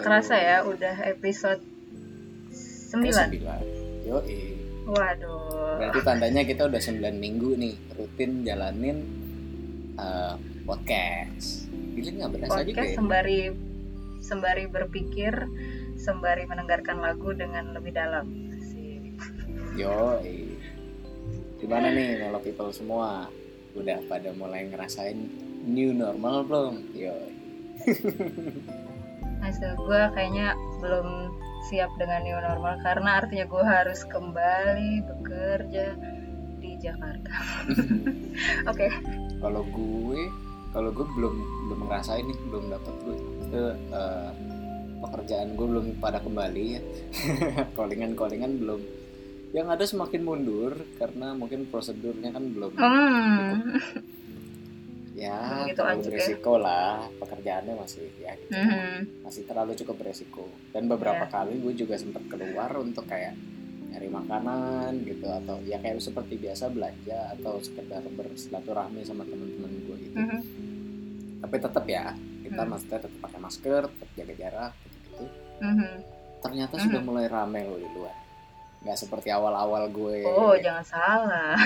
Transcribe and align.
nggak 0.00 0.08
kerasa 0.24 0.34
ya 0.40 0.56
udah 0.64 0.96
episode 1.12 1.60
9 1.60 3.04
Sembilan. 3.04 3.28
Yo, 4.08 4.16
Waduh 4.88 5.76
Berarti 5.76 6.00
tandanya 6.00 6.42
kita 6.48 6.72
udah 6.72 6.80
9 6.80 7.20
minggu 7.20 7.52
nih 7.60 7.76
rutin 8.00 8.40
jalanin 8.40 9.04
eh, 10.00 10.34
podcast. 10.64 11.68
Gila 11.68 12.10
nggak 12.16 12.30
berasa 12.32 12.64
juga 12.64 12.80
Podcast 12.80 12.88
ya? 12.88 12.96
sembari 12.96 13.40
Sembari 14.24 14.64
berpikir 14.72 15.32
Sembari 16.00 16.48
mendengarkan 16.48 17.04
lagu 17.04 17.36
dengan 17.36 17.76
lebih 17.76 17.92
dalam 17.92 18.56
Asik. 18.56 19.20
Yo, 19.76 20.16
gimana 21.60 21.92
nih 21.92 22.24
Melo 22.24 22.40
People 22.40 22.72
semua? 22.72 23.28
Udah 23.76 24.00
pada 24.08 24.32
mulai 24.32 24.64
ngerasain 24.64 25.20
new 25.68 25.92
normal 25.92 26.48
belum? 26.48 26.74
Hasil 29.50 29.74
gue 29.82 30.02
kayaknya 30.14 30.54
belum 30.78 31.34
siap 31.66 31.90
dengan 31.98 32.22
new 32.22 32.38
normal 32.38 32.78
Karena 32.86 33.18
artinya 33.18 33.50
gue 33.50 33.64
harus 33.66 34.06
kembali 34.06 35.02
bekerja 35.10 35.98
di 36.62 36.78
Jakarta. 36.78 37.34
Oke, 38.70 38.86
kalau 39.42 39.66
gue 39.66 40.22
kalau 40.70 40.94
gue 40.94 41.02
belum 41.02 41.34
belum 41.66 41.80
ngerasain 41.82 42.30
nih 42.30 42.38
belum 42.46 42.70
dapat 42.70 42.94
gue. 43.02 43.16
Itu 43.50 43.62
eh, 43.74 44.30
pekerjaan 45.02 45.58
gue 45.58 45.66
belum 45.66 45.86
pada 45.98 46.22
kembali 46.22 46.64
ya. 46.70 46.80
Callingan 47.74 48.14
callingan 48.14 48.54
belum. 48.54 48.80
Yang 49.50 49.66
ada 49.66 49.84
semakin 49.90 50.22
mundur 50.22 50.78
karena 50.94 51.34
mungkin 51.34 51.66
prosedurnya 51.66 52.30
kan 52.30 52.54
belum 52.54 52.70
hmm. 52.78 53.50
Ya 55.20 55.36
Begitu 55.60 55.76
terlalu 55.76 55.92
aja 55.92 56.00
ya. 56.00 56.08
beresiko 56.08 56.52
lah 56.56 56.88
pekerjaannya 57.14 57.74
masih 57.76 58.08
ya 58.16 58.32
gitu. 58.34 58.50
Mhm. 58.50 59.20
masih 59.20 59.42
terlalu 59.44 59.72
cukup 59.76 59.96
beresiko 59.98 60.44
dan 60.70 60.82
beberapa 60.86 61.22
Ya. 61.22 61.30
kali 61.30 61.60
gue 61.60 61.74
juga 61.76 61.94
sempat 61.94 62.24
keluar 62.26 62.72
untuk 62.74 63.04
kayak 63.04 63.36
nyari 63.86 64.08
makanan 64.08 65.02
gitu 65.02 65.26
atau 65.26 65.60
ya 65.62 65.76
kayak 65.76 65.98
seperti 65.98 66.38
biasa 66.38 66.70
belanja 66.70 67.34
atau 67.34 67.58
sekedar 67.58 68.00
bersilaturahmi 68.08 69.02
sama 69.02 69.22
teman-teman 69.22 69.72
gue 69.82 69.96
gitu 70.00 70.16
Mhm. 70.16 70.40
tapi 71.38 71.56
tetap 71.58 71.84
ya 71.84 72.16
kita 72.40 72.56
Hmm. 72.58 72.70
maksudnya 72.70 72.98
tetap 72.98 73.18
pakai 73.20 73.40
masker 73.40 73.82
tetap 73.86 74.08
jaga 74.14 74.34
jarak 74.34 74.72
gitu, 74.80 75.24
Mhm. 75.60 75.90
ternyata 76.40 76.74
Mhm. 76.74 76.82
sudah 76.82 77.00
mulai 77.02 77.26
rame 77.26 77.60
loh 77.62 77.76
di 77.76 77.88
luar 77.90 78.16
nggak 78.80 78.96
seperti 78.96 79.28
awal-awal 79.28 79.84
gue 79.90 80.24
Oh 80.24 80.56
jangan 80.56 80.80
salah 80.82 81.58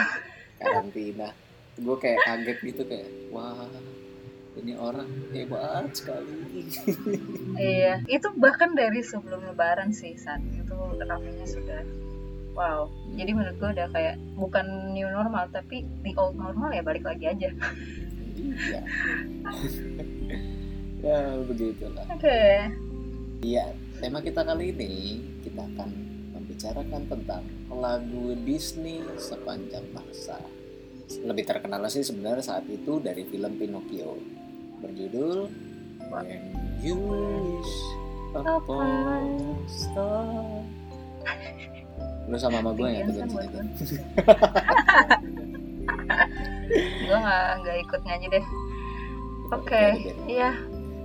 karantina 0.56 1.30
gue 1.74 1.96
kayak 1.98 2.20
kaget 2.22 2.58
gitu 2.70 2.82
kayak 2.86 3.08
wah 3.34 3.66
ini 4.54 4.78
orang 4.78 5.10
hebat 5.34 5.90
sekali 5.90 6.30
Iya, 7.58 8.06
itu 8.06 8.30
bahkan 8.38 8.78
dari 8.78 9.02
sebelum 9.02 9.42
lebaran 9.50 9.90
sih 9.90 10.14
saat 10.14 10.38
itu 10.54 10.74
ramenya 11.02 11.46
sudah 11.46 11.82
wow. 12.54 12.86
Jadi 13.18 13.30
menurut 13.34 13.56
gue 13.58 13.70
udah 13.74 13.88
kayak 13.90 14.16
bukan 14.38 14.94
new 14.94 15.10
normal 15.10 15.50
tapi 15.50 15.82
the 16.06 16.14
old 16.14 16.38
normal 16.38 16.70
ya 16.70 16.86
balik 16.86 17.02
lagi 17.02 17.34
aja. 17.34 17.50
iya 18.34 18.82
ya 21.06 21.18
begitulah 21.46 22.06
Oke. 22.14 22.70
Iya, 23.44 23.76
tema 24.00 24.24
kita 24.24 24.40
kali 24.46 24.72
ini 24.72 25.20
kita 25.44 25.66
akan 25.74 25.90
membicarakan 26.32 27.02
tentang 27.10 27.44
lagu 27.68 28.32
Disney 28.46 29.04
sepanjang 29.20 29.84
masa. 29.92 30.40
Lebih 31.04 31.44
terkenal 31.44 31.84
sih 31.86 32.00
sebenarnya 32.00 32.44
saat 32.44 32.64
itu 32.66 32.98
dari 32.98 33.24
film 33.28 33.56
Pinocchio 33.56 34.16
berjudul 34.80 35.48
When 36.08 36.42
You 36.80 36.96
Wish 37.00 37.74
Upon 38.34 38.90
a 39.14 39.20
Star. 39.68 40.60
Lu 42.24 42.36
sama 42.36 42.60
mama 42.64 42.72
gue 42.72 42.88
ya 42.88 43.00
tuh 43.04 43.14
tuh. 43.28 43.64
Gue 47.04 47.18
nggak 47.20 47.46
nggak 47.62 47.76
ikut 47.84 48.00
nyanyi 48.04 48.26
deh. 48.32 48.44
Oke, 49.52 49.84
iya 50.24 50.56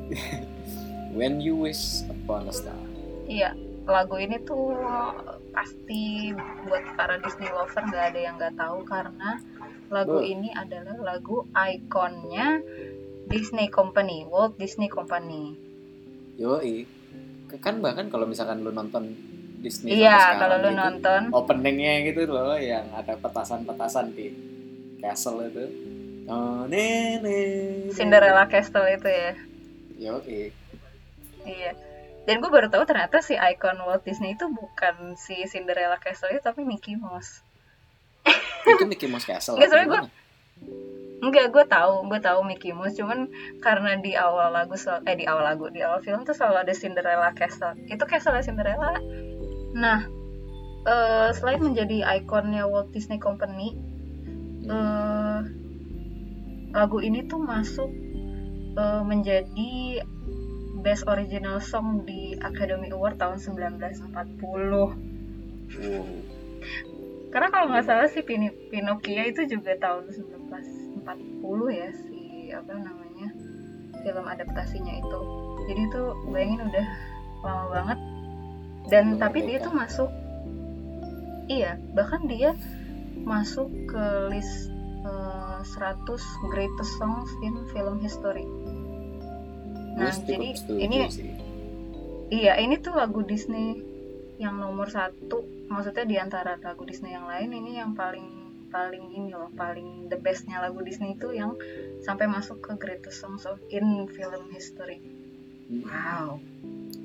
When 1.18 1.44
You 1.44 1.60
Wish 1.60 2.08
Upon 2.08 2.48
a 2.48 2.54
Star. 2.56 2.80
iya 3.30 3.54
lagu 3.86 4.18
ini 4.18 4.42
tuh 4.42 4.74
pasti 5.54 6.34
buat 6.66 6.82
para 6.98 7.18
Disney 7.22 7.50
lover 7.50 7.82
nggak 7.86 8.06
ada 8.14 8.20
yang 8.22 8.36
nggak 8.38 8.58
tahu 8.58 8.82
karena 8.86 9.38
lagu 9.90 10.22
ini 10.22 10.54
adalah 10.54 10.96
lagu 11.02 11.46
ikonnya 11.54 12.62
Disney 13.30 13.70
Company, 13.70 14.26
Walt 14.26 14.58
Disney 14.58 14.90
Company. 14.90 15.54
Yoi. 16.42 16.86
Kan 17.62 17.82
bahkan 17.82 18.10
kalau 18.10 18.30
misalkan 18.30 18.62
lu 18.62 18.74
nonton 18.74 19.14
Disney 19.60 20.00
Iya, 20.00 20.40
kalau 20.40 20.62
lu 20.64 20.72
gitu, 20.72 20.80
nonton, 20.80 21.22
openingnya 21.36 22.08
gitu 22.08 22.26
loh 22.30 22.56
yang 22.56 22.88
ada 22.96 23.20
petasan-petasan 23.20 24.16
di 24.16 24.32
castle 25.04 25.44
itu 25.48 25.66
oh, 26.32 26.64
ne, 26.70 27.18
ne, 27.20 27.38
ne. 27.90 27.92
Cinderella 27.92 28.46
Castle 28.48 28.88
itu 28.94 29.10
ya. 29.10 29.34
Yoi. 30.00 30.54
Iya. 31.44 31.72
Dan 32.24 32.46
gue 32.46 32.52
baru 32.54 32.70
tahu 32.70 32.86
ternyata 32.86 33.26
si 33.26 33.34
ikon 33.34 33.82
Walt 33.84 34.06
Disney 34.06 34.38
itu 34.38 34.46
bukan 34.48 35.18
si 35.18 35.44
Cinderella 35.50 35.98
Castle 35.98 36.30
itu 36.38 36.42
tapi 36.46 36.62
Mickey 36.62 36.94
Mouse. 36.94 37.42
Itu 38.66 38.86
Mickey 38.86 39.08
Mouse 39.08 39.26
Castle 39.26 39.58
Nggak, 39.58 39.70
soalnya 39.70 39.88
gimana? 39.88 40.08
Enggak, 41.20 41.52
gue 41.52 41.66
tahu, 41.68 42.08
gue 42.08 42.20
tahu 42.20 42.40
Mickey 42.48 42.72
Mouse, 42.72 42.96
cuman 42.96 43.28
karena 43.60 44.00
di 44.00 44.16
awal 44.16 44.56
lagu 44.56 44.80
sel- 44.80 45.04
eh 45.04 45.20
di 45.20 45.28
awal 45.28 45.44
lagu, 45.44 45.68
di 45.68 45.84
awal 45.84 46.00
film 46.00 46.24
tuh 46.24 46.32
selalu 46.32 46.64
ada 46.64 46.72
Cinderella 46.72 47.36
Castle. 47.36 47.76
Itu 47.86 48.08
Castle 48.08 48.40
Cinderella. 48.40 48.96
Nah, 49.76 50.08
eh, 50.86 51.30
selain 51.36 51.60
menjadi 51.60 52.08
ikonnya 52.24 52.64
Walt 52.66 52.96
Disney 52.96 53.20
Company, 53.20 53.76
Hmm. 54.64 54.70
eh, 54.70 55.40
lagu 56.72 57.00
ini 57.00 57.26
tuh 57.26 57.40
masuk 57.40 57.92
eh, 58.72 59.02
menjadi 59.04 60.00
Best 60.80 61.04
Original 61.04 61.60
Song 61.60 62.08
di 62.08 62.32
Academy 62.40 62.88
Award 62.96 63.20
tahun 63.20 63.44
1940. 63.44 64.96
Wow. 65.68 66.08
Karena 67.30 67.48
kalau 67.54 67.70
nggak 67.70 67.86
salah 67.86 68.10
sih 68.10 68.26
Pini- 68.26 68.56
Pinocchio 68.74 69.22
itu 69.22 69.46
juga 69.46 69.78
tahun 69.78 70.10
1940 70.10 71.70
ya 71.70 71.90
si 71.94 72.50
apa 72.50 72.74
namanya 72.74 73.30
film 74.02 74.26
adaptasinya 74.26 74.94
itu. 74.98 75.20
Jadi 75.70 75.82
itu 75.86 76.02
bayangin 76.34 76.62
udah 76.66 76.86
lama 77.46 77.66
banget. 77.70 78.00
Dan 78.90 79.04
Belum 79.14 79.22
tapi 79.22 79.40
dia 79.46 79.58
tuh 79.62 79.74
masuk 79.74 80.10
iya, 81.46 81.78
bahkan 81.94 82.26
dia 82.26 82.58
masuk 83.22 83.70
ke 83.90 84.04
list 84.34 84.70
eh, 85.06 85.60
100 85.62 86.06
greatest 86.50 86.94
songs 86.98 87.30
in 87.46 87.54
film 87.70 88.02
history. 88.02 88.46
Nah, 90.00 90.10
Gue 90.10 90.26
jadi 90.26 90.50
ini 90.80 90.98
sih. 91.12 91.30
Iya, 92.30 92.62
ini 92.62 92.78
tuh 92.78 92.94
lagu 92.94 93.26
Disney 93.26 93.82
yang 94.40 94.56
nomor 94.56 94.88
satu. 94.88 95.44
Maksudnya 95.68 96.08
di 96.08 96.16
antara 96.16 96.56
lagu 96.58 96.88
Disney 96.88 97.12
yang 97.14 97.28
lain, 97.28 97.52
ini 97.52 97.78
yang 97.78 97.94
paling 97.94 98.40
paling 98.72 99.12
ini 99.12 99.34
loh, 99.36 99.52
paling 99.54 100.08
the 100.08 100.18
bestnya 100.18 100.64
lagu 100.64 100.80
Disney 100.86 101.20
itu 101.20 101.34
yang 101.36 101.58
sampai 102.00 102.30
masuk 102.32 102.64
ke 102.64 102.72
Greatest 102.80 103.20
Songs 103.20 103.44
of 103.44 103.60
in 103.68 104.08
Film 104.08 104.48
History. 104.56 105.04
Wow. 105.70 106.40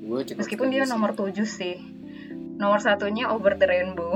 Gue 0.01 0.21
cukup 0.25 0.39
Meskipun 0.41 0.67
dia 0.71 0.87
sih. 0.87 0.91
nomor 0.95 1.11
tujuh 1.13 1.45
sih. 1.45 1.77
Nomor 2.55 2.79
satunya 2.79 3.29
Over 3.29 3.59
the 3.59 3.67
Rainbow. 3.67 4.15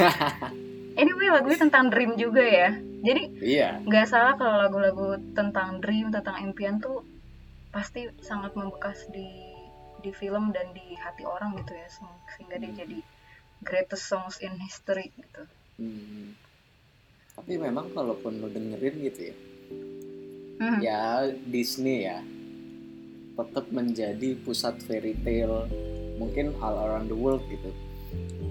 anyway, 1.00 1.28
lagunya 1.30 1.60
tentang 1.60 1.92
dream 1.92 2.18
juga 2.18 2.42
ya. 2.42 2.74
Jadi 3.06 3.22
iya 3.44 3.78
nggak 3.86 4.06
salah 4.08 4.34
kalau 4.34 4.58
lagu-lagu 4.58 5.20
tentang 5.36 5.78
dream, 5.78 6.10
tentang 6.10 6.42
impian 6.42 6.82
tuh 6.82 7.06
pasti 7.70 8.08
sangat 8.24 8.56
membekas 8.56 9.06
di 9.12 9.28
di 9.98 10.10
film 10.10 10.50
dan 10.50 10.70
di 10.70 10.94
hati 10.94 11.22
orang 11.22 11.56
gitu 11.56 11.72
ya 11.72 11.86
se- 11.86 12.04
sehingga 12.30 12.56
dia 12.56 12.72
jadi 12.76 12.98
greatest 13.60 14.04
songs 14.04 14.36
in 14.38 14.52
history 14.56 15.10
gitu. 15.12 15.42
Hmm. 15.76 16.32
tapi 17.34 17.56
memang 17.56 17.92
kalaupun 17.92 18.38
lu 18.38 18.48
dengerin 18.48 18.96
gitu 19.02 19.22
ya 19.24 19.36
Hmm. 20.56 20.80
ya 20.80 21.02
Disney 21.44 22.04
ya 22.04 22.24
tetap 23.36 23.68
menjadi 23.68 24.32
pusat 24.38 24.80
fairy 24.80 25.12
tale 25.18 25.68
mungkin 26.16 26.56
all 26.56 26.80
around 26.80 27.06
the 27.06 27.14
world 27.14 27.44
gitu 27.44 27.68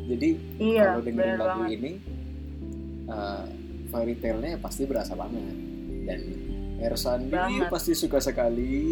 jadi 0.06 0.38
Iya, 0.56 0.82
kalau 0.88 1.02
dengerin 1.02 1.34
lagu 1.36 1.66
banget. 1.66 1.70
ini 1.74 1.92
eh, 3.08 3.44
fairy 3.88 4.16
tale-nya 4.16 4.58
pasti 4.60 4.86
berasa 4.86 5.14
banget 5.14 5.50
dan 6.06 6.20
Ersandi 6.78 7.34
pasti 7.66 7.96
suka 7.96 8.20
sekali 8.20 8.86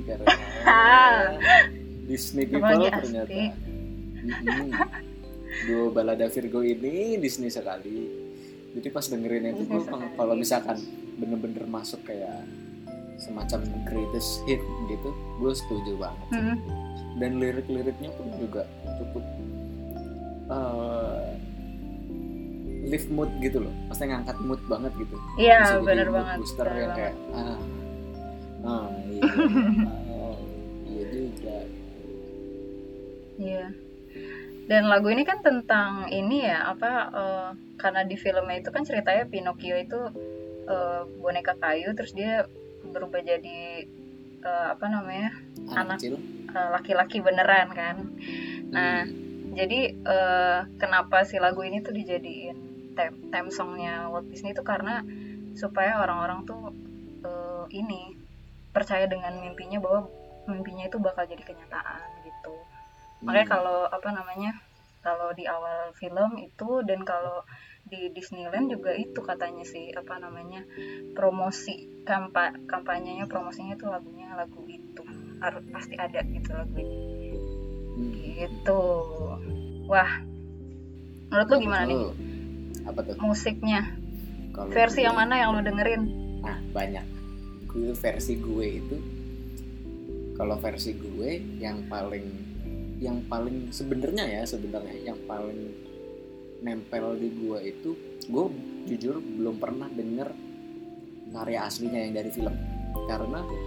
karena 0.00 0.24
Disney 2.04 2.44
people 2.44 2.60
ternyata. 2.84 3.32
Mm-mm. 4.16 4.72
duo 5.64 5.86
balada 5.88 6.26
Virgo 6.26 6.60
ini 6.60 7.14
Disney 7.16 7.46
sekali 7.46 8.08
jadi 8.72 8.88
pas 8.88 9.04
dengerin 9.04 9.44
itu 9.48 9.62
gue 9.64 9.86
kalau 10.12 10.34
misalkan 10.34 10.80
bener-bener 11.14 11.62
masuk 11.64 12.02
kayak 12.02 12.42
semacam 13.16 13.60
greatest 13.84 14.42
hit 14.44 14.58
gitu 14.88 15.10
gue 15.38 15.52
setuju 15.52 15.92
banget 15.96 16.28
Hmm. 16.32 16.56
dan 17.14 17.38
lirik-liriknya 17.38 18.10
pun 18.12 18.26
juga 18.34 18.66
cukup 18.96 19.24
uh, 20.48 21.22
lift 22.84 23.08
mood 23.08 23.30
gitu 23.38 23.60
loh 23.60 23.72
pasti 23.86 24.04
ngangkat 24.04 24.36
mood 24.40 24.60
banget 24.66 24.92
gitu 24.98 25.16
Iya, 25.36 25.78
mood 25.78 25.86
banget. 26.10 26.36
booster 26.36 26.64
bener 26.64 26.76
yang 26.76 26.90
banget. 26.90 27.12
kayak 27.14 27.14
ah 27.30 27.58
ah 28.64 28.86
iya 29.06 29.22
oh, 29.22 29.30
iya 29.78 30.03
Iya. 33.38 33.66
Dan 34.64 34.88
lagu 34.88 35.12
ini 35.12 35.28
kan 35.28 35.44
tentang 35.44 36.08
ini 36.08 36.48
ya, 36.48 36.72
apa 36.72 36.92
eh, 37.12 37.50
karena 37.76 38.00
di 38.06 38.16
filmnya 38.16 38.64
itu 38.64 38.70
kan 38.72 38.82
ceritanya 38.86 39.28
Pinocchio 39.28 39.76
itu 39.76 40.00
eh, 40.64 41.02
boneka 41.20 41.54
kayu 41.60 41.92
terus 41.92 42.16
dia 42.16 42.48
berubah 42.88 43.20
jadi 43.20 43.84
eh, 44.44 44.66
apa 44.72 44.86
namanya? 44.88 45.30
anak, 45.64 46.00
laki-laki 46.54 47.20
beneran 47.24 47.72
kan. 47.72 47.96
Nah, 48.72 49.04
Hmm. 49.04 49.52
jadi 49.56 49.80
eh, 49.94 50.58
kenapa 50.80 51.22
si 51.28 51.36
lagu 51.38 51.60
ini 51.62 51.84
tuh 51.84 51.92
dijadiin 51.92 52.56
theme, 52.96 53.16
theme 53.30 53.50
songnya 53.50 54.08
Walt 54.08 54.30
Disney 54.30 54.54
itu 54.54 54.62
karena 54.62 55.02
supaya 55.54 56.00
orang-orang 56.02 56.46
tuh 56.46 56.72
eh, 57.26 57.64
ini 57.74 58.16
percaya 58.74 59.06
dengan 59.06 59.38
mimpinya 59.38 59.78
bahwa 59.78 60.10
mimpinya 60.50 60.84
itu 60.88 60.98
bakal 60.98 61.24
jadi 61.28 61.42
kenyataan. 61.42 62.13
Makanya 63.20 63.44
Hmm. 63.44 63.54
kalau 63.54 63.78
apa 63.86 64.08
namanya 64.10 64.50
kalau 64.98 65.30
di 65.30 65.44
awal 65.44 65.92
film 65.92 66.40
itu 66.40 66.80
dan 66.82 67.04
kalau 67.04 67.44
di 67.84 68.08
Disneyland 68.10 68.72
juga 68.72 68.96
itu 68.96 69.20
katanya 69.20 69.60
sih 69.62 69.92
apa 69.92 70.16
namanya 70.16 70.64
promosi 71.12 71.76
kampa 72.02 72.56
kampanyenya 72.64 73.28
promosinya 73.28 73.76
itu 73.76 73.84
lagunya 73.84 74.32
lagu 74.32 74.64
itu 74.64 75.04
harus 75.38 75.60
pasti 75.68 75.94
ada 75.94 76.24
gitu 76.24 76.50
lagu 76.50 76.74
itu 76.74 76.96
Hmm. 77.94 78.10
gitu. 78.10 78.82
Wah 79.84 80.10
menurut 81.28 81.48
lu 81.48 81.56
gimana 81.60 81.84
nih? 81.84 82.00
Apa 82.84 83.00
tuh? 83.02 83.14
Musiknya. 83.20 83.86
Kalau 84.50 84.70
versi 84.70 84.98
gue- 84.98 85.04
yang 85.04 85.14
mana 85.14 85.34
yang 85.36 85.50
lu 85.52 85.60
dengerin? 85.60 86.02
Nah 86.40 86.58
banyak. 86.72 87.06
Gue 87.68 87.90
versi 87.92 88.34
gue 88.34 88.66
itu 88.72 88.96
kalau 90.34 90.56
versi 90.56 90.94
gue 90.94 91.30
yang 91.60 91.86
paling 91.86 92.53
yang 92.96 93.22
paling 93.24 93.68
sebenarnya 93.68 94.24
ya 94.24 94.42
sebenarnya 94.44 94.94
yang 95.04 95.18
paling 95.24 95.74
nempel 96.60 97.14
di 97.14 97.28
gue 97.30 97.58
itu 97.62 97.90
gue 98.24 98.44
jujur 98.86 99.18
belum 99.18 99.56
pernah 99.56 99.86
denger 99.86 100.28
karya 101.30 101.60
aslinya 101.62 102.00
yang 102.00 102.14
dari 102.14 102.30
film. 102.30 102.54
Karena 103.04 103.42
gue 103.42 103.60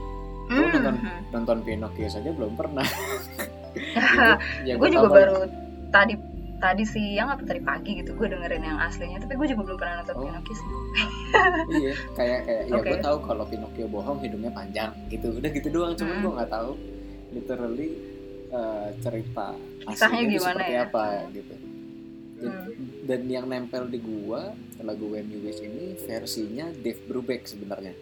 Hmm. 0.48 0.64
nonton 0.72 0.96
nonton 1.30 1.58
Pinocchio 1.62 2.08
saja 2.08 2.32
belum 2.32 2.56
pernah. 2.56 2.88
Ya 4.64 4.74
gue 4.74 4.88
juga 4.88 5.06
tahu. 5.06 5.14
baru 5.14 5.38
tadi 5.90 6.14
tadi 6.58 6.82
siang 6.82 7.30
apa 7.30 7.44
tadi 7.44 7.62
pagi 7.62 7.92
gitu 7.96 8.12
gue 8.12 8.26
dengerin 8.26 8.64
yang 8.64 8.80
aslinya 8.80 9.20
tapi 9.20 9.36
gue 9.36 9.46
juga 9.46 9.62
belum 9.64 9.78
pernah 9.78 9.96
nonton 10.02 10.16
Oh. 10.16 10.24
Pinocchio 10.24 10.54
sih. 10.56 10.68
Iya 11.78 11.94
kayak 12.16 12.40
kayak 12.44 12.64
ya 12.66 12.78
gue 12.80 12.98
tahu 12.98 13.18
kalau 13.22 13.44
Pinocchio 13.46 13.86
bohong 13.86 14.18
hidungnya 14.18 14.50
panjang 14.50 14.90
gitu. 15.08 15.30
Udah 15.32 15.52
gitu 15.52 15.68
doang 15.70 15.94
cuman 15.94 16.10
Hmm. 16.10 16.24
gue 16.24 16.32
nggak 16.34 16.50
tahu. 16.50 16.72
Literally 17.30 17.90
eh, 18.50 18.88
cerita 18.98 19.48
Kisahnya 19.84 20.22
gimana 20.26 20.60
seperti 20.60 20.74
ya? 20.74 20.84
apa 20.86 21.06
gitu 21.32 21.56
dan, 22.38 22.54
Hmm. 22.54 22.70
dan 23.04 23.22
yang 23.26 23.46
nempel 23.46 23.84
di 23.86 23.98
gua 23.98 24.54
lagu 24.80 25.08
When 25.08 25.26
You 25.26 25.42
Wish 25.42 25.58
ini 25.60 25.98
versinya 26.00 26.70
Dave 26.72 27.02
Brubeck 27.04 27.44
sebenarnya 27.44 27.98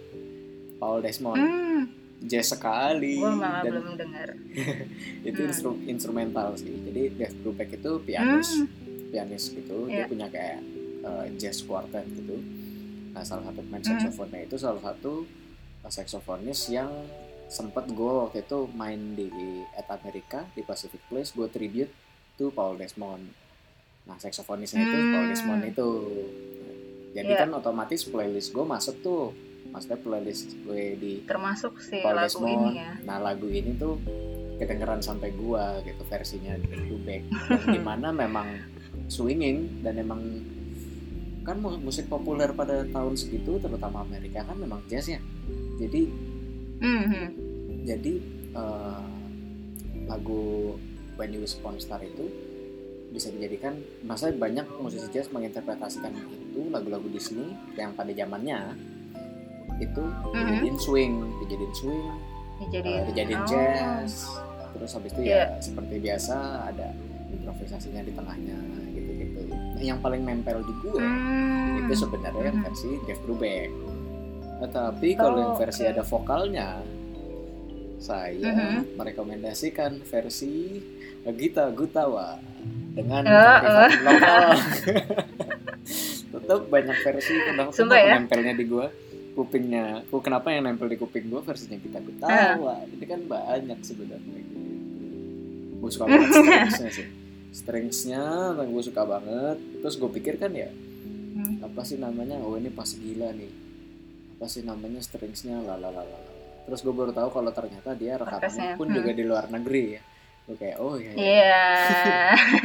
Paul 0.76 1.00
Desmond 1.00 1.40
hmm, 1.40 1.82
jazz 2.22 2.52
sekali 2.52 3.16
gue 3.16 3.32
malah 3.32 3.62
dan 3.62 3.72
belum 3.74 3.96
denger 3.96 4.30
itu 5.30 5.40
Hmm. 5.40 5.48
instru- 5.48 5.82
instrumental 5.86 6.52
sih 6.54 6.68
jadi 6.84 7.16
Dave 7.16 7.36
Brubeck 7.38 7.70
itu 7.74 7.92
pianis 8.02 8.50
Hmm. 8.56 8.68
pianis 9.08 9.44
gitu 9.50 9.88
Iya. 9.88 9.96
dia 9.96 10.06
punya 10.06 10.28
kayak 10.28 10.60
uh, 11.02 11.26
jazz 11.34 11.62
quartet 11.62 12.04
gitu 12.10 12.36
nah 13.10 13.24
salah 13.24 13.48
satu 13.48 13.62
pemain 13.62 13.80
Hmm. 13.80 13.90
saksofonnya 13.96 14.44
itu 14.44 14.56
salah 14.58 14.84
satu 14.84 15.24
uh, 15.80 15.88
saksofonis 15.90 16.60
yang 16.68 16.92
sempat 17.48 17.86
gue 17.88 18.12
waktu 18.20 18.42
itu 18.42 18.66
main 18.72 19.14
di 19.14 19.30
at 19.72 19.86
Amerika 19.92 20.44
di 20.52 20.62
Pacific 20.62 21.00
Place 21.06 21.32
gue 21.32 21.46
tribute 21.48 21.92
to 22.36 22.50
Paul 22.50 22.76
Desmond 22.76 23.30
nah 24.04 24.16
saksofonisnya 24.16 24.82
itu 24.82 24.96
Hmm. 24.96 25.12
Paul 25.12 25.26
Desmond 25.28 25.64
itu 25.64 25.88
jadi 27.12 27.32
Iya. 27.32 27.42
kan 27.42 27.50
otomatis 27.54 28.04
playlist 28.04 28.52
gue 28.52 28.64
masuk 28.64 28.96
tuh 29.00 29.32
maksudnya 29.68 29.98
playlist 29.98 30.54
gue 30.60 30.84
di 30.96 31.14
termasuk 31.24 31.78
si 31.80 32.00
Paul 32.00 32.16
lagu 32.16 32.26
Desmond. 32.38 32.54
ini 32.56 32.70
ya 32.76 32.92
Nah 33.04 33.18
lagu 33.20 33.48
ini 33.48 33.72
tuh 33.74 33.98
kedengeran 34.56 35.00
sampai 35.00 35.30
gua 35.32 35.82
gitu 35.82 36.00
versinya 36.04 36.56
to 36.56 36.96
Back 37.00 37.28
di 37.68 37.76
mana 37.78 38.10
memang 38.10 38.48
swinging 39.08 39.84
dan 39.84 39.98
emang 39.98 40.22
kan 41.44 41.60
mu- 41.60 41.78
musik 41.78 42.08
populer 42.08 42.50
pada 42.52 42.88
tahun 42.88 43.14
segitu 43.14 43.60
terutama 43.60 44.02
Amerika 44.02 44.42
kan 44.42 44.56
memang 44.56 44.80
jazz 44.86 45.06
ya. 45.08 45.20
Jadi 45.76 46.08
Hmm, 46.76 47.28
jadi 47.84 48.14
eh, 48.52 49.04
lagu 50.06 50.76
When 51.16 51.32
You 51.32 51.42
Wish 51.42 51.58
Upon 51.58 51.80
Star 51.80 52.00
itu 52.00 52.28
bisa 53.10 53.32
dijadikan 53.32 53.80
masa 54.04 54.28
banyak 54.30 54.68
musisi 54.78 55.08
jazz 55.08 55.32
menginterpretasikan 55.32 56.12
itu 56.12 56.68
lagu-lagu 56.68 57.08
Disney 57.08 57.56
yang 57.74 57.96
pada 57.96 58.12
zamannya 58.12 58.76
itu 59.78 60.04
dijadiin 60.32 60.78
swing, 60.78 61.14
dijadiin 61.44 61.74
swing 61.74 62.04
dijadiin 62.60 63.00
uh, 63.00 63.06
dijadiin 63.08 63.40
oh. 63.40 63.48
jazz 63.48 64.12
terus 64.76 64.92
habis 64.92 65.12
itu 65.16 65.32
Iya. 65.32 65.56
ya 65.56 65.64
seperti 65.64 65.96
biasa 66.04 66.36
ada 66.68 66.92
improvisasinya 67.32 68.04
di 68.04 68.12
tengahnya 68.12 68.58
gitu-gitu 68.92 69.40
nah, 69.52 69.80
yang 69.80 70.00
paling 70.04 70.24
nempel 70.24 70.60
di 70.60 70.74
gue 70.84 71.00
Hmm. 71.00 71.88
itu 71.88 71.94
sebenarnya 71.96 72.52
Mhm. 72.52 72.62
versi 72.68 72.90
Jeff 73.08 73.20
Brubeck 73.24 73.72
Nah, 74.56 74.70
tapi 74.70 75.14
kalau 75.14 75.36
Oh, 75.36 75.42
yang 75.42 75.54
versi 75.58 75.84
oke. 75.84 75.92
ada 75.92 76.04
vokalnya 76.04 76.70
saya 77.98 78.50
Mhm. 78.50 78.96
merekomendasikan 78.96 80.00
versi 80.02 80.80
Gita 81.28 81.68
Gutawa 81.70 82.38
dengan 82.92 83.22
Ya, 83.22 83.60
kearifan 83.60 84.02
lokal. 84.02 84.48
Tetap 86.36 86.60
banyak 86.66 86.98
versi 87.02 87.34
kenapa 87.42 87.72
Sumpah 87.72 87.98
ya? 87.98 88.14
nempelnya 88.16 88.54
di 88.54 88.66
gua? 88.66 88.88
Kupingnya 89.34 90.08
ku 90.08 90.20
kenapa 90.20 90.48
yang 90.50 90.64
nempel 90.64 90.88
di 90.88 90.96
kuping 90.96 91.28
gua 91.28 91.42
versinya 91.42 91.76
kita 91.76 92.00
ketawa 92.00 92.80
ini 92.86 93.04
kan 93.04 93.20
banyak 93.22 93.80
sebenarnya. 93.82 94.40
Gitu 94.40 94.64
gue 95.76 95.90
suka 95.92 96.06
banget 96.08 96.30
stringsnya 96.32 96.90
sih. 96.94 97.08
Stringsnya 97.52 98.24
gue 98.58 98.82
suka 98.82 99.04
banget. 99.04 99.58
Terus 99.78 99.96
gue 99.96 100.10
pikir 100.12 100.36
kan 100.36 100.50
ya 100.50 100.72
Hmm. 101.36 101.60
apa 101.62 101.84
sih 101.84 101.96
namanya? 101.96 102.40
Oh 102.40 102.56
ini 102.56 102.70
pas 102.70 102.88
gila 102.88 103.30
nih 103.30 103.52
apa 104.36 104.46
sih 104.46 104.62
namanya 104.62 105.00
stringsnya 105.00 105.58
lalalala 105.58 106.20
terus 106.64 106.82
gue 106.82 106.92
baru 106.92 107.10
tahu 107.10 107.30
kalau 107.32 107.50
ternyata 107.50 107.94
dia 107.94 108.16
rekamannya 108.16 108.76
pun 108.76 108.88
hmm. 108.88 108.96
juga 108.96 109.12
di 109.12 109.24
luar 109.24 109.48
negeri 109.48 109.84
ya 109.92 110.02
gue 110.46 110.56
kayak 110.56 110.78
oh 110.78 110.94
iya, 110.96 111.10
iya. 111.10 111.24
Iya. 111.24 111.64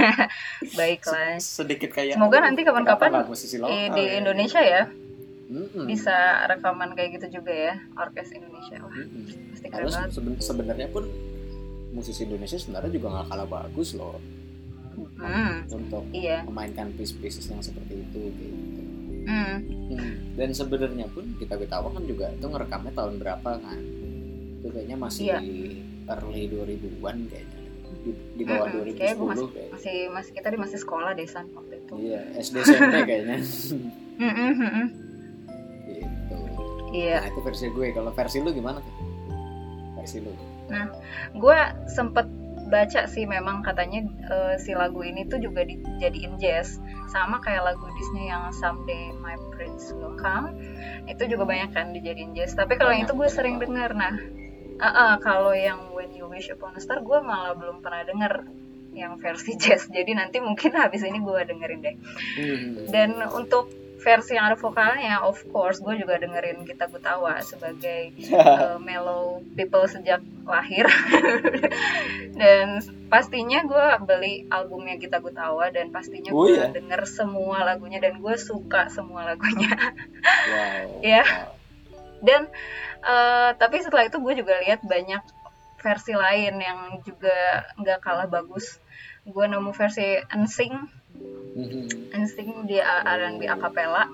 Baiklah. 0.77 1.39
sedikit 1.39 1.91
kayak 1.91 2.17
Semoga 2.17 2.37
"Oh, 2.37 2.43
nanti 2.43 2.61
kapan-kapan 2.61 3.09
nggak 3.11 3.29
musisi 3.29 3.57
lokal 3.57 3.95
di 3.95 4.03
ya?" 4.03 4.13
Indonesia 4.17 4.61
ya 4.61 4.83
Mm-mm. 5.51 5.85
bisa 5.85 6.17
rekaman 6.47 6.93
kayak 6.93 7.19
gitu 7.19 7.41
juga 7.41 7.51
ya 7.51 7.75
orkes 7.97 8.31
Indonesia. 8.31 8.77
Wah, 8.79 8.93
Mm-mm. 8.93 9.25
pasti 9.51 9.67
keren 9.67 9.81
Terus 9.81 9.95
banget. 9.97 10.11
seben- 10.13 10.39
sebenarnya 10.41 10.89
pun 10.89 11.05
musisi 11.91 12.23
Indonesia 12.23 12.55
sebenarnya 12.55 12.93
juga 12.93 13.07
nggak 13.11 13.27
kalah 13.29 13.49
bagus 13.49 13.95
loh 13.95 14.19
Hmm, 15.17 15.65
untuk 15.71 16.05
iya. 16.13 16.45
memainkan 16.45 16.93
piece-pieces 16.93 17.49
yang 17.49 17.63
seperti 17.63 17.95
itu 18.01 18.21
gitu. 18.31 18.47
Hmm. 19.21 19.57
Hmm. 19.91 20.13
Dan 20.35 20.51
sebenarnya 20.51 21.07
pun 21.11 21.25
kita 21.37 21.55
ketawa 21.55 21.89
kan 21.91 22.05
juga 22.05 22.31
itu 22.31 22.47
ngerekamnya 22.47 22.93
tahun 22.93 23.15
berapa 23.19 23.51
kan? 23.59 23.81
Itu 24.57 24.69
kayaknya 24.71 24.97
masih 24.97 25.25
Iya. 25.29 25.39
early 26.09 26.43
2000-an 26.49 27.17
kayaknya. 27.27 27.59
Di, 28.01 28.11
di 28.33 28.45
bawah 28.47 28.67
Mm-mm. 28.67 28.87
2010 28.87 28.97
Kayaknya 28.97 29.15
gua 29.15 29.29
masih, 29.29 29.47
kayaknya. 29.51 29.73
masih 29.75 29.97
masih 30.09 30.33
kita 30.33 30.49
di 30.49 30.59
masih 30.59 30.79
sekolah 30.79 31.11
deh 31.13 31.27
San 31.27 31.47
waktu 31.53 31.75
itu. 31.77 31.93
Iya, 32.01 32.21
SD 32.39 32.57
SMP 32.63 32.95
kayaknya. 33.11 33.37
Hmm, 34.17 34.33
hmm, 34.33 34.53
hmm, 34.55 34.71
hmm. 34.71 34.87
gitu. 35.87 36.37
Iya. 36.91 37.17
Nah, 37.19 37.29
itu 37.29 37.41
versi 37.41 37.67
gue. 37.69 37.87
Kalau 37.91 38.11
versi 38.11 38.39
lu 38.39 38.51
gimana 38.51 38.79
tuh? 38.79 38.95
Versi 39.95 40.19
lu. 40.19 40.33
gue 41.35 41.59
sempet 41.89 42.31
baca 42.71 43.11
sih 43.11 43.27
memang 43.27 43.67
katanya 43.67 44.07
eh, 44.07 44.55
si 44.63 44.73
lagu 44.73 45.03
ini 45.03 45.27
tuh 45.27 45.43
juga 45.43 45.67
dijadiin 45.67 46.39
jazz. 46.39 46.79
Sama 47.11 47.43
kayak 47.43 47.75
lagu 47.75 47.85
Disney 47.99 48.31
yang 48.31 48.55
Someday 48.55 49.11
My 49.19 49.35
Prince 49.51 49.91
Will 49.99 50.15
Come 50.15 50.55
itu 51.11 51.27
juga 51.27 51.45
banyak 51.45 51.75
kan 51.75 51.91
dijadiin 51.91 52.33
jazz. 52.39 52.55
Tapi 52.55 52.79
kalau 52.79 52.95
yang 52.95 53.05
itu 53.05 53.15
gue 53.19 53.29
sering 53.29 53.59
dengar 53.59 53.93
nah 53.93 54.15
eh, 54.79 54.87
eh, 54.87 55.15
kalau 55.21 55.51
yang 55.53 55.91
When 55.93 56.15
You 56.15 56.31
Wish 56.31 56.49
Upon 56.55 56.79
a 56.79 56.81
Star 56.81 57.03
gue 57.03 57.19
malah 57.19 57.59
belum 57.59 57.83
pernah 57.83 58.07
denger 58.07 58.47
yang 58.95 59.19
versi 59.19 59.59
jazz. 59.63 59.91
Jadi 59.91 60.15
nanti 60.15 60.39
mungkin 60.39 60.79
habis 60.79 61.03
ini 61.03 61.19
gue 61.19 61.41
dengerin 61.43 61.81
deh. 61.83 61.97
Hmm. 62.39 62.87
dan 62.95 63.11
untuk 63.35 63.80
versi 64.01 64.33
yang 64.33 64.49
ada 64.49 64.57
vokalnya 64.57 65.21
of 65.21 65.37
course 65.53 65.79
gue 65.85 66.01
juga 66.01 66.17
dengerin 66.17 66.65
kita 66.65 66.89
Gutawa 66.89 67.37
sebagai 67.45 68.17
uh, 68.33 68.81
mellow 68.87 69.45
people 69.53 69.85
sejak 69.85 70.25
lahir 70.49 70.89
dan 72.41 72.81
pastinya 73.13 73.61
gue 73.69 73.87
beli 74.09 74.49
albumnya 74.49 74.97
kita 74.97 75.21
Gutawa 75.21 75.69
dan 75.69 75.93
pastinya 75.93 76.33
Oh, 76.33 76.49
gue 76.49 76.57
iya? 76.57 76.73
denger 76.73 77.05
semua 77.05 77.61
lagunya 77.63 78.01
dan 78.01 78.19
gue 78.25 78.35
suka 78.41 78.89
semua 78.89 79.29
lagunya 79.29 79.69
wow 80.49 81.05
Ya. 81.13 81.25
dan 82.25 82.49
eh, 83.05 83.51
tapi 83.61 83.85
setelah 83.85 84.09
itu 84.09 84.17
gue 84.17 84.35
juga 84.41 84.61
lihat 84.65 84.81
banyak 84.85 85.21
versi 85.81 86.13
lain 86.13 86.61
yang 86.61 87.01
juga 87.05 87.69
nggak 87.81 88.01
kalah 88.05 88.29
bagus 88.29 88.81
gue 89.25 89.45
nemu 89.45 89.73
versi 89.77 90.21
Mhm. 91.51 92.15
NSYNC 92.15 92.67
di 92.67 92.79
R&B 92.83 93.47
acapella 93.47 94.07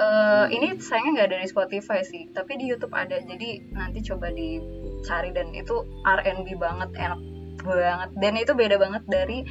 Eh, 0.00 0.46
ini 0.56 0.80
sayangnya 0.80 1.10
nggak 1.12 1.28
ada 1.28 1.38
di 1.44 1.48
Spotify 1.50 2.00
sih 2.00 2.30
tapi 2.32 2.56
di 2.56 2.70
YouTube 2.70 2.94
ada. 2.96 3.20
Jadi 3.20 3.74
nanti 3.76 4.00
coba 4.00 4.32
dicari 4.32 5.28
dan 5.36 5.52
itu 5.52 5.76
R&B 6.06 6.48
banget 6.56 6.88
enak 6.96 7.20
banget. 7.60 8.10
Dan 8.16 8.32
itu 8.40 8.52
beda 8.56 8.76
banget 8.80 9.02
dari 9.04 9.44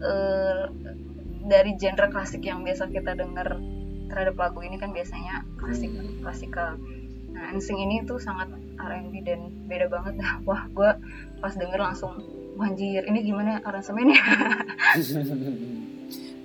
eh, 0.00 0.64
dari 1.44 1.70
genre 1.76 2.08
klasik 2.08 2.40
yang 2.46 2.64
biasa 2.64 2.88
kita 2.88 3.12
denger 3.18 3.58
terhadap 4.08 4.36
lagu 4.40 4.64
ini 4.64 4.80
kan 4.80 4.96
biasanya 4.96 5.44
klasik 5.60 5.92
klasikal. 6.24 6.80
Nah 7.36 7.52
NSYNC 7.52 7.80
ini 7.84 7.96
tuh 8.08 8.16
sangat 8.16 8.48
R&B 8.80 9.14
dan 9.28 9.52
beda 9.68 9.92
banget. 9.92 10.16
Wah 10.48 10.72
gue 10.72 10.90
pas 11.42 11.52
denger 11.52 11.80
langsung 11.80 12.16
"Wah, 12.56 12.68
anjir 12.68 13.04
ini 13.04 13.28
gimana 13.28 13.60
aransemennya 13.60 14.20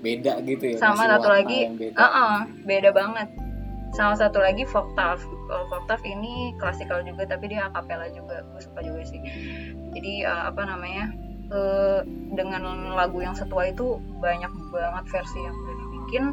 beda 0.01 0.39
gitu 0.45 0.75
ya 0.75 0.77
sama 0.77 1.09
satu 1.09 1.27
lagi 1.29 1.73
beda. 1.73 1.97
uh-uh, 1.97 2.37
beda 2.65 2.89
banget. 2.93 3.29
Sama 3.95 4.13
satu 4.19 4.43
lagi 4.43 4.67
Folktaf 4.67 5.23
kalau 5.47 5.63
Folktaf 5.71 6.03
ini 6.03 6.53
klasikal 6.59 7.01
juga 7.01 7.25
tapi 7.25 7.49
dia 7.49 7.71
acapella 7.71 8.11
juga. 8.11 8.43
Gue 8.53 8.61
suka 8.61 8.79
juga 8.83 9.01
sih. 9.07 9.21
Jadi 9.95 10.27
uh, 10.27 10.51
apa 10.51 10.61
namanya 10.67 11.05
uh, 11.49 11.99
dengan 12.35 12.93
lagu 12.93 13.23
yang 13.23 13.33
setua 13.33 13.71
itu 13.71 13.97
banyak 14.21 14.51
banget 14.69 15.05
versi 15.09 15.39
yang 15.39 15.55
udah 15.55 15.75
dibikin. 15.81 16.25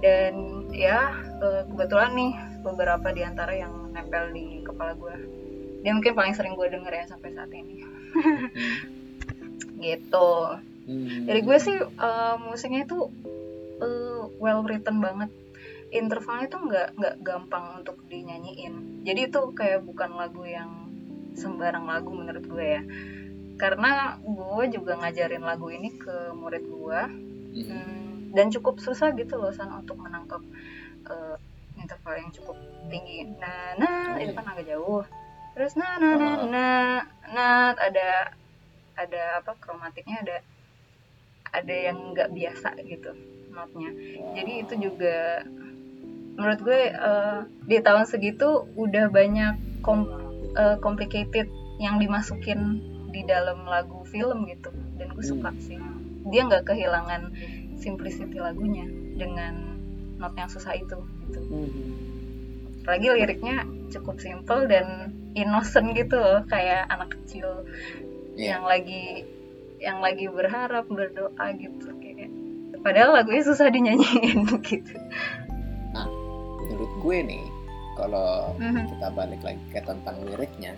Dan 0.00 0.34
ya 0.70 1.10
uh, 1.42 1.66
kebetulan 1.72 2.14
nih 2.14 2.32
beberapa 2.62 3.10
di 3.10 3.22
antara 3.24 3.52
yang 3.56 3.72
nempel 3.90 4.30
di 4.30 4.62
kepala 4.62 4.94
gue 4.94 5.14
dia 5.80 5.96
mungkin 5.96 6.12
paling 6.12 6.36
sering 6.36 6.52
gue 6.60 6.68
denger 6.68 6.92
ya 6.92 7.04
sampai 7.08 7.32
saat 7.32 7.50
ini. 7.50 7.82
Gitu 9.80 10.30
Hmm. 10.80 11.28
dari 11.28 11.40
gue 11.40 11.56
sih 11.56 11.76
uh, 11.76 12.36
musiknya 12.40 12.84
itu 12.84 12.98
uh, 13.78 14.22
well 14.40 14.64
written 14.64 14.98
banget 14.98 15.30
intervalnya 15.90 16.46
tuh 16.48 16.62
nggak 16.64 16.88
nggak 16.96 17.14
gampang 17.20 17.82
untuk 17.82 17.98
dinyanyiin 18.06 19.02
jadi 19.02 19.28
itu 19.28 19.40
kayak 19.52 19.82
bukan 19.82 20.14
lagu 20.14 20.42
yang 20.42 20.88
sembarang 21.34 21.84
lagu 21.84 22.10
menurut 22.10 22.42
gue 22.42 22.66
ya 22.78 22.82
karena 23.54 24.16
gue 24.18 24.64
juga 24.72 24.96
ngajarin 24.96 25.44
lagu 25.44 25.68
ini 25.68 25.94
ke 25.94 26.32
murid 26.32 26.64
gue 26.64 27.00
Mhm. 27.50 27.66
hmm, 27.66 28.06
dan 28.30 28.46
cukup 28.48 28.78
susah 28.78 29.10
gitu 29.12 29.34
loh 29.34 29.50
san 29.50 29.74
untuk 29.74 29.98
menangkap 29.98 30.38
uh, 31.06 31.34
interval 31.74 32.14
yang 32.14 32.30
cukup 32.30 32.54
tinggi 32.86 33.26
nah 33.36 33.74
nah 33.74 34.14
Oh, 34.14 34.22
itu 34.22 34.30
iya. 34.30 34.38
kan 34.38 34.46
agak 34.46 34.66
jauh 34.70 35.02
terus 35.52 35.74
nah 35.74 35.98
nah 35.98 36.14
nah 36.14 36.30
Ah. 36.30 36.46
nah 36.46 36.82
nah 37.30 37.54
ada 37.74 38.30
ada 38.94 39.22
apa 39.42 39.58
kromatiknya 39.58 40.22
ada 40.22 40.36
ada 41.50 41.74
yang 41.74 42.12
nggak 42.12 42.30
biasa 42.30 42.78
gitu 42.82 43.10
notnya 43.50 43.90
jadi 44.32 44.52
itu 44.62 44.74
juga 44.80 45.42
menurut 46.34 46.60
gue 46.60 46.80
eh, 46.88 47.38
di 47.66 47.76
tahun 47.78 48.04
segitu 48.04 48.48
udah 48.74 49.10
banyak 49.10 49.54
kom- 49.80 50.08
eh, 50.54 50.76
complicated 50.78 51.50
yang 51.76 51.96
dimasukin 51.96 52.80
di 53.10 53.24
dalam 53.24 53.66
lagu 53.66 54.06
film 54.06 54.46
gitu 54.46 54.70
dan 54.96 55.10
gue 55.10 55.24
suka 55.24 55.50
Hmm. 55.50 55.60
sih 55.60 55.78
dia 56.26 56.46
nggak 56.46 56.64
kehilangan 56.64 57.32
simplicity 57.76 58.36
lagunya 58.36 58.84
dengan 59.16 59.74
not 60.16 60.36
yang 60.36 60.46
susah 60.46 60.76
itu 60.76 60.94
gitu 61.22 61.40
Mhm. 61.40 61.88
lagi 62.84 63.06
liriknya 63.08 63.56
cukup 63.90 64.16
simple 64.16 64.64
dan 64.64 65.10
innocent 65.32 65.92
gitu 65.92 66.14
loh 66.14 66.44
kayak 66.44 66.86
anak 66.86 67.12
kecil 67.14 67.64
Iya. 68.32 68.56
yang 68.56 68.64
lagi 68.64 69.26
yang 69.80 69.98
lagi 69.98 70.28
berharap 70.28 70.84
berdoa 70.86 71.46
gitu 71.56 71.88
kayak 71.98 72.28
padahal 72.80 73.16
lagunya 73.16 73.42
susah 73.42 73.68
dinyanyiin 73.68 74.44
gitu 74.68 74.94
menurut 76.70 76.92
gue 77.02 77.18
nih 77.26 77.44
kalau 77.98 78.54
Mhm. 78.56 78.88
kita 78.88 79.08
balik 79.12 79.42
lagi 79.42 79.60
ke 79.68 79.80
tentang 79.82 80.16
liriknya 80.24 80.72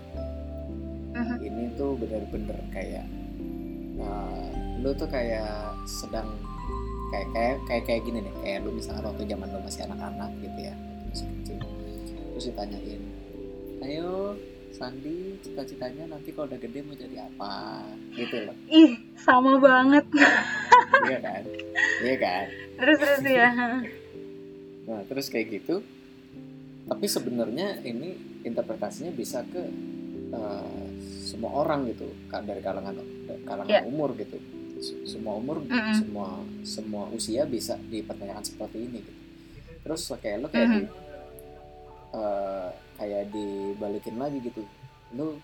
Mhm. 1.13 1.37
ini 1.39 1.63
tuh 1.77 1.95
bener-bener 1.95 2.59
kayak 2.73 3.05
uh, 4.01 4.49
lu 4.81 4.91
tuh 4.97 5.07
kayak 5.07 5.77
sedang 5.85 6.27
kayak 7.13 7.29
kayak 7.31 7.57
kayak 7.69 7.85
kayak 7.85 8.03
gini 8.03 8.19
nih 8.25 8.35
kayak 8.41 8.59
lu 8.65 8.73
misalnya 8.73 9.05
waktu 9.05 9.29
zaman 9.29 9.53
lu 9.53 9.61
masih 9.61 9.83
anak-anak 9.85 10.31
gitu 10.41 10.59
ya 10.59 10.75
masih 11.07 11.27
kecil 11.29 11.57
terus 12.33 12.45
ditanyain 12.49 13.03
ayo 13.85 14.35
Sandi 14.73 15.14
cita-citanya 15.38 16.09
nanti 16.09 16.33
kalau 16.33 16.49
udah 16.49 16.59
gede 16.59 16.81
mau 16.81 16.93
jadi 16.93 17.17
apa 17.23 17.52
gitu 18.12 18.37
loh 18.43 18.57
ih 18.67 18.91
sama 19.14 19.57
banget 19.57 20.05
iya 21.07 21.19
kan 21.21 21.43
iya 22.00 22.17
kan 22.17 22.45
terus 22.75 22.97
terus 22.99 23.21
ya 23.25 23.49
Nah, 24.83 24.99
terus 25.07 25.31
kayak 25.31 25.47
gitu. 25.52 25.79
Tapi 26.85 27.07
sebenarnya 27.07 27.87
ini 27.87 28.12
interpretasinya 28.43 29.14
bisa 29.14 29.47
ke 29.47 29.62
eh, 30.29 30.85
semua 31.23 31.62
orang 31.62 31.87
gitu, 31.87 32.11
dari 32.43 32.59
kalangan 32.59 32.99
kalangan 33.47 33.71
Iya. 33.71 33.87
umur 33.87 34.11
gitu. 34.19 34.43
Semua 35.07 35.38
umur, 35.38 35.62
Mm-mm. 35.62 35.95
semua 35.95 36.29
semua 36.67 37.07
usia 37.09 37.47
bisa 37.47 37.79
dipertanyakan 37.79 38.43
seperti 38.43 38.83
ini 38.83 38.99
gitu. 39.00 39.23
Terus 39.87 40.02
kayak 40.19 40.37
lo 40.43 40.49
kayak 40.50 40.69
di 40.69 40.81
eh, 42.12 42.69
kayak 42.95 43.28
dibalikin 43.28 44.16
lagi 44.16 44.38
gitu. 44.40 44.62
Lo 45.12 45.37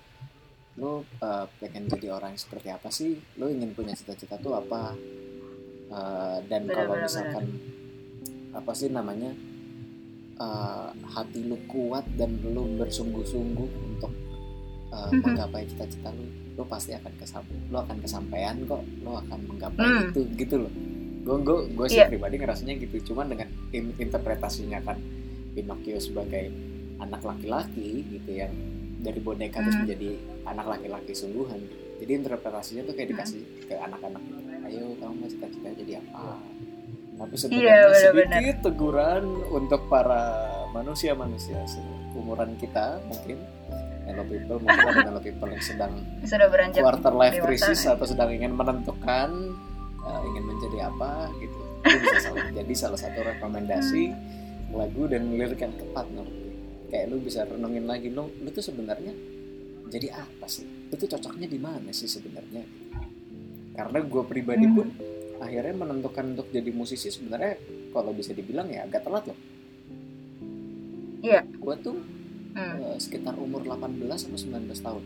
lo 0.76 0.92
eh, 1.02 1.44
pengen 1.58 1.86
jadi 1.86 2.12
orang 2.12 2.32
yang 2.32 2.40
seperti 2.40 2.68
apa 2.68 2.88
sih? 2.88 3.10
Lo 3.34 3.46
ingin 3.46 3.72
punya 3.72 3.92
cita-cita 3.92 4.36
tuh 4.36 4.54
apa? 4.54 4.94
Eh, 5.88 6.38
dan 6.46 6.62
kalau 6.66 6.94
misalkan 6.96 7.44
apa 8.50 8.72
sih 8.72 8.88
namanya 8.88 9.32
eh, 10.36 10.88
hati 11.08 11.40
lu 11.42 11.58
kuat 11.66 12.06
dan 12.14 12.38
lu 12.44 12.76
bersungguh-sungguh 12.76 13.70
untuk 13.88 14.12
Mhm. 14.88 15.20
menggapai 15.20 15.62
cita-cita 15.64 16.08
lu 16.10 16.24
lu 16.54 16.64
pasti 16.64 16.90
akan 16.90 17.12
kesam 17.14 17.42
lu 17.68 17.76
akan 17.76 18.00
kesampaian 18.00 18.56
kok 18.64 18.82
lu 18.98 19.12
akan 19.12 19.38
menggapai 19.46 19.84
Hmm. 19.84 20.04
itu 20.06 20.20
gitu 20.34 20.56
loh 20.58 20.72
gue 21.20 21.36
gue 21.38 21.58
gue 21.70 21.86
sih 21.86 22.00
Iya. 22.00 22.08
pribadi 22.08 22.34
ngerasanya 22.34 22.74
gitu 22.78 23.12
cuman 23.12 23.28
dengan 23.28 23.46
in- 23.70 23.94
interpretasinya 23.94 24.80
kan 24.80 24.96
Pinocchio 25.58 25.98
sebagai 25.98 26.54
anak 26.98 27.22
laki-laki 27.22 28.06
gitu 28.06 28.30
yang 28.30 28.54
dari 28.98 29.18
boneka 29.18 29.62
terus 29.62 29.74
Hmm. 29.74 29.82
menjadi 29.86 30.10
anak 30.46 30.66
laki-laki 30.70 31.12
sungguhan. 31.14 31.58
Jadi 31.98 32.12
interpretasinya 32.14 32.82
tuh 32.86 32.94
kayak 32.94 33.08
dikasih 33.10 33.42
ke 33.66 33.74
anak-anak 33.74 34.22
gitu. 34.22 34.38
ayo 34.68 34.84
kamu 35.00 35.14
mau 35.16 35.26
cita-cita 35.26 35.68
jadi 35.72 35.92
apa? 35.98 36.36
Tapi 37.16 37.34
sebenarnya 37.34 37.72
Iya, 37.72 37.98
sedikit 37.98 38.56
teguran 38.62 39.24
untuk 39.48 39.80
para 39.88 40.22
manusia-manusia 40.70 41.58
seumuran 41.66 42.54
kita 42.60 43.00
mungkin. 43.08 43.38
Hello 44.04 44.24
people 44.24 44.56
mungkin 44.60 44.86
ada 44.88 45.04
hello 45.04 45.20
people 45.20 45.48
yang 45.48 45.60
sedang 45.60 45.92
sudah 46.24 46.48
beranjak 46.48 46.80
quarter 46.80 47.12
life 47.12 47.36
crisis 47.40 47.84
atau 47.84 48.04
sedang 48.04 48.28
ingin 48.28 48.52
menentukan 48.52 49.28
uh, 50.00 50.20
ingin 50.24 50.44
menjadi 50.48 50.78
apa 50.88 51.28
gitu. 51.36 51.60
Itu 51.84 52.06
bisa 52.12 52.30
jadi 52.52 52.72
salah 52.72 53.00
satu 53.00 53.20
rekomendasi 53.20 54.04
lagu 54.70 55.02
dan 55.06 55.30
lirik 55.30 55.58
yang 55.58 55.72
tepat 55.72 56.06
gue. 56.06 56.28
kayak 56.88 57.04
lu 57.08 57.20
bisa 57.20 57.44
renungin 57.44 57.84
lagi 57.84 58.08
lu 58.08 58.28
lu 58.34 58.48
tuh 58.48 58.60
sebenarnya 58.62 59.12
jadi 59.86 60.08
apa 60.14 60.44
sih 60.44 60.64
lu 60.64 60.94
tuh 60.94 61.04
cocoknya 61.06 61.44
di 61.44 61.56
mana 61.56 61.88
sih 61.90 62.06
sebenarnya 62.06 62.64
karena 63.72 63.98
gue 64.00 64.22
pribadi 64.24 64.64
Hmm. 64.64 64.74
pun 64.74 64.88
akhirnya 65.38 65.74
menentukan 65.76 66.32
untuk 66.32 66.48
jadi 66.48 66.70
musisi 66.70 67.08
sebenarnya 67.08 67.60
kalau 67.90 68.10
bisa 68.10 68.32
dibilang 68.32 68.68
ya 68.68 68.84
agak 68.84 69.04
telat 69.04 69.24
loh 69.24 69.38
Iya. 71.18 71.42
gue 71.44 71.74
tuh 71.78 71.96
Hmm. 72.50 72.80
eh, 72.82 72.96
sekitar 72.96 73.36
umur 73.36 73.62
18 73.62 74.24
atau 74.24 74.34
19 74.34 74.80
tahun 74.80 75.04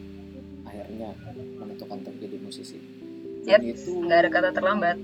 akhirnya 0.62 1.10
menentukan 1.58 2.00
untuk 2.00 2.14
jadi 2.16 2.36
musisi 2.38 2.78
Dan 3.42 3.60
itu 3.60 3.92
nggak 3.98 4.18
ada 4.18 4.30
kata 4.30 4.48
terlambat 4.52 4.96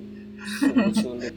sulit 0.94 1.34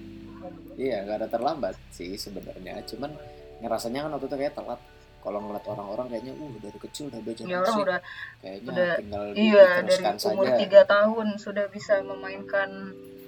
iya 0.76 1.02
nggak 1.02 1.18
ada 1.18 1.28
terlambat 1.28 1.76
sih 1.90 2.16
sebenarnya. 2.16 2.84
Cuman 2.86 3.12
ngerasanya 3.60 4.06
kan 4.06 4.12
waktu 4.14 4.28
itu 4.28 4.38
kayak 4.38 4.56
telat. 4.56 4.82
Kalau 5.22 5.38
ngeliat 5.38 5.66
orang-orang 5.66 6.10
kayaknya 6.10 6.34
uh 6.34 6.54
dari 6.58 6.80
kecil 6.80 7.04
udah 7.08 7.22
belajar 7.22 7.44
ya 7.44 7.50
orang 7.54 7.62
musik. 7.68 7.84
udah 7.84 8.00
kayaknya 8.42 8.72
udah- 8.72 8.98
tinggal 8.98 9.24
iya 9.32 9.66
dari 9.78 10.02
umur 10.02 10.46
saja. 10.46 10.58
tiga 10.58 10.82
tahun 10.84 11.28
sudah 11.38 11.66
bisa 11.68 11.94
memainkan 12.02 12.70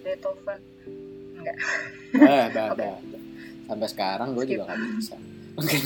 Beethoven. 0.01 0.59
Enggak. 1.33 1.55
Nah, 2.15 2.45
Oke. 2.73 2.81
nah. 2.81 2.97
sampai 3.63 3.87
sekarang 3.87 4.27
gue 4.33 4.43
Skip. 4.43 4.53
juga 4.55 4.63
gak 4.67 4.79
bisa. 4.97 5.15
Oke. 5.53 5.77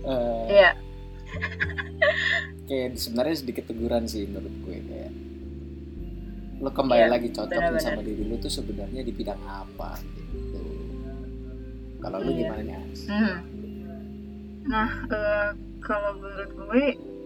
Eh, 0.00 0.44
Iya. 0.48 0.70
kayak 2.64 2.96
sebenarnya 2.96 3.36
sedikit 3.36 3.64
teguran 3.66 4.04
sih 4.04 4.24
menurut 4.24 4.52
gue 4.62 4.76
kayak 4.80 4.97
lo 6.58 6.68
kembali 6.68 7.00
Iya, 7.00 7.08
lagi 7.08 7.28
cocokin 7.28 7.54
benar-benar. 7.70 7.82
sama 7.84 8.00
diri 8.02 8.22
lo 8.24 8.36
tuh 8.36 8.50
sebenarnya 8.50 9.00
di 9.00 9.12
bidang 9.12 9.40
apa 9.42 9.90
gitu 10.02 10.60
kalau 11.98 12.18
lo 12.18 12.26
Iya. 12.26 12.38
gimana 12.40 12.62
Nyas? 12.64 13.00
Hmm. 13.06 13.36
Nah, 14.64 14.90
eh, 15.08 15.48
kalau 15.80 16.10
menurut 16.14 16.50
gue 16.52 16.84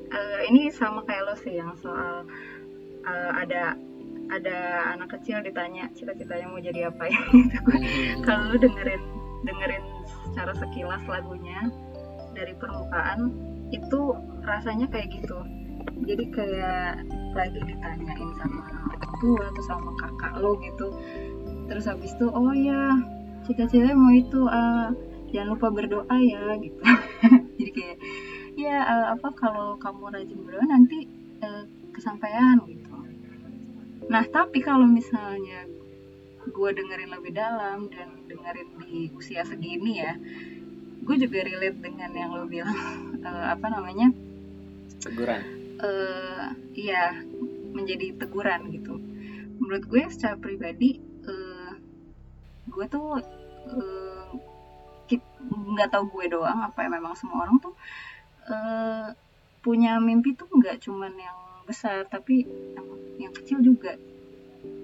eh, 0.08 0.40
ini 0.46 0.68
sama 0.68 1.02
kayak 1.02 1.22
lo 1.24 1.34
sih 1.36 1.54
yang 1.54 1.72
soal 1.74 2.28
eh, 3.02 3.30
ada 3.34 3.74
ada 4.28 4.58
anak 4.92 5.12
kecil 5.12 5.40
ditanya 5.40 5.88
cita-citanya 5.92 6.46
mau 6.46 6.56
jadi 6.56 6.88
apa 6.88 7.04
ya 7.04 7.20
gitu. 7.34 7.58
Hmm. 7.58 8.22
kalau 8.22 8.42
lu 8.48 8.56
dengerin 8.58 9.02
dengerin 9.42 9.84
secara 10.24 10.52
sekilas 10.54 11.02
lagunya 11.04 11.68
dari 12.32 12.54
permukaan 12.54 13.28
itu 13.68 14.00
rasanya 14.42 14.88
kayak 14.88 15.10
gitu 15.10 15.36
jadi 16.02 16.24
kayak 16.30 16.88
lagi 17.32 17.60
ditanyain 17.60 18.30
sama 18.38 18.60
tua 19.20 19.50
atau 19.50 19.62
sama 19.64 19.90
kakak 19.98 20.38
lo 20.38 20.58
gitu. 20.60 20.92
Terus 21.70 21.84
habis 21.88 22.12
itu 22.14 22.26
oh 22.28 22.52
ya 22.52 22.98
cita-citanya 23.42 23.96
mau 23.98 24.12
itu 24.14 24.40
ah, 24.46 24.94
jangan 25.32 25.56
lupa 25.56 25.68
berdoa 25.72 26.16
ya 26.20 26.54
gitu. 26.60 26.80
Jadi 27.58 27.70
kayak 27.72 27.98
ya 28.54 28.76
eh, 28.84 29.06
apa 29.16 29.28
kalau 29.32 29.80
kamu 29.80 30.12
rajin 30.12 30.40
berdoa 30.44 30.66
nanti 30.68 31.08
eh, 31.40 31.64
kesampaian 31.90 32.60
gitu. 32.68 32.92
Nah 34.12 34.24
tapi 34.28 34.60
kalau 34.60 34.84
misalnya 34.84 35.66
gue 36.42 36.70
dengerin 36.74 37.10
lebih 37.14 37.32
dalam 37.38 37.86
dan 37.86 38.26
dengerin 38.26 38.68
di 38.82 39.06
usia 39.14 39.46
segini 39.46 40.02
ya 40.02 40.18
gue 41.02 41.16
juga 41.18 41.46
relate 41.46 41.78
dengan 41.78 42.10
yang 42.14 42.30
lo 42.34 42.46
bilang 42.46 42.78
eh, 43.26 43.46
apa 43.50 43.66
namanya? 43.72 44.12
Teguran. 45.02 45.42
Eh 45.82 46.46
iya 46.78 47.16
menjadi 47.72 48.16
teguran 48.20 48.68
gitu 48.70 49.00
menurut 49.58 49.84
gue 49.88 50.02
secara 50.08 50.36
pribadi 50.36 51.00
eh, 51.24 51.72
gue 52.68 52.86
tuh 52.88 53.18
eh, 53.68 54.28
nggak 55.42 55.90
tahu 55.92 56.04
gue 56.18 56.32
doang 56.32 56.62
apa 56.62 56.86
ya 56.86 56.88
memang 56.88 57.12
semua 57.18 57.44
orang 57.44 57.58
tuh 57.58 57.74
eh, 58.48 59.08
punya 59.62 59.98
mimpi 59.98 60.34
tuh 60.34 60.48
nggak 60.50 60.82
cuman 60.82 61.12
yang 61.14 61.38
besar 61.66 62.02
tapi 62.10 62.42
yang, 62.74 62.88
yang 63.28 63.32
kecil 63.34 63.62
juga 63.62 63.94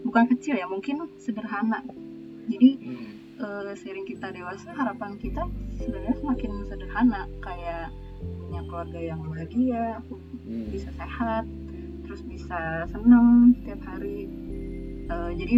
bukan 0.06 0.30
kecil 0.30 0.54
ya 0.58 0.66
mungkin 0.66 1.06
sederhana 1.18 1.82
jadi 2.48 2.70
Hmm. 3.38 3.70
eh, 3.70 3.74
seiring 3.78 4.06
kita 4.08 4.34
dewasa 4.34 4.74
harapan 4.74 5.14
kita 5.18 5.46
sebenarnya 5.78 6.14
semakin 6.18 6.52
sederhana 6.66 7.22
kayak 7.38 7.90
punya 8.18 8.62
keluarga 8.66 8.98
yang 8.98 9.20
bahagia 9.22 10.02
Hmm. 10.48 10.66
bisa 10.72 10.90
sehat 10.96 11.44
terus 12.18 12.34
bisa 12.34 12.58
seneng 12.90 13.54
tiap 13.62 13.78
hari 13.86 14.26
Eh, 15.08 15.30
jadi 15.40 15.56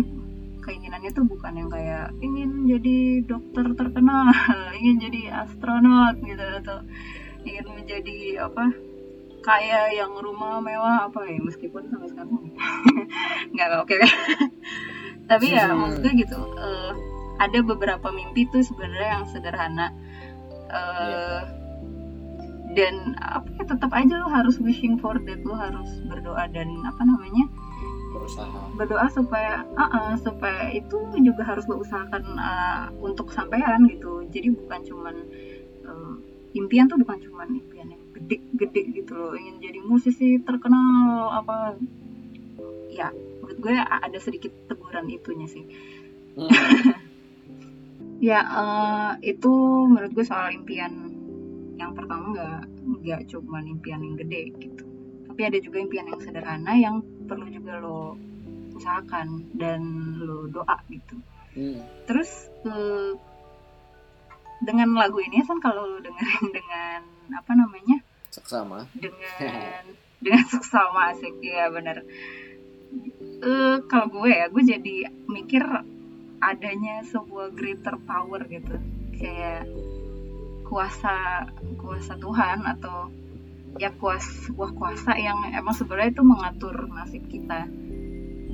keinginannya 0.62 1.10
tuh 1.10 1.26
bukan 1.26 1.58
yang 1.58 1.66
kayak 1.66 2.14
ingin 2.22 2.70
jadi 2.70 2.98
dokter 3.26 3.66
terkenal 3.74 4.30
ingin 4.78 5.10
jadi 5.10 5.42
astronot 5.42 6.22
gitu 6.22 6.46
atau 6.62 6.78
ingin 7.42 7.66
menjadi 7.66 8.46
apa 8.46 8.70
kaya 9.42 9.90
yang 9.90 10.14
rumah 10.14 10.62
mewah 10.62 11.10
apa 11.10 11.26
ya 11.26 11.40
meskipun 11.42 11.82
sampai 11.90 12.14
sekarang 12.14 12.46
nggak 13.50 13.68
oke 13.82 13.96
tapi 15.32 15.50
ya 15.50 15.66
Hmm. 15.66 15.82
maksudnya 15.82 16.12
gitu 16.14 16.38
eh, 16.38 16.92
ada 17.42 17.58
beberapa 17.66 18.06
mimpi 18.14 18.46
tuh 18.52 18.62
sebenarnya 18.62 19.18
yang 19.18 19.26
sederhana 19.26 19.88
Eh, 20.70 20.78
Iya. 20.78 21.58
Dan 22.78 23.18
apa 23.18 23.50
ya 23.58 23.64
tetap 23.66 23.90
aja 23.90 24.14
lo 24.14 24.30
harus 24.30 24.62
wishing 24.62 24.94
for 25.00 25.18
that 25.26 25.42
lo 25.42 25.58
harus 25.58 25.90
berdoa 26.06 26.46
dan 26.54 26.70
apa 26.86 27.02
namanya 27.02 27.50
berusaha. 28.14 28.58
berdoa 28.78 29.06
supaya 29.10 29.66
ah, 29.74 29.90
ah, 29.90 30.12
supaya 30.18 30.70
itu 30.70 30.98
juga 31.18 31.42
harus 31.42 31.66
lo 31.66 31.82
usahakan 31.82 32.24
ah, 32.38 32.90
untuk 33.02 33.30
sampean 33.34 33.86
gitu. 33.90 34.22
Jadi 34.30 34.54
bukan 34.54 34.80
cuman 34.86 35.14
eh, 35.86 36.14
impian 36.58 36.86
tuh 36.86 36.98
bukan 36.98 37.18
cuman 37.22 37.48
impian 37.58 37.90
yang 37.90 38.02
gede-gede 38.14 39.02
gitu 39.02 39.12
loh. 39.18 39.34
Ingin 39.34 39.56
jadi 39.62 39.80
musisi 39.82 40.38
terkenal 40.42 41.30
apa 41.34 41.74
ya 42.90 43.10
menurut 43.14 43.58
gue 43.62 43.74
ada 43.78 44.18
sedikit 44.22 44.54
teguran 44.70 45.10
itunya 45.10 45.46
sih. 45.50 45.64
Hmm. 46.38 46.50
ya 48.30 48.40
eh, 48.42 49.10
itu 49.34 49.52
menurut 49.90 50.14
gue 50.14 50.26
soal 50.26 50.54
impian 50.54 51.19
yang 51.80 51.96
pertama 51.96 52.36
nggak 52.36 52.60
nggak 53.00 53.20
cuman 53.32 53.64
impian 53.64 54.04
yang 54.04 54.16
gede 54.20 54.52
gitu. 54.60 54.84
Tapi 55.32 55.40
ada 55.48 55.58
juga 55.64 55.80
impian 55.80 56.06
yang 56.12 56.20
sederhana 56.20 56.72
yang 56.76 56.96
perlu 57.24 57.48
juga 57.48 57.80
lo 57.80 58.20
usahakan 58.76 59.48
dan 59.56 59.80
lo 60.20 60.44
doa 60.52 60.76
gitu. 60.92 61.16
Hmm. 61.50 61.82
terus 62.06 62.46
eh, 62.62 63.10
dengan 64.62 64.94
lagu 64.94 65.18
ini 65.18 65.42
kan 65.42 65.58
kalau 65.58 65.82
lo 65.82 65.98
dengerin 65.98 66.46
dengan 66.62 67.00
apa 67.34 67.52
namanya? 67.56 67.98
Seksama. 68.30 68.86
Dengan 68.94 69.82
dengan 70.24 70.44
seksama 70.46 71.16
asik. 71.16 71.40
Ya 71.40 71.72
bener. 71.72 72.04
Eh, 73.40 73.76
kalau 73.88 74.06
gue 74.12 74.28
ya 74.30 74.46
gue 74.46 74.62
jadi 74.62 75.10
mikir 75.26 75.64
adanya 76.44 77.02
sebuah 77.08 77.56
greater 77.56 77.96
power 78.04 78.44
gitu. 78.46 78.76
Kayak 79.16 79.66
kuasa 80.70 81.44
kuasa 81.82 82.14
Tuhan 82.14 82.62
atau 82.62 83.10
ya 83.74 83.90
kuas 83.98 84.22
sebuah 84.46 84.70
kuasa 84.78 85.18
yang 85.18 85.50
emang 85.50 85.74
sebenarnya 85.74 86.14
itu 86.14 86.22
mengatur 86.22 86.86
nasib 86.86 87.26
kita. 87.26 87.66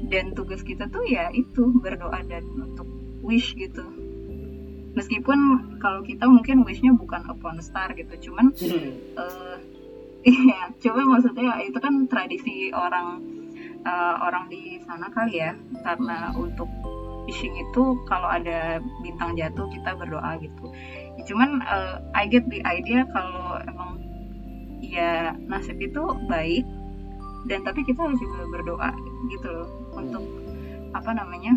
Dan 0.07 0.33
tugas 0.33 0.65
kita 0.65 0.89
tuh 0.89 1.05
ya 1.05 1.29
itu 1.29 1.77
berdoa 1.77 2.25
dan 2.25 2.45
untuk 2.57 2.89
wish 3.21 3.53
gitu. 3.53 3.85
Meskipun 4.97 5.39
kalau 5.77 6.01
kita 6.01 6.25
mungkin 6.25 6.65
wishnya 6.65 6.97
bukan 6.97 7.29
upon 7.29 7.61
a 7.61 7.65
star 7.65 7.93
gitu 7.93 8.33
cuman 8.33 8.57
eh 8.57 9.61
iya 10.33 10.73
coba 10.81 11.05
maksudnya 11.05 11.61
itu 11.63 11.77
kan 11.77 12.09
tradisi 12.09 12.73
orang 12.73 13.21
eh, 13.85 14.17
orang 14.25 14.49
di 14.49 14.81
sana 14.89 15.13
kali 15.13 15.45
ya. 15.45 15.53
Karena 15.85 16.33
untuk 16.33 16.71
fishing 17.27 17.59
itu 17.59 17.99
kalau 18.07 18.31
ada 18.31 18.79
bintang 19.03 19.35
jatuh 19.35 19.67
kita 19.75 19.99
berdoa 19.99 20.39
gitu 20.39 20.71
ya, 21.17 21.23
cuman 21.25 21.61
eh, 21.65 21.97
I 22.15 22.25
get 22.29 22.49
the 22.49 22.61
idea 22.65 23.05
kalau 23.11 23.61
emang 23.65 24.01
ya 24.81 25.35
nasib 25.49 25.81
itu 25.81 26.03
baik 26.29 26.65
dan 27.47 27.63
tapi 27.63 27.87
kita 27.87 28.07
harus 28.07 28.19
juga 28.19 28.47
berdoa 28.51 28.91
gitu 29.31 29.49
loh 29.49 29.69
untuk 29.95 30.25
apa 30.93 31.11
namanya 31.15 31.55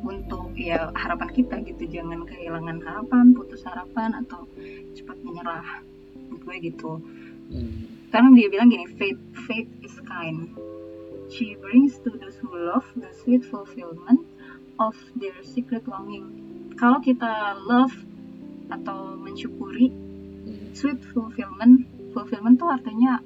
untuk 0.00 0.56
ya 0.56 0.88
harapan 0.96 1.28
kita 1.32 1.60
gitu. 1.64 1.84
Jangan 1.88 2.24
kehilangan 2.24 2.80
harapan 2.84 3.36
putus 3.36 3.64
harapan 3.68 4.16
atau 4.16 4.48
cepat 4.96 5.18
menyerah. 5.20 5.84
Gue 6.40 6.56
gitu. 6.62 7.00
Hmm. 7.50 7.98
karena 8.14 8.30
dia 8.34 8.46
bilang 8.46 8.70
gini 8.70 8.86
faith 8.94 9.18
faith 9.46 9.70
is 9.82 9.94
kind. 10.06 10.54
She 11.30 11.54
brings 11.58 11.98
to 12.02 12.10
those 12.10 12.38
who 12.42 12.50
love 12.50 12.86
the 12.98 13.10
sweet 13.22 13.46
fulfillment 13.46 14.26
of 14.82 14.98
their 15.14 15.34
secret 15.46 15.86
longing. 15.86 16.26
Kalau 16.74 16.98
kita 16.98 17.54
love 17.66 17.94
atau 18.70 19.14
mensyukuri 19.14 19.90
Hmm. 20.40 20.72
sweet 20.72 21.04
fulfillment. 21.12 21.84
Fulfillment 22.10 22.56
tuh 22.56 22.72
artinya 22.72 23.20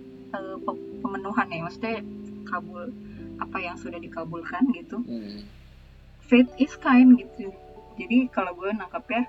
pe- 0.58 0.82
pemenuhan 0.98 1.46
ya 1.46 1.62
maksudnya 1.62 2.02
kabul 2.42 2.90
apa 3.36 3.56
yang 3.58 3.78
sudah 3.78 3.96
dikabulkan 3.96 4.66
gitu. 4.72 4.98
Hmm. 5.00 5.46
faith 6.24 6.48
is 6.56 6.72
kind 6.74 7.14
gitu. 7.14 7.52
Jadi 7.94 8.32
kalau 8.32 8.56
gue 8.56 8.72
nangkapnya 8.72 9.28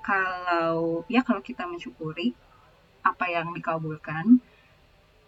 kalau 0.00 1.04
ya 1.06 1.20
kalau 1.20 1.38
kita 1.38 1.62
mensyukuri 1.62 2.32
apa 3.02 3.28
yang 3.28 3.52
dikabulkan 3.52 4.40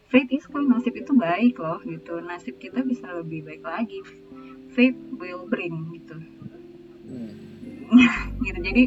faith 0.09 0.33
is 0.33 0.49
kind 0.49 0.67
nasib 0.67 0.97
itu 0.97 1.13
baik 1.13 1.55
loh 1.57 1.79
gitu. 1.85 2.19
Nasib 2.19 2.57
kita 2.57 2.83
bisa 2.83 3.07
lebih 3.13 3.45
baik 3.45 3.63
lagi. 3.63 4.01
Faith 4.73 4.97
will 5.15 5.45
bring 5.47 5.93
gitu. 5.93 6.17
Hmm. 7.05 7.33
gitu. 8.43 8.59
Jadi 8.59 8.83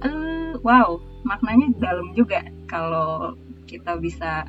eh 0.00 0.52
wow 0.60 0.96
maknanya 1.22 1.74
dalam 1.78 2.14
juga 2.14 2.40
kalau 2.66 3.34
kita 3.66 3.98
bisa 3.98 4.46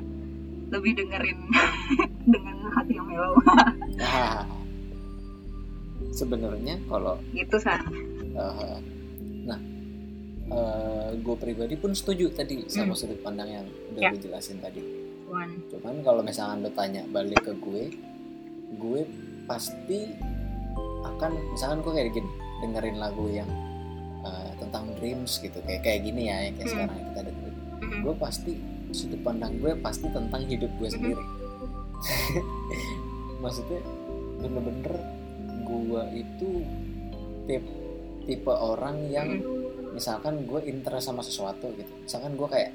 lebih 0.70 0.94
dengerin 0.96 1.38
dengan 2.32 2.56
hati 2.70 2.94
yang 2.94 3.06
melo 3.06 3.34
Ah. 4.00 4.46
sebenarnya 6.18 6.78
kalau 6.86 7.18
gitu 7.32 7.56
san 7.58 7.82
Uh, 8.30 8.78
nah, 9.42 9.58
gue 11.18 11.34
pribadi 11.34 11.74
pun 11.74 11.90
setuju 11.90 12.30
tadi 12.30 12.62
sama 12.70 12.94
sudut 12.94 13.18
pandang 13.26 13.50
yang 13.50 13.66
udah 13.90 14.00
Ya. 14.00 14.10
lu 14.14 14.22
jelasin 14.22 14.62
tadi. 14.62 14.78
One. 15.26 15.58
Cuman 15.66 15.98
kalau 16.06 16.22
misalkan 16.22 16.62
lu 16.62 16.70
tanya 16.70 17.02
balik 17.10 17.42
ke 17.42 17.50
gue, 17.58 17.90
gue 18.78 19.00
pasti 19.50 20.14
akan 21.02 21.30
misalkan 21.50 21.82
gue 21.82 21.92
kayak 21.92 22.14
gini 22.14 22.30
dengerin 22.62 22.96
lagu 23.02 23.26
yang 23.28 23.50
uh, 24.22 24.50
dreams 25.00 25.40
gitu 25.40 25.58
kayak 25.64 25.80
kayak 25.80 26.00
gini 26.04 26.28
ya 26.28 26.36
yang 26.44 26.54
kayak 26.54 26.68
Hmm. 26.68 26.74
sekarang 26.76 26.98
kita 27.08 27.20
dengerin 27.24 27.56
Mhm. 27.80 28.00
gue 28.04 28.14
pasti 28.20 28.52
sudut 28.92 29.20
pandang 29.24 29.56
gue 29.56 29.72
pasti 29.80 30.06
tentang 30.12 30.42
hidup 30.44 30.68
gue 30.76 30.88
sendiri 30.88 31.24
maksudnya 33.42 33.80
bener-bener 34.38 34.94
gue 35.64 36.02
itu 36.14 36.48
tipe 37.48 37.70
tipe 38.26 38.52
orang 38.52 39.08
yang 39.08 39.28
Mhm. 39.40 39.96
misalkan 39.96 40.44
gue 40.44 40.60
interest 40.64 41.08
sama 41.08 41.24
sesuatu 41.24 41.72
gitu 41.72 41.88
misalkan 41.98 42.36
gue 42.36 42.46
kayak 42.46 42.70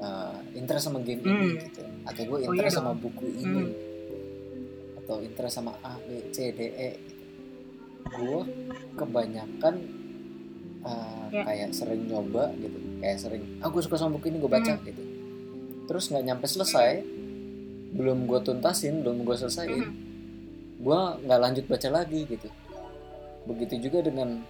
uh, 0.00 0.40
interest 0.56 0.88
sama 0.88 1.04
game 1.04 1.20
ini 1.20 1.28
Hmm. 1.28 1.52
gitu 1.60 1.82
atau 2.08 2.22
gue 2.24 2.36
Oh, 2.36 2.40
iya 2.40 2.48
interest 2.48 2.74
dong. 2.74 2.84
sama 2.86 2.92
buku 2.96 3.26
ini 3.28 3.64
atau 4.96 5.16
interest 5.20 5.54
sama 5.54 5.72
A 5.80 6.00
B 6.00 6.32
C 6.32 6.50
D 6.50 6.60
E 6.64 6.90
gitu. 6.96 7.22
gue 8.10 8.40
kebanyakan 8.96 9.74
uh, 10.82 11.26
Ya. 11.30 11.42
kayak 11.44 11.70
sering 11.70 12.04
nyoba 12.04 12.50
gitu 12.54 12.74
kayak 12.98 13.18
sering 13.18 13.42
ah 13.58 13.68
gue 13.68 13.80
suka 13.80 13.96
sama 13.96 14.16
buku 14.16 14.28
ini 14.28 14.38
gue 14.38 14.50
baca 14.50 14.72
Hmm. 14.72 14.82
gitu 14.82 15.02
terus 15.86 16.06
nggak 16.06 16.24
nyampe 16.24 16.46
selesai 16.46 17.02
belum 17.90 18.24
gue 18.24 18.40
tuntasin 18.40 19.00
belum 19.00 19.22
gue 19.22 19.36
selesaiin 19.36 19.78
Mhm. 19.80 19.94
gue 20.80 21.00
nggak 21.22 21.40
lanjut 21.40 21.64
baca 21.66 21.88
lagi 21.92 22.20
gitu 22.24 22.48
begitu 23.42 23.74
juga 23.80 24.02
dengan 24.02 24.42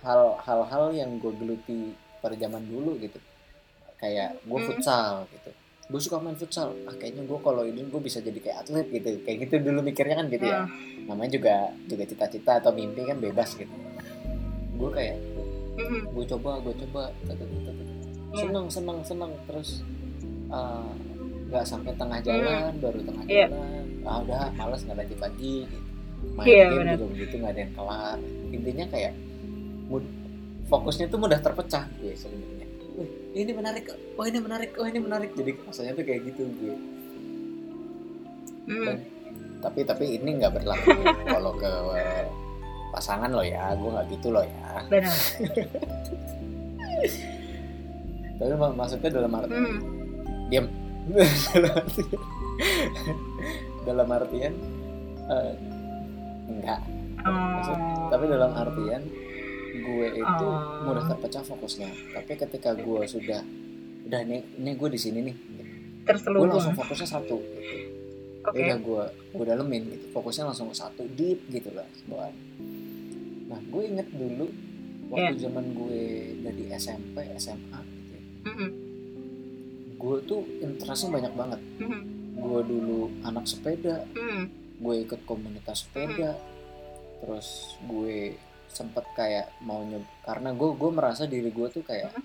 hal 0.00 0.36
hal-hal 0.38 0.92
yang 0.92 1.16
gue 1.16 1.32
geluti 1.32 1.80
pada 2.18 2.34
zaman 2.34 2.60
dulu 2.62 2.98
gitu 2.98 3.16
kayak 3.96 4.38
gue 4.40 4.56
Hmm. 4.56 4.68
futsal 4.68 5.24
gitu 5.30 5.50
gue 5.84 6.00
suka 6.00 6.16
main 6.16 6.34
futsal 6.34 6.72
ah 6.84 6.94
kayaknya 6.94 7.22
gue 7.22 7.38
kalau 7.38 7.62
ini 7.62 7.84
gue 7.84 8.00
bisa 8.00 8.18
jadi 8.18 8.36
kayak 8.36 8.58
atlet 8.62 8.86
gitu 8.90 9.20
kayak 9.20 9.38
gitu 9.44 9.54
dulu 9.62 9.80
mikirnya 9.80 10.16
kan 10.16 10.26
gitu 10.26 10.44
ya 10.44 10.64
Ah. 10.64 10.68
namanya 11.04 11.30
juga 11.32 11.54
juga 11.84 12.04
cita-cita 12.04 12.56
atau 12.56 12.72
mimpi 12.72 13.04
kan 13.04 13.18
bebas 13.18 13.52
gitu 13.52 13.72
gue 14.74 14.90
kayak 14.90 15.16
Mhm. 15.84 16.00
gue 16.10 16.24
coba 16.26 16.50
gue 16.58 16.74
coba 16.80 17.02
tet- 17.22 17.38
tet. 17.38 17.76
Iya. 18.30 18.40
seneng 18.40 18.66
seneng 18.66 18.98
seneng 19.00 19.32
terus 19.44 19.84
uh, 20.48 20.90
nggak 21.46 21.62
sampai 21.62 21.92
tengah 21.94 22.18
jalan 22.20 22.72
baru 22.78 22.98
tengah 23.00 23.24
Iya. 23.24 23.46
jalan 23.46 23.84
ah 24.02 24.18
udah 24.20 24.42
males 24.54 24.80
nggak 24.82 24.98
lanjut 24.98 25.20
lagi 25.20 25.54
gitu 25.64 25.78
main 26.32 26.46
Iya, 26.46 26.64
game 26.66 26.78
benar. 26.78 26.94
juga 26.94 27.06
begitu 27.10 27.34
nggak 27.36 27.52
ada 27.52 27.60
yang 27.60 27.72
kelar 27.74 28.18
intinya 28.50 28.84
kayak 28.88 29.12
mood, 29.84 30.04
fokusnya 30.64 31.06
tuh 31.06 31.18
mudah 31.18 31.38
terpecah 31.38 31.84
gue 31.94 32.12
sebenarnya 32.14 32.66
Wih, 32.94 33.10
ini 33.34 33.50
menarik 33.50 33.84
oh 34.14 34.24
ini 34.24 34.38
menarik 34.38 34.70
oh 34.74 34.86
ini 34.86 34.98
menarik 34.98 35.30
jadi 35.32 35.50
rasanya 35.60 35.92
tuh 35.92 36.04
kayak 36.04 36.20
gitu 36.24 36.42
gue 36.54 36.76
Mhm. 38.64 38.96
tapi 39.60 39.80
tapi 39.82 40.04
ini 40.14 40.40
nggak 40.40 40.52
berlaku 40.54 40.90
kalau 41.26 41.52
ke 41.54 41.72
pasangan 42.94 43.26
lo 43.28 43.42
ya 43.42 43.74
gue 43.74 43.90
nggak 43.90 44.06
gitu 44.08 44.30
lo 44.30 44.40
ya. 44.40 44.86
Benar. 44.86 45.10
Tapi 48.34 48.52
mak- 48.52 48.76
maksudnya 48.76 49.10
dalam 49.12 49.32
arti 49.32 49.52
Mhm. 49.52 49.76
diam. 50.48 50.66
Dalam 51.52 51.72
artian 51.78 52.18
dalam 53.84 54.08
artian 54.08 54.52
eh, 55.26 55.52
enggak. 56.46 56.80
Oh. 57.20 58.08
tapi 58.10 58.24
dalam 58.26 58.52
artian 58.52 59.02
gue 59.74 60.06
itu 60.14 60.44
Oh. 60.44 60.84
mudah 60.84 61.04
terpecah 61.06 61.42
fokusnya. 61.42 61.88
Tapi 62.12 62.32
ketika 62.36 62.72
gue 62.74 63.02
sudah 63.04 63.40
udah 64.04 64.20
nih 64.22 64.40
ini 64.54 64.70
gue 64.72 64.88
di 64.88 65.00
sini 65.00 65.18
nih. 65.22 65.36
Gue 65.36 66.06
terselubung. 66.06 66.52
langsung 66.52 66.76
fokusnya 66.76 67.08
satu 67.10 67.36
gitu. 67.40 67.76
oke. 68.44 68.54
Ya 68.54 68.64
udah 68.66 68.78
gue 68.78 69.04
gue 69.32 69.44
dalemin 69.46 69.82
gitu. 69.90 70.04
Fokusnya 70.10 70.44
langsung 70.46 70.68
ke 70.68 70.76
satu 70.76 71.02
deep 71.10 71.48
gitu 71.48 71.68
lah 71.70 71.88
bawaan 72.06 72.34
nah 73.54 73.62
gue 73.62 73.82
inget 73.84 74.08
dulu 74.10 74.46
waktu 75.06 75.32
Iya. 75.32 75.42
zaman 75.44 75.64
gue 75.72 76.02
dari 76.42 76.64
SMP 76.74 77.16
SMA 77.36 77.78
gitu 77.78 78.10
ya, 78.10 78.22
Mhm. 78.44 78.68
gue 79.94 80.16
tuh 80.26 80.42
interestnya 80.60 81.10
banyak 81.12 81.32
banget 81.32 81.60
Mhm. 81.78 82.00
gue 82.34 82.60
dulu 82.66 82.98
anak 83.22 83.46
sepeda 83.46 84.02
Mhm. 84.10 84.42
gue 84.76 84.94
ikut 85.00 85.20
komunitas 85.22 85.86
sepeda 85.86 86.34
terus 87.20 87.48
gue 87.80 88.34
sempet 88.66 89.06
kayak 89.14 89.54
mau 89.60 89.80
nyoba 89.80 90.04
karena 90.24 90.50
gue 90.50 90.70
gue 90.74 90.90
merasa 90.90 91.24
diri 91.24 91.48
gue 91.48 91.68
tuh 91.70 91.80
kayak 91.80 92.10
Mhm. 92.10 92.22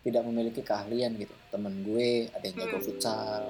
tidak 0.00 0.22
memiliki 0.24 0.62
keahlian 0.62 1.12
gitu 1.14 1.34
temen 1.50 1.82
gue 1.82 2.30
ada 2.30 2.40
yang 2.40 2.56
jago 2.56 2.78
Mhm. 2.78 2.84
futsal 2.86 3.42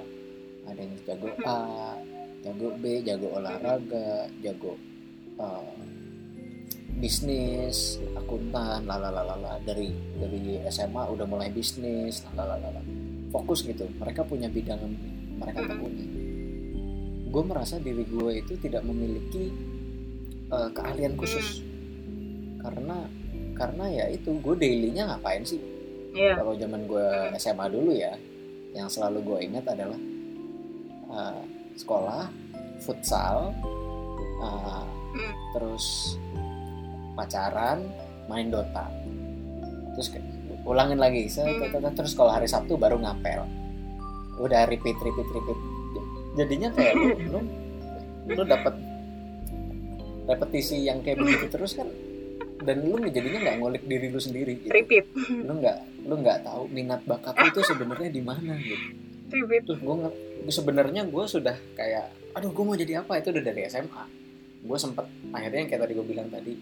ada 0.63 0.81
yang 0.81 0.95
jago. 1.05 1.29
A 1.43 1.95
jago 2.41 2.69
B 2.75 2.85
jago 3.03 3.29
olahraga 3.35 4.09
jago 4.41 4.73
uh, 5.37 5.63
bisnis 7.01 7.97
akuntan 8.13 8.85
lalalala 8.85 9.57
dari 9.65 9.91
dari 10.21 10.61
SMA 10.69 11.09
udah 11.09 11.27
mulai 11.27 11.49
bisnis 11.49 12.23
lalalala 12.37 12.79
fokus 13.33 13.65
gitu. 13.65 13.89
Mereka 13.99 14.29
punya 14.29 14.53
bidang 14.53 14.79
yang 14.79 14.95
mereka 15.41 15.65
tekuni 15.65 16.05
gue 17.31 17.43
merasa 17.47 17.79
diri 17.79 18.03
gue 18.11 18.43
itu 18.43 18.59
tidak 18.59 18.83
memiliki 18.83 19.55
uh, 20.51 20.69
keahlian 20.75 21.15
khusus. 21.15 21.63
Karena 22.61 23.07
karena 23.55 23.85
ya 23.87 24.05
itu 24.11 24.35
gue 24.37 24.55
dailynya 24.59 25.15
ngapain 25.15 25.47
sih? 25.47 25.61
Iya. 26.11 26.43
kalau 26.43 26.59
zaman 26.59 26.91
gue 26.91 27.07
SMA 27.39 27.71
dulu 27.71 27.95
ya 27.95 28.19
yang 28.75 28.91
selalu 28.91 29.23
gue 29.23 29.39
ingat 29.47 29.63
adalah 29.71 30.01
uh, 31.07 31.39
sekolah 31.79 32.27
futsal 32.83 33.55
uh, 34.43 34.83
Hmm. 35.11 35.35
terus 35.59 36.15
pacaran 37.21 37.85
main 38.33 38.49
Dota. 38.49 38.89
Terus 39.93 40.09
ulangin 40.65 40.97
lagi 40.97 41.29
terus 41.93 42.17
kalau 42.17 42.33
hari 42.33 42.49
Sabtu 42.49 42.81
baru 42.81 42.97
ngapel. 42.97 43.45
Udah 44.41 44.65
repeat 44.65 44.97
repeat 45.05 45.29
repeat. 45.29 45.59
Jadinya 46.41 46.73
kayak 46.73 46.97
lu 46.97 47.09
lu 47.29 47.41
lu 48.33 48.43
dapat 48.49 48.73
repetisi 50.25 50.87
yang 50.87 51.05
kayak 51.05 51.21
begitu 51.21 51.47
terus 51.53 51.77
kan 51.77 51.91
dan 52.65 52.87
lu 52.87 52.97
jadinya 53.11 53.51
nggak 53.51 53.57
ngulik 53.61 53.85
diri 53.85 54.09
lu 54.09 54.17
sendiri 54.17 54.65
gitu. 54.65 54.73
Repeat. 54.73 55.05
Lu 55.45 55.61
nggak 55.61 56.09
lu 56.09 56.15
nggak 56.25 56.49
tahu 56.49 56.73
minat 56.73 57.05
bakat 57.05 57.37
lu 57.37 57.53
itu 57.53 57.61
sebenarnya 57.69 58.09
di 58.09 58.23
mana 58.25 58.57
gitu. 58.57 58.97
Repeat. 59.29 59.63
Terus 59.69 59.81
gue 59.85 59.97
sebenarnya 60.49 61.05
gue 61.05 61.25
sudah 61.29 61.57
kayak 61.77 62.17
aduh 62.33 62.49
gue 62.49 62.65
mau 62.65 62.79
jadi 62.79 63.05
apa? 63.05 63.21
Itu 63.21 63.29
udah 63.35 63.45
dari 63.45 63.69
SMA 63.69 64.05
gue 64.61 64.77
sempet 64.77 65.09
akhirnya 65.33 65.65
yang 65.65 65.71
kayak 65.73 65.83
tadi 65.89 65.93
gue 65.97 66.05
bilang 66.05 66.29
tadi 66.29 66.53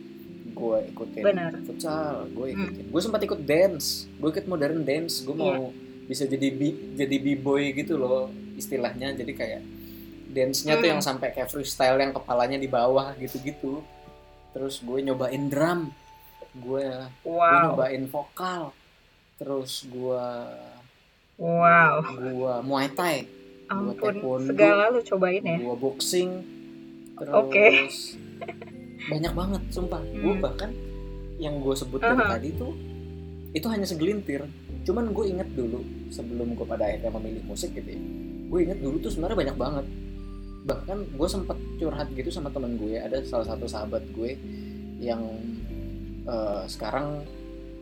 gue 0.55 0.79
ikutin. 0.95 1.23
Benar. 1.25 1.53
futsal 1.65 2.29
gue 2.33 2.47
ikutin. 2.55 2.85
Gue 2.89 3.01
sempat 3.03 3.21
ikut 3.25 3.41
dance. 3.45 4.09
Gue 4.17 4.29
ikut 4.33 4.47
modern 4.49 4.85
dance. 4.85 5.23
Gue 5.23 5.37
mau 5.37 5.71
bisa 6.09 6.25
jadi 6.25 6.49
bi 6.49 6.97
jadi 6.97 7.17
b 7.21 7.37
boy 7.37 7.73
gitu 7.77 8.01
loh 8.01 8.33
istilahnya. 8.57 9.13
Jadi 9.15 9.33
kayak 9.37 9.63
dance-nya 10.29 10.77
tuh 10.77 10.85
Hmm. 10.85 10.93
yang 10.97 11.03
sampai 11.03 11.33
kayak 11.33 11.49
freestyle 11.49 11.97
yang 11.97 12.13
kepalanya 12.13 12.61
di 12.61 12.69
bawah 12.69 13.17
gitu-gitu. 13.17 13.81
Terus 14.53 14.81
gue 14.85 14.99
nyobain 15.01 15.45
drum. 15.49 15.93
Gue 16.59 16.85
gue 17.25 17.33
wow. 17.33 17.73
nyobain 17.73 18.05
vokal. 18.09 18.73
Terus 19.39 19.87
gue 19.89 20.27
wow. 21.39 21.95
gue 22.17 22.55
muay 22.65 22.89
thai. 22.93 23.25
Ampun 23.69 24.17
taekwondo. 24.17 24.49
segala 24.49 24.89
lu 24.89 25.01
cobain 25.05 25.45
ya. 25.45 25.57
Gue 25.61 25.77
boxing. 25.77 26.31
Terus 27.19 27.35
Oke. 27.37 27.67
Banyak 29.01 29.33
banget 29.33 29.63
sumpah 29.69 30.03
gue 30.03 30.27
Hmm. 30.29 30.43
bahkan 30.43 30.71
yang 31.39 31.59
gue 31.59 31.71
sebutkan 31.73 32.17
Aha. 32.17 32.35
tadi 32.35 32.51
tuh 32.53 32.75
itu 33.49 33.65
hanya 33.65 33.85
segelintir 33.85 34.43
cuman 34.83 35.11
gue 35.11 35.25
inget 35.29 35.49
dulu 35.53 35.81
sebelum 36.09 36.53
gue 36.53 36.67
pada 36.67 36.85
akhirnya 36.85 37.15
memilih 37.15 37.43
musik 37.45 37.71
gitu 37.73 37.89
ya 37.89 38.01
gue 38.49 38.59
inget 38.61 38.79
dulu 38.79 38.97
tuh 38.99 39.09
sebenarnya 39.09 39.39
banyak 39.39 39.57
banget 39.57 39.87
bahkan 40.65 40.99
gue 41.07 41.29
sempet 41.29 41.57
curhat 41.79 42.09
gitu 42.11 42.29
sama 42.29 42.49
temen 42.49 42.77
gue 42.77 42.97
ada 42.97 43.23
salah 43.23 43.47
satu 43.47 43.65
sahabat 43.65 44.03
gue 44.11 44.37
yang 44.99 45.23
eh, 46.25 46.63
sekarang 46.67 47.23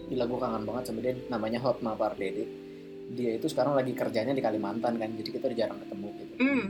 gila 0.07 0.25
gue 0.25 0.39
kangen 0.39 0.63
banget 0.63 0.83
sama 0.85 0.99
dia 1.01 1.15
namanya 1.27 1.59
Hotma 1.59 1.95
Pardede 1.95 2.47
dia 3.09 3.35
itu 3.35 3.47
sekarang 3.47 3.75
lagi 3.75 3.91
kerjanya 3.91 4.31
di 4.31 4.43
Kalimantan 4.43 4.95
kan 4.95 5.11
jadi 5.15 5.29
kita 5.31 5.45
udah 5.47 5.59
jarang 5.59 5.79
ketemu 5.81 6.09
gitu 6.15 6.35
Hmm. 6.37 6.67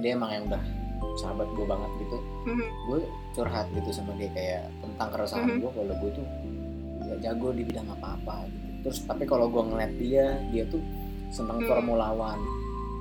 dia 0.00 0.10
emang 0.14 0.30
yang 0.30 0.44
udah 0.48 0.62
sahabat 1.16 1.48
gue 1.50 1.64
banget 1.64 1.90
gitu 1.98 2.18
Mhm. 2.44 2.66
gue 2.86 2.98
curhat 3.32 3.66
gitu 3.70 3.90
sama 3.90 4.12
dia 4.14 4.30
kayak 4.30 4.62
tentang 4.80 5.08
keresahan 5.10 5.48
Mhm. 5.48 5.58
gue 5.58 5.70
kalau 5.70 5.94
gue 5.96 6.10
tuh 6.12 6.26
gak 7.02 7.18
jago 7.20 7.48
di 7.50 7.62
bidang 7.62 7.88
apa-apa 7.90 8.36
gitu 8.46 8.66
terus 8.80 8.98
tapi 9.02 9.24
kalau 9.24 9.46
gue 9.46 9.62
ngeliat 9.62 9.92
dia 9.96 10.24
dia 10.48 10.64
tuh 10.64 10.80
seneng 11.28 11.58
Hmm. 11.58 11.68
Formula 11.68 12.10
One 12.10 12.44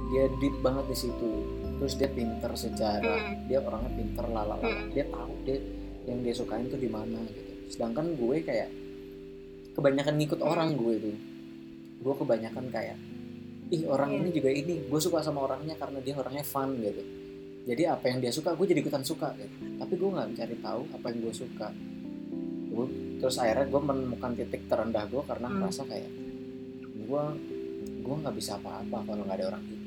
dia 0.10 0.26
deep 0.36 0.60
banget 0.60 0.86
di 0.88 0.98
situ 1.00 1.32
terus 1.76 1.94
dia 1.94 2.08
pinter 2.08 2.52
sejarah 2.52 3.20
Hmm. 3.22 3.36
dia 3.46 3.60
orangnya 3.60 3.92
pinter 3.94 4.26
lalala 4.26 4.60
Hmm. 4.60 4.90
dia 4.90 5.06
tahu 5.06 5.32
dia 5.44 5.58
yang 6.04 6.20
dia 6.20 6.34
sukain 6.34 6.68
tuh 6.68 6.78
di 6.78 6.88
mana 6.88 7.20
gitu 7.24 7.42
sedangkan 7.70 8.14
gue 8.14 8.38
kayak 8.40 8.70
kebanyakan 9.72 10.16
ngikut 10.18 10.42
orang 10.42 10.76
gue 10.76 10.94
itu 10.96 11.12
gue 12.00 12.14
kebanyakan 12.16 12.66
kayak 12.70 12.98
ih 13.70 13.86
orang 13.86 14.10
Iya. 14.10 14.18
ini 14.18 14.30
juga 14.34 14.50
ini 14.50 14.74
gue 14.84 15.00
suka 15.00 15.22
sama 15.22 15.46
orangnya 15.46 15.76
karena 15.76 16.00
dia 16.00 16.16
orangnya 16.16 16.42
fun 16.42 16.76
gitu 16.76 17.04
jadi 17.70 17.94
apa 17.94 18.06
yang 18.08 18.18
dia 18.20 18.32
suka 18.32 18.52
gue 18.52 18.66
jadi 18.66 18.82
ikutan 18.82 19.04
suka 19.04 19.30
gitu 19.36 19.54
tapi 19.78 19.94
gue 19.94 20.10
nggak 20.10 20.28
mencari 20.28 20.56
tahu 20.58 20.82
apa 20.90 21.06
yang 21.08 21.20
gue 21.22 21.34
suka 21.36 21.68
gue 22.70 22.86
terus 23.20 23.36
akhirnya 23.38 23.68
gue 23.68 23.82
menemukan 23.84 24.32
titik 24.34 24.66
terendah 24.66 25.06
gue 25.06 25.22
karena 25.24 25.48
Hmm. 25.48 25.58
ngerasa 25.60 25.82
kayak 25.86 26.10
gue 27.00 27.24
gue 28.00 28.16
nggak 28.18 28.36
bisa 28.36 28.52
apa-apa 28.56 28.98
kalau 29.04 29.22
nggak 29.24 29.38
ada 29.38 29.48
orang 29.48 29.64
itu 29.64 29.78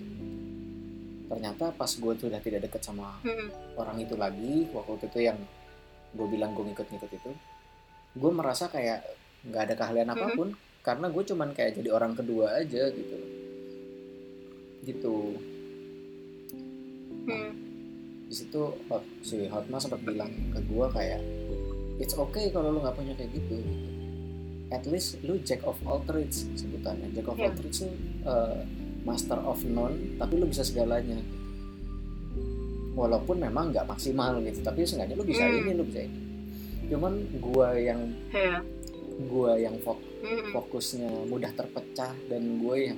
ternyata 1.27 1.65
pas 1.73 1.89
gue 1.91 2.13
sudah 2.15 2.39
tidak 2.39 2.61
deket 2.63 2.83
sama 2.83 3.19
Hmm. 3.21 3.49
orang 3.75 3.99
itu 3.99 4.15
lagi 4.15 4.69
waktu 4.71 5.05
itu 5.05 5.19
yang 5.21 5.39
gue 6.13 6.27
bilang 6.29 6.53
gue 6.53 6.65
ngikut-ngikut 6.65 7.11
itu 7.11 7.31
gue 8.13 8.31
merasa 8.31 8.69
kayak 8.69 9.01
nggak 9.43 9.63
ada 9.65 9.75
keahlian 9.75 10.07
Mhm. 10.07 10.15
apa 10.15 10.27
pun 10.35 10.49
karena 10.83 11.07
gue 11.09 11.23
cuman 11.25 11.51
kayak 11.51 11.73
jadi 11.75 11.89
orang 11.91 12.13
kedua 12.13 12.53
aja 12.55 12.85
gitu 12.89 13.17
gitu 14.83 15.15
Hmm. 17.23 17.55
Di 18.33 18.39
situ 18.39 18.65
Hot, 18.89 19.05
si 19.21 19.45
Hotma 19.45 19.77
sempat 19.77 20.01
bilang 20.01 20.33
ke 20.49 20.65
gue 20.65 20.87
kayak 20.89 21.21
it's 22.01 22.17
okay 22.17 22.49
kalau 22.49 22.73
lu 22.73 22.81
nggak 22.81 22.97
punya 22.97 23.13
kayak 23.13 23.29
gitu 23.31 23.61
at 24.73 24.89
least 24.89 25.21
lu 25.21 25.37
jack 25.39 25.61
of 25.63 25.77
all 25.85 26.01
trades 26.01 26.49
sebutannya 26.57 27.13
jack 27.13 27.29
of 27.29 27.37
all 27.37 27.45
Iya. 27.45 27.53
trades 27.53 27.79
tuh 27.79 27.93
uh, 28.25 28.65
master 29.05 29.37
of 29.37 29.61
none 29.69 30.17
tapi 30.17 30.41
lu 30.41 30.49
bisa 30.49 30.65
segalanya 30.65 31.21
gitu. 31.21 31.37
walaupun 32.95 33.37
memang 33.37 33.69
nggak 33.69 33.85
maksimal 33.85 34.41
gitu 34.41 34.65
tapi 34.65 34.81
seenggaknya 34.83 35.13
lu 35.13 35.29
bisa 35.29 35.45
Hmm. 35.45 35.59
ini 35.59 35.71
lu 35.77 35.85
bisa 35.85 36.01
ini 36.01 36.21
cuman 36.89 37.13
gua 37.37 37.77
yang 37.77 38.01
Ya. 38.33 38.65
gua 39.29 39.61
yang 39.61 39.77
fok- 39.77 40.09
Hmm. 40.21 40.57
fokusnya 40.57 41.29
mudah 41.29 41.53
terpecah 41.53 42.17
dan 42.27 42.43
gue 42.59 42.77
yang 42.81 42.97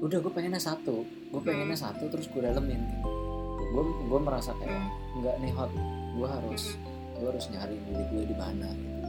udah 0.00 0.16
gue 0.16 0.32
pengennya 0.32 0.62
satu 0.62 1.04
gue 1.04 1.40
pengennya 1.42 1.76
Hmm. 1.76 1.92
satu 1.92 2.08
terus 2.08 2.24
gue 2.26 2.40
dalemin 2.40 2.80
gitu 2.80 3.08
gue 3.74 3.82
gue 4.06 4.20
merasa 4.20 4.54
kayak 4.54 4.78
nggak 5.16 5.34
nih 5.40 5.52
hot 5.52 5.70
gue 6.14 6.28
harus 6.28 6.78
gue 7.12 7.26
harus 7.26 7.46
nyari 7.48 7.74
diri 7.80 8.04
gue 8.08 8.24
di 8.24 8.36
mana 8.36 8.68
gitu. 8.70 9.08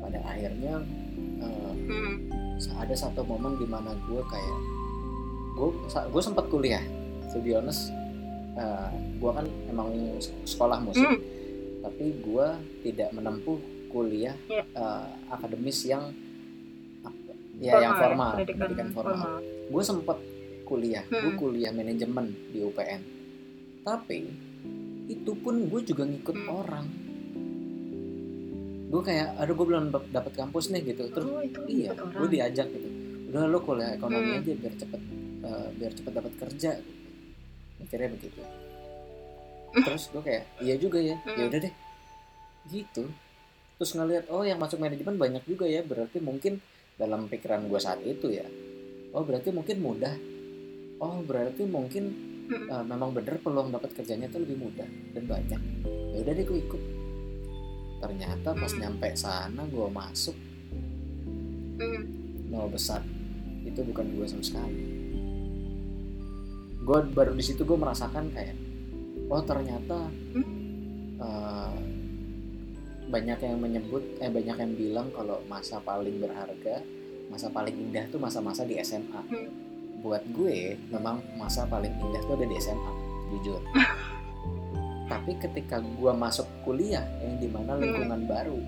pada 0.00 0.18
akhirnya 0.24 0.74
Hmm. 1.84 2.30
ada 2.76 2.94
satu 2.94 3.20
momen 3.22 3.54
di 3.54 3.66
mana 3.66 3.92
gue 4.00 4.22
kayak 4.24 4.58
gue 5.52 5.68
gue 5.84 6.22
sempat 6.22 6.46
kuliah 6.46 6.80
to 7.28 7.38
be 7.38 7.52
honest 7.52 7.90
eh, 8.54 8.88
gue 9.14 9.30
kan 9.30 9.42
emang 9.66 9.90
sekolah 10.44 10.78
musik 10.80 11.04
Hmm. 11.04 11.18
tapi 11.82 12.14
gue 12.16 12.46
tidak 12.80 13.10
menempuh 13.10 13.58
kuliah 13.90 14.32
eh, 14.48 15.04
akademis 15.28 15.84
yang 15.84 16.08
apa- 17.02 17.36
ya 17.58 17.72
yang 17.80 17.94
formal 17.94 18.32
pendidikan, 18.34 18.88
formal, 18.90 19.14
formal. 19.14 19.38
gue 19.68 19.82
sempet 19.82 20.18
kuliah 20.64 21.04
gue 21.04 21.20
Hmm. 21.26 21.36
kuliah 21.36 21.70
manajemen 21.70 22.32
di 22.48 22.58
UPN 22.60 23.02
tapi 23.84 24.20
itu 25.06 25.32
pun 25.36 25.68
gue 25.68 25.80
juga 25.84 26.02
ngikut 26.02 26.32
Hmm. 26.34 26.48
orang. 26.50 26.86
Gue 28.88 29.02
kayak 29.02 29.36
aduh 29.36 29.54
gue 29.54 29.66
belum 29.66 29.84
dap- 29.90 30.10
dapet 30.10 30.32
kampus 30.34 30.70
nih 30.70 30.82
gitu. 30.86 31.10
Terus 31.10 31.26
oh 31.26 31.42
itu 31.42 31.60
iya 31.66 31.92
gue 31.92 32.28
diajak 32.30 32.68
gitu. 32.68 32.88
Udah 33.28 33.44
lo 33.44 33.60
kuliah 33.60 33.92
ekonomi 33.92 34.32
Hmm. 34.32 34.40
aja 34.40 34.52
biar 34.54 34.74
cepet 34.74 35.00
eh, 35.44 35.68
biar 35.76 35.92
cepet 35.92 36.12
dapat 36.12 36.32
kerja. 36.38 36.70
Mikirnya 37.76 38.08
begitu. 38.10 38.40
Terus 39.74 40.02
gue 40.08 40.22
kayak 40.22 40.44
iya 40.58 40.74
juga 40.74 40.98
ya. 40.98 41.16
Hmm. 41.20 41.36
ya 41.36 41.44
udah 41.46 41.60
deh. 41.60 41.74
Gitu. 42.64 43.04
Terus 43.74 43.90
ngeliat 43.92 44.24
oh 44.28 44.40
yang 44.40 44.56
masuk 44.56 44.78
manajemen 44.78 45.18
banyak 45.18 45.42
juga 45.44 45.66
ya 45.66 45.82
berarti 45.82 46.16
mungkin 46.18 46.62
dalam 46.94 47.26
pikiran 47.26 47.66
gue 47.66 47.76
saat 47.76 47.98
itu 48.00 48.30
ya 48.30 48.46
oh 49.10 49.20
berarti 49.20 49.50
mungkin 49.50 49.76
mudah. 49.78 50.14
Oh 50.96 51.18
berarti 51.20 51.66
mungkin 51.66 52.04
Hmm. 52.44 52.66
eh, 52.66 52.84
memang 52.84 53.10
bener 53.10 53.36
peluang 53.38 53.70
dapat 53.70 53.92
kerjanya 53.92 54.28
tuh 54.28 54.40
lebih 54.40 54.60
mudah 54.60 54.84
dan 55.10 55.24
banyak 55.24 55.60
ya 56.12 56.18
udah 56.20 56.32
deh 56.32 56.44
gue 56.44 56.58
ikut 56.60 56.82
ternyata 57.98 58.52
pas 58.52 58.68
Hmm. 58.68 58.80
nyampe 58.80 59.08
sana 59.14 59.62
gue 59.64 59.88
masuk 59.88 60.36
Hmm. 61.74 62.02
nol 62.46 62.68
besar 62.68 63.00
itu 63.62 63.80
bukan 63.80 64.06
gue 64.12 64.24
sama 64.24 64.44
sekali 64.44 64.82
gue 66.78 66.98
baru 67.10 67.32
di 67.32 67.40
situ 67.40 67.62
gue 67.62 67.74
merasakan 67.74 68.28
kayak 68.30 68.54
oh 69.26 69.40
ternyata 69.40 70.12
eh, 71.16 71.74
banyak 73.04 73.38
yang 73.38 73.56
menyebut 73.58 74.04
eh 74.18 74.28
banyak 74.28 74.52
yang 74.54 74.72
bilang 74.74 75.08
kalau 75.10 75.40
masa 75.44 75.78
paling 75.78 76.18
berharga 76.18 76.84
masa 77.26 77.48
paling 77.48 77.72
indah 77.74 78.04
tuh 78.06 78.18
masa-masa 78.18 78.62
di 78.62 78.76
SMA 78.76 79.22
Hmm. 79.24 79.48
Buat 80.04 80.20
gue 80.30 80.56
memang 80.86 81.24
masa 81.34 81.64
paling 81.64 81.88
indah 81.90 82.20
tuh 82.22 82.36
ada 82.36 82.44
di 82.44 82.56
SMA 82.56 82.92
jujur 83.32 83.60
tapi 85.10 85.32
ketika 85.34 85.80
gue 85.80 86.12
masuk 86.12 86.44
kuliah 86.60 87.04
yang 87.18 87.36
di 87.38 87.48
mana 87.48 87.74
lingkungan 87.74 88.24
baru 88.24 88.60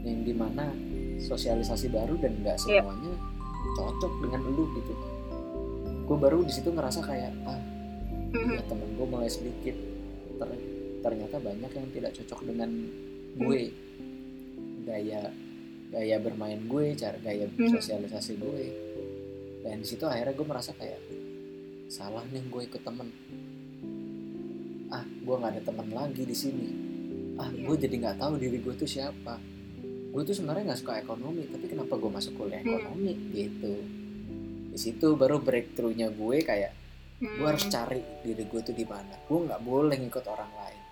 yang 0.00 0.20
di 0.20 0.32
mana 0.32 0.72
sosialisasi 1.18 1.88
baru 1.88 2.16
dan 2.16 2.40
nggak 2.40 2.56
Iya. 2.58 2.80
semuanya 2.80 3.12
cocok 3.74 4.12
dengan 4.20 4.40
lu 4.46 4.64
gitu 4.74 4.92
gue 6.04 6.16
baru 6.18 6.40
di 6.40 6.52
situ 6.52 6.68
ngerasa 6.68 7.00
kayak 7.00 7.32
ah 7.44 7.60
Hmm. 8.34 8.50
ya 8.50 8.66
temen 8.66 8.88
gue 8.90 9.06
mulai 9.06 9.30
sedikit 9.30 9.78
Ter- 10.34 10.62
ternyata 11.00 11.38
banyak 11.38 11.70
yang 11.70 11.86
tidak 11.92 12.10
cocok 12.14 12.40
dengan 12.42 12.66
gue 13.36 13.60
gaya 14.82 15.30
gaya 15.88 16.16
bermain 16.18 16.58
gue 16.60 16.84
cara 16.94 17.14
gaya 17.20 17.46
Hmm. 17.48 17.70
sosialisasi 17.70 18.34
gue 18.34 18.64
dan 19.64 19.80
di 19.80 19.86
situ 19.88 20.04
akhirnya 20.04 20.36
gue 20.36 20.46
merasa 20.46 20.70
kayak 20.70 21.00
salah 21.88 22.20
nih 22.28 22.44
gue 22.44 22.62
ikut 22.62 22.82
temen. 22.84 23.08
Ah 24.88 25.02
gue 25.02 25.34
nggak 25.34 25.52
ada 25.56 25.62
teman 25.64 25.88
lagi 25.90 26.22
di 26.22 26.36
sini. 26.36 26.68
Ah 27.34 27.48
Iya. 27.48 27.66
gue 27.66 27.76
jadi 27.88 27.94
nggak 27.98 28.18
tahu 28.20 28.32
diri 28.36 28.58
gue 28.60 28.74
tuh 28.76 28.86
siapa. 28.86 29.40
Gue 30.14 30.22
tuh 30.22 30.36
sebenarnya 30.36 30.70
nggak 30.70 30.80
suka 30.80 31.00
ekonomi 31.00 31.48
tapi 31.48 31.66
kenapa 31.66 31.96
gue 31.96 32.10
masuk 32.12 32.32
kuliah 32.36 32.60
Hmm. 32.60 32.68
ekonomi? 32.70 33.12
Gitu. 33.32 33.74
Di 34.70 34.78
situ 34.78 35.16
baru 35.16 35.40
breakthroughnya 35.40 36.12
gue 36.12 36.36
kayak 36.44 36.72
Hmm. 37.18 37.40
gue 37.40 37.46
harus 37.46 37.64
cari 37.66 38.04
diri 38.22 38.44
gue 38.44 38.60
tuh 38.60 38.74
di 38.74 38.84
mana. 38.84 39.16
Gue 39.24 39.42
nggak 39.42 39.62
boleh 39.64 39.96
ngikut 39.96 40.24
orang 40.28 40.52
lain. 40.52 40.82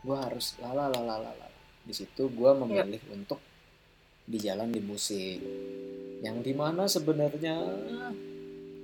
Gue 0.00 0.16
harus 0.16 0.54
lala 0.60 0.86
lala 0.86 1.16
lala 1.18 1.46
di 1.80 1.96
situ 1.96 2.28
gue 2.28 2.50
memilih 2.54 3.00
untuk 3.10 3.40
di 4.22 4.38
jalan 4.38 4.70
di 4.70 4.78
musik 4.78 5.40
yang 6.20 6.40
di 6.40 6.52
mana 6.52 6.84
sebenarnya 6.84 7.56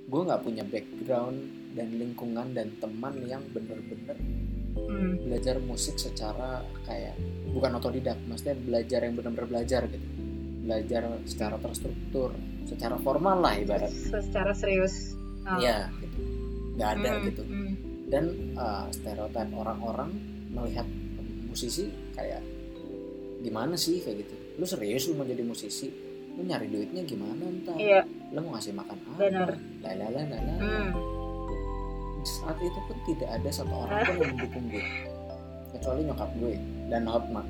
gue 0.03 0.21
nggak 0.23 0.41
punya 0.41 0.63
background 0.63 1.37
dan 1.73 1.87
lingkungan 1.93 2.47
dan 2.51 2.73
teman 2.77 3.15
yang 3.23 3.43
bener-bener 3.51 4.17
Hmm. 4.77 5.17
belajar 5.25 5.57
musik 5.57 5.97
secara 5.97 6.61
kayak 6.85 7.17
bukan 7.49 7.81
otodidak 7.81 8.13
maksudnya 8.29 8.53
belajar 8.61 9.09
yang 9.09 9.17
bener-bener 9.17 9.49
belajar 9.49 9.81
gitu 9.89 10.05
belajar 10.61 11.01
secara 11.25 11.57
terstruktur 11.57 12.29
secara 12.69 12.93
formal 13.01 13.41
lah 13.41 13.57
ibarat 13.57 13.89
secara 13.89 14.53
serius 14.53 15.17
Ah. 15.49 15.57
Iya, 15.57 15.77
gitu. 15.97 16.19
nggak 16.77 16.89
ada 16.93 17.09
Hmm, 17.09 17.23
gitu 17.25 17.41
hmm. 17.41 17.73
dan 18.13 18.23
uh, 18.53 18.85
stereotip 18.93 19.49
orang-orang 19.49 20.13
melihat 20.53 20.85
musisi 21.49 21.89
kayak 22.13 22.45
gimana 23.41 23.73
sih 23.73 23.97
kayak 24.05 24.29
gitu 24.29 24.35
lu 24.61 24.65
serius 24.69 25.09
lu 25.09 25.17
mau 25.17 25.25
jadi 25.25 25.41
musisi 25.41 25.89
lu 26.37 26.43
nyari 26.43 26.67
duitnya 26.67 27.01
gimana 27.03 27.43
ntar 27.59 27.75
iya 27.75 28.05
lu 28.29 28.39
mau 28.39 28.53
ngasih 28.53 28.71
makan 28.71 28.93
apa 28.95 29.17
Benar. 29.17 29.49
lalala 29.81 30.21
lalala 30.23 30.53
Hmm. 30.59 30.89
saat 32.23 32.57
itu 32.59 32.79
pun 32.81 32.97
tidak 33.05 33.29
ada 33.31 33.49
satu 33.49 33.73
orang 33.75 33.99
pun 34.03 34.15
yang 34.17 34.31
mendukung 34.31 34.65
gue 34.67 34.85
kecuali 35.69 36.01
nyokap 36.03 36.29
gue 36.35 36.53
dan 36.87 37.03
Hotma 37.05 37.41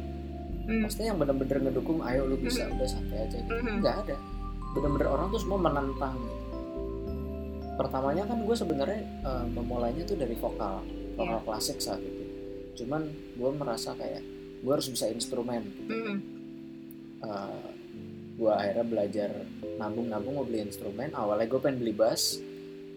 Hmm. 0.63 0.84
maksudnya 0.84 1.08
yang 1.10 1.17
bener-bener 1.17 1.58
ngedukung 1.62 2.00
ayo 2.02 2.21
lu 2.26 2.36
bisa 2.38 2.63
udah 2.65 2.84
santai 2.86 3.19
aja 3.21 3.38
gitu 3.38 3.52
Hmm. 3.54 3.80
nggak 3.80 3.95
ada 4.02 4.15
bener-bener 4.69 5.08
orang 5.10 5.28
tuh 5.30 5.39
semua 5.39 5.60
menentang 5.62 6.15
gitu. 6.17 6.36
pertamanya 7.76 8.23
kan 8.23 8.38
gue 8.39 8.56
sebenarnya 8.56 9.00
eh, 9.21 9.45
memulainya 9.50 10.04
tuh 10.04 10.15
dari 10.15 10.34
vokal 10.34 10.82
vokal 11.13 11.28
Iya. 11.34 11.43
klasik 11.43 11.78
saat 11.78 12.00
itu 12.00 12.23
cuman 12.78 13.02
gue 13.34 13.50
merasa 13.54 13.91
kayak 13.93 14.21
gue 14.60 14.71
harus 14.71 14.88
bisa 14.88 15.08
instrumen 15.08 15.63
Hmm. 15.84 16.17
Eh, 17.17 17.69
gue 18.38 18.52
akhirnya 18.54 18.86
belajar 18.86 19.30
nabung-nabung 19.82 20.34
mau 20.38 20.45
beli 20.45 20.62
instrumen. 20.63 21.10
Awalnya 21.12 21.50
gue 21.50 21.60
pengen 21.60 21.78
beli 21.82 21.93
bass 21.93 22.38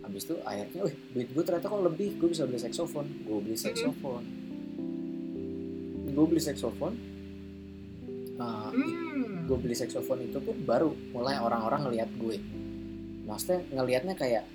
habis 0.00 0.24
itu 0.26 0.36
akhirnya 0.42 0.80
wih 0.88 0.96
duit 1.12 1.28
gue 1.32 1.44
ternyata 1.44 1.68
kok 1.68 1.80
lebih 1.80 2.20
gue 2.20 2.28
bisa 2.28 2.44
beli 2.44 2.60
saxophone. 2.60 3.08
Gue 3.24 3.38
beli 3.40 3.56
saxophone. 3.56 4.26
Gue 6.10 6.26
beli 6.28 6.42
saxophone 6.42 6.96
Eh, 8.40 8.68
Hmm. 8.72 9.44
gue 9.44 9.58
beli 9.60 9.76
saxophone 9.76 10.24
itu 10.24 10.40
pun 10.40 10.56
baru 10.64 10.88
mulai 11.12 11.36
orang-orang 11.36 11.84
ngelihat 11.84 12.08
gue. 12.16 12.40
Maksudnya 13.28 13.60
ngelihatnya 13.76 14.16
kayak 14.16 14.48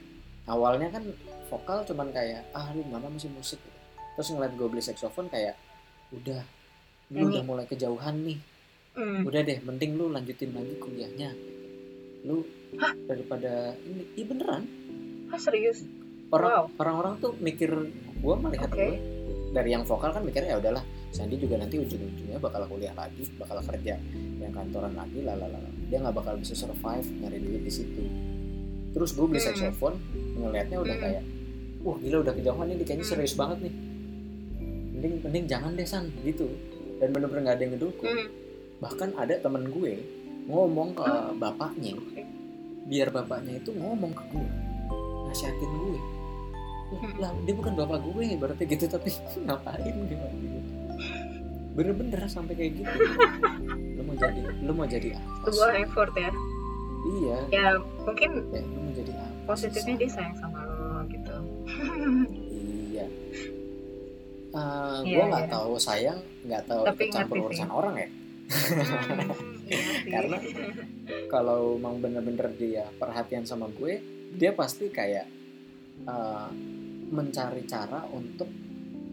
awalnya 0.49 0.89
kan 0.89 1.05
vokal 1.53 1.85
cuman 1.85 2.09
kayak 2.09 2.49
ah 2.57 2.73
lu 2.73 2.81
mana 2.89 3.05
masih 3.13 3.29
musik? 3.29 3.61
Gitu. 3.61 3.73
terus 4.15 4.31
ngeliat 4.31 4.55
gue 4.55 4.67
beli 4.71 4.79
saxophone 4.79 5.27
kayak 5.27 5.59
udah 6.15 6.39
lu 7.11 7.27
udah 7.27 7.43
mulai 7.43 7.67
kejauhan 7.67 8.15
nih 8.23 8.39
Hmm. 8.95 9.21
udah 9.23 9.41
deh 9.41 9.59
mending 9.61 9.91
lu 9.93 10.07
lanjutin 10.07 10.49
lagi 10.49 10.75
kuliahnya 10.77 11.29
lu 12.23 12.47
daripada 13.05 13.75
ini 13.81 14.03
iya 14.13 14.25
beneran 14.25 14.63
Ah, 15.25 15.37
serius 15.37 15.83
orang 16.27 16.47
Wow. 16.47 16.65
orang-orang 16.77 17.13
tuh 17.17 17.31
mikir 17.37 17.69
gue 18.15 18.35
melihat 18.37 18.67
Oke. 18.67 18.77
gue 18.77 18.97
dari 19.51 19.69
yang 19.69 19.83
vokal 19.83 20.09
kan 20.09 20.21
mikirnya 20.21 20.53
ya 20.53 20.59
udahlah 20.59 20.83
Sandy 21.09 21.35
juga 21.35 21.55
nanti 21.55 21.75
ujung-ujungnya 21.75 22.37
bakal 22.37 22.63
kuliah 22.65 22.91
lagi 22.91 23.23
bakal 23.35 23.59
kerja 23.61 23.95
yang 24.37 24.51
kantoran 24.51 24.91
lagi 24.91 25.19
lalala 25.21 25.59
dia 25.85 25.97
nggak 25.97 26.11
bakal 26.13 26.35
bisa 26.35 26.53
survive 26.53 27.07
nyari 27.17 27.37
duit 27.37 27.61
di 27.61 27.71
situ 27.71 28.03
terus 28.91 29.11
gue 29.11 29.25
beli 29.25 29.37
Hmm. 29.37 29.47
saxophone 29.49 29.95
ngelihatnya 30.35 30.77
udah 30.77 30.93
Hmm. 30.93 31.03
kayak 31.03 31.23
wah 31.81 31.97
gila 31.97 32.17
udah 32.21 32.33
kejauhan 32.33 32.67
ini 32.69 32.83
kayaknya 32.83 33.05
serius 33.05 33.33
banget 33.33 33.57
nih 33.61 33.73
mending 34.93 35.13
mending 35.21 35.45
jangan 35.45 35.71
deh 35.73 35.83
san 35.83 36.07
gitu 36.21 36.47
dan 36.97 37.11
bener-bener 37.11 37.41
nggak 37.43 37.55
ada 37.55 37.63
yang 37.63 37.73
ngedukung 37.75 38.07
Hmm. 38.07 38.29
Bahkan 38.85 39.09
ada 39.17 39.33
temen 39.35 39.65
gue 39.67 39.93
ngomong 40.45 40.93
ke 40.93 41.09
bapaknya. 41.35 41.97
Biar 42.85 43.09
bapaknya 43.09 43.57
itu 43.57 43.73
ngomong 43.73 44.13
ke 44.13 44.23
gue. 44.29 44.47
Nasihatin 45.25 45.71
gue. 45.73 45.97
Lah, 45.97 46.01
Hmm. 46.85 47.13
lah 47.17 47.31
dia 47.41 47.53
bukan 47.57 47.73
bapak 47.73 47.97
gue 48.05 48.37
berarti 48.37 48.63
gitu 48.69 48.85
tapi 48.85 49.09
ngapain 49.45 49.81
gimana 50.05 50.35
gitu? 50.37 50.59
Bener-bener 51.73 52.21
sampai 52.29 52.53
kayak 52.53 52.77
gitu. 52.77 52.93
Lu 53.97 54.01
mau 54.05 54.13
jadi 54.15 54.39
lu 54.61 54.71
mau 54.71 54.85
jadi 54.85 55.09
apa 55.17 55.49
sebuah 55.49 55.73
effort 55.81 56.13
ya? 56.13 56.29
Iya. 57.05 57.37
Ya 57.49 57.65
mungkin 57.99 58.29
ya, 58.53 58.61
lu 58.61 58.79
mau 58.79 58.93
jadi 58.93 59.11
apa 59.11 59.33
positifnya 59.47 59.93
dia 59.97 60.09
sayang 60.11 60.37
sama 60.37 60.61
lo 60.61 61.01
gitu. 61.09 61.35
Iya. 62.87 63.05
Eh, 64.55 64.97
Iya, 65.03 65.15
gue 65.17 65.25
nggak 65.27 65.43
iya. 65.43 65.51
tahu 65.51 65.71
sayang 65.75 66.19
nggak 66.45 66.63
tahu 66.63 66.81
Tapi 66.85 67.03
campur 67.09 67.35
sih. 67.35 67.45
urusan 67.49 67.69
orang 67.71 67.95
ya. 67.97 68.07
Karena 70.13 70.37
kalau 71.29 71.77
emang 71.77 71.97
bener-bener 71.97 72.53
dia 72.55 72.85
perhatian 72.95 73.43
sama 73.45 73.65
gue 73.73 73.99
dia 74.35 74.53
pasti 74.53 74.91
kayak 74.91 75.25
eh, 76.05 76.49
mencari 77.09 77.63
cara 77.65 78.05
untuk 78.13 78.49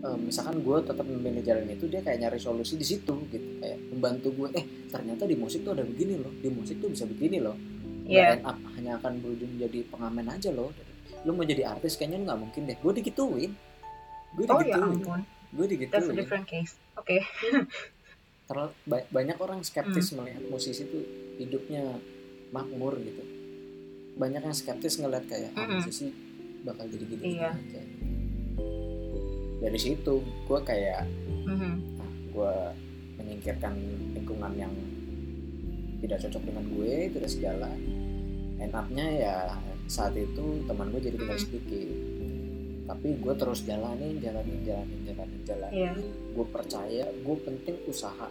eh, 0.04 0.18
misalkan 0.18 0.60
gue 0.60 0.76
tetap 0.84 1.06
memilih 1.06 1.42
jalan 1.44 1.68
itu 1.72 1.88
dia 1.88 2.04
kayak 2.04 2.28
nyari 2.28 2.38
solusi 2.40 2.76
di 2.76 2.86
situ 2.86 3.14
gitu. 3.32 3.48
Kayak 3.62 3.78
membantu 3.88 4.28
gue 4.36 4.48
eh 4.58 4.64
ternyata 4.92 5.24
di 5.24 5.36
musik 5.38 5.64
tuh 5.64 5.72
ada 5.72 5.84
begini 5.86 6.20
loh 6.20 6.32
di 6.32 6.48
musik 6.52 6.82
tuh 6.82 6.92
bisa 6.92 7.08
begini 7.08 7.40
loh. 7.40 7.56
Iya. 8.02 8.34
end 8.34 8.42
up 8.42 8.58
hanya 8.74 8.98
akan 8.98 9.22
berujung 9.22 9.62
jadi 9.62 9.86
pengamen 9.86 10.26
aja 10.26 10.50
loh 10.50 10.74
lu 11.22 11.38
mau 11.38 11.46
jadi 11.46 11.70
artis 11.70 11.94
kayaknya 11.94 12.26
nggak 12.26 12.38
mungkin 12.42 12.62
deh. 12.66 12.76
Gue 12.82 12.92
digituin. 12.98 13.54
Gue 14.34 14.44
oh 14.50 14.58
ya 14.58 14.74
digituin. 14.74 14.98
ampun. 14.98 15.20
Gue 15.54 15.66
that's 15.86 16.10
a 16.10 16.10
digituin 16.10 16.16
different 16.18 16.46
case. 16.50 16.74
Oke 16.98 17.22
Terlalu 18.44 18.72
ba- 18.84 19.08
banyak 19.08 19.38
orang 19.38 19.60
skeptis 19.60 20.10
Hmm. 20.10 20.16
melihat 20.18 20.42
musisi 20.46 20.82
itu 20.82 20.98
hidupnya 21.36 21.96
makmur 22.50 22.96
gitu 22.96 23.22
banyak 24.12 24.40
yang 24.40 24.52
skeptis 24.52 24.98
ngeliat 24.98 25.24
kayak 25.24 25.50
ah, 25.52 25.64
Mm-mm. 25.64 25.80
musisi 25.80 26.12
bakal 26.62 26.84
jadi 26.84 27.04
Iya. 27.16 27.48
aja 27.50 27.80
dari 29.58 29.78
situ 29.78 30.14
gue 30.20 30.60
kayak 30.60 31.06
ah, 31.96 32.10
gue 32.28 32.54
menyingkirkan 33.16 33.72
lingkungan 34.12 34.52
yang 34.54 34.74
tidak 35.98 36.18
cocok 36.20 36.42
dengan 36.44 36.64
gue 36.68 36.94
tidak 37.08 37.30
sejalan 37.30 37.78
end 38.58 38.74
up-nya 38.74 39.06
ya 39.08 39.36
saat 39.86 40.12
itu 40.12 40.44
teman 40.62 40.90
gue 40.90 41.00
jadi 41.00 41.16
tinggal 41.16 41.34
Mm. 41.34 41.44
sedikit 41.46 41.88
tapi 42.92 43.16
gue 43.16 43.34
terus 43.34 43.64
jalanin 43.64 44.20
jalanin 44.20 44.60
jalanin 44.60 45.00
jalanin 45.02 45.40
jalanin 45.42 45.72
Iya. 45.74 45.92
gue 46.30 46.46
percaya 46.46 47.04
gue 47.08 47.36
penting 47.40 47.76
usaha 47.86 48.28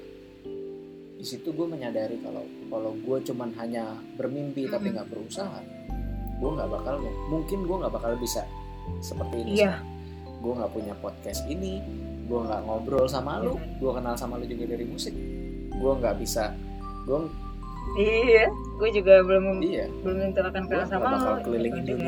di 1.18 1.26
situ 1.28 1.50
gue 1.50 1.66
menyadari 1.66 2.18
kalau 2.18 2.42
kalau 2.68 2.92
gue 2.96 3.18
cuman 3.24 3.50
hanya 3.56 3.90
bermimpi 4.16 4.66
tapi 4.66 4.90
Mm-mm. 4.90 4.96
nggak 4.96 5.10
berusaha 5.10 5.60
gue 6.38 6.50
nggak 6.52 6.70
bakal 6.72 6.96
mungkin 7.28 7.60
gue 7.62 7.78
nggak 7.78 7.94
bakal 7.94 8.14
bisa 8.16 8.46
seperti 9.00 9.36
ini 9.40 9.50
Iya. 9.60 9.82
gue 10.38 10.54
nggak 10.56 10.72
punya 10.72 10.94
podcast 10.96 11.42
ini 11.48 11.82
gue 12.26 12.40
nggak 12.40 12.62
ngobrol 12.64 13.06
sama 13.06 13.38
lu 13.38 13.54
Iya. 13.54 13.78
gue 13.78 13.92
kenal 13.92 14.16
sama 14.16 14.38
lu 14.38 14.46
juga 14.46 14.66
dari 14.68 14.86
musik 14.86 15.14
gue 15.72 15.92
nggak 15.98 16.16
bisa 16.18 16.54
gue 17.04 17.18
iya 17.98 18.46
gue 18.78 18.90
juga 18.92 19.22
belum 19.22 19.58
iya 19.60 19.90
belum 20.02 20.18
tentu 20.28 20.42
akan 20.44 20.62
gue 20.64 20.70
kenal 20.72 20.86
sama 20.88 21.06
bakal 21.12 21.34
keliling 21.44 21.74
gitu 21.78 21.98
juga. 21.98 22.06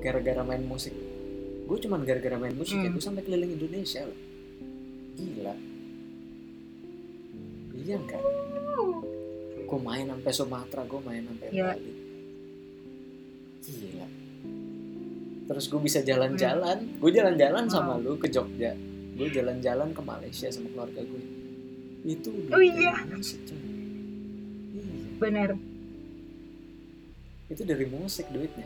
Gara-gara 0.00 0.42
main 0.42 0.64
musik. 0.64 0.92
Gue 1.64 1.78
cuman 1.78 2.02
gara-gara 2.02 2.34
main 2.34 2.52
musik 2.52 2.74
ya 2.74 2.88
Hmm. 2.88 2.94
gue 2.94 3.02
sampai 3.02 3.22
keliling 3.22 3.52
Indonesia 3.54 4.02
loh. 4.02 4.18
Gila. 5.14 5.54
Iya 7.76 7.98
kan? 8.04 8.22
Gue 9.60 9.78
main 9.78 10.06
sampai 10.06 10.32
Sumatera 10.32 10.82
gue 10.82 11.00
main 11.00 11.22
sampai 11.22 11.46
Gila. 11.48 11.64
Bali. 11.70 11.92
Gila. 13.60 14.06
Terus 15.46 15.64
gue 15.66 15.80
bisa 15.80 15.98
jalan-jalan. 16.00 16.78
Gue 16.96 17.10
jalan-jalan 17.10 17.64
sama 17.66 17.94
Wow. 17.94 18.02
lu 18.02 18.12
ke 18.16 18.26
Jogja. 18.26 18.72
Gue 19.12 19.28
jalan-jalan 19.28 19.92
ke 19.92 20.00
Malaysia 20.00 20.48
sama 20.48 20.70
keluarga 20.70 21.02
gue 21.02 21.22
itu 22.00 22.32
duit 22.32 22.48
Oh 22.48 22.56
iya. 22.56 22.96
musik 23.06 23.44
iya. 23.44 23.60
Benar 25.20 25.52
itu 27.50 27.60
dari 27.60 27.84
musik 27.84 28.24
duitnya 28.32 28.64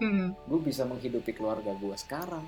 Hmm. 0.00 0.32
gue 0.32 0.60
bisa 0.60 0.82
menghidupi 0.82 1.30
keluarga 1.30 1.70
gue 1.70 1.92
sekarang 1.94 2.44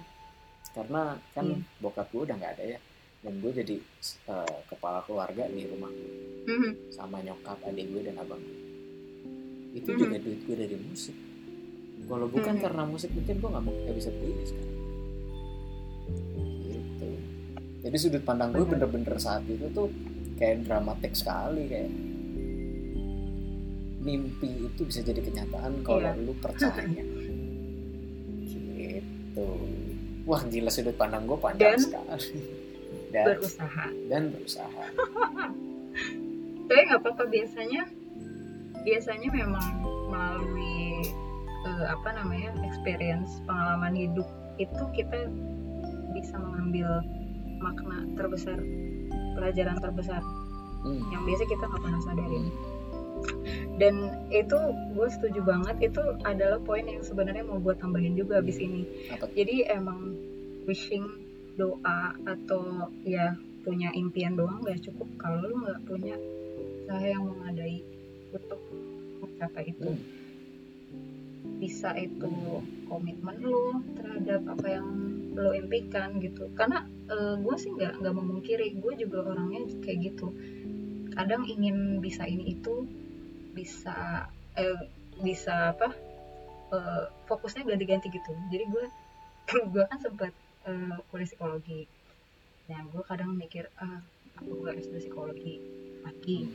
karena 0.72 1.02
kan 1.30 1.44
Iya. 1.46 1.60
bokap 1.78 2.08
gue 2.08 2.24
udah 2.24 2.32
nggak 2.34 2.52
ada 2.56 2.64
ya 2.66 2.78
dan 3.20 3.38
gue 3.38 3.52
jadi 3.52 3.76
eh, 4.26 4.56
kepala 4.66 5.04
keluarga 5.04 5.44
di 5.46 5.62
rumah 5.66 5.92
Mhm. 6.42 6.90
sama 6.90 7.20
nyokap 7.20 7.60
adik 7.62 7.86
gue 7.86 8.02
dan 8.02 8.16
abang 8.16 8.40
gue 8.40 8.58
itu 9.74 9.84
Mhm. 9.86 9.98
juga 9.98 10.16
duit 10.18 10.40
gue 10.42 10.56
dari 10.58 10.76
musik 10.76 11.16
kalau 12.02 12.26
bukan 12.26 12.54
Mhm. 12.56 12.62
karena 12.62 12.82
musik 12.82 13.10
mungkin 13.10 13.36
gue 13.36 13.48
nggak 13.48 13.62
nggak 13.62 13.96
bisa 13.96 14.10
beli 14.10 14.30
ini 14.30 14.44
sekarang 14.44 14.72
gitu 16.62 17.08
jadi 17.82 17.96
sudut 17.98 18.22
pandang 18.22 18.50
gue 18.50 18.64
bener-bener 18.64 19.14
saat 19.18 19.44
itu 19.44 19.68
tuh 19.68 19.92
kayak 20.34 20.64
dramatik 20.64 21.12
sekali 21.12 21.68
kayak 21.68 21.90
mimpi 24.02 24.66
itu 24.66 24.82
bisa 24.82 24.98
jadi 25.00 25.20
kenyataan 25.20 25.84
kalau 25.84 26.00
Iya. 26.02 26.18
lu 26.18 26.34
percaya 26.34 26.82
gitu. 29.32 29.48
Wah 30.28 30.42
gila 30.46 30.70
sudut 30.70 30.94
pandang 30.94 31.24
gue 31.24 31.38
panjang 31.40 31.74
Dan 31.74 31.80
sekali. 31.80 32.28
Dan 33.12 33.24
berusaha. 33.36 33.86
Dan 34.08 34.22
berusaha. 34.32 34.84
Tapi 36.68 36.80
nggak 36.88 37.00
apa-apa 37.00 37.24
biasanya 37.28 37.82
biasanya 38.84 39.28
memang 39.32 39.66
melalui 40.12 41.08
eh, 41.64 41.86
apa 41.88 42.08
namanya 42.12 42.52
experience 42.68 43.40
pengalaman 43.48 43.96
hidup 43.96 44.28
itu 44.60 44.82
kita 44.92 45.28
bisa 46.12 46.36
mengambil 46.36 47.00
makna 47.60 48.04
terbesar 48.16 48.60
pelajaran 49.36 49.80
terbesar 49.80 50.20
Hmm. 50.82 50.98
yang 51.14 51.22
biasa 51.22 51.46
kita 51.46 51.62
nggak 51.62 51.78
pernah 51.78 52.02
sadarin 52.02 52.44
dan 53.80 53.94
itu 54.30 54.58
gue 54.94 55.08
setuju 55.10 55.40
banget 55.42 55.92
itu 55.92 56.02
adalah 56.22 56.60
poin 56.62 56.84
yang 56.84 57.02
sebenarnya 57.02 57.42
mau 57.42 57.58
gue 57.58 57.74
tambahin 57.78 58.14
juga 58.14 58.38
abis 58.38 58.58
ini. 58.60 58.86
Apa? 59.14 59.26
Jadi 59.32 59.66
emang 59.70 60.14
wishing 60.68 61.04
doa 61.58 62.16
atau 62.24 62.88
ya 63.04 63.36
punya 63.62 63.92
impian 63.94 64.34
doang 64.34 64.64
nggak 64.64 64.82
cukup 64.88 65.08
kalau 65.20 65.44
lu 65.46 65.54
nggak 65.62 65.80
punya 65.86 66.16
usaha 66.82 67.04
yang 67.04 67.24
memadai 67.28 67.82
untuk 68.34 68.60
mencapai 69.22 69.70
itu. 69.70 69.92
Hmm. 69.92 70.20
bisa 71.62 71.94
itu 71.94 72.58
komitmen 72.90 73.38
lu 73.38 73.82
terhadap 73.94 74.42
apa 74.50 74.66
yang 74.78 74.86
lo 75.34 75.54
impikan 75.54 76.18
gitu. 76.18 76.50
Karena 76.58 76.86
gue 77.38 77.56
sih 77.58 77.70
nggak 77.70 78.02
nggak 78.02 78.14
memungkiri 78.14 78.78
gue 78.82 78.92
juga 78.98 79.30
orangnya 79.30 79.66
kayak 79.82 80.10
gitu. 80.10 80.34
Kadang 81.14 81.46
ingin 81.46 82.02
bisa 82.02 82.26
ini 82.26 82.58
itu 82.58 82.86
bisa 83.52 84.26
eh, 84.56 84.80
bisa 85.20 85.76
apa 85.76 85.92
eh, 86.72 87.04
fokusnya 87.28 87.68
ganti-ganti 87.68 88.08
gitu. 88.08 88.32
Jadi 88.50 88.64
gue 88.68 88.84
gue 89.72 89.84
kan 89.86 89.98
sempat 90.00 90.32
eh, 90.68 90.96
kuliah 91.12 91.28
psikologi. 91.28 91.86
Nah 92.68 92.80
gue 92.88 93.02
kadang 93.04 93.36
mikir 93.36 93.68
ah 93.80 94.00
apa 94.32 94.48
gue 94.48 94.70
S2 94.80 95.08
psikologi 95.08 95.60
lagi. 96.02 96.48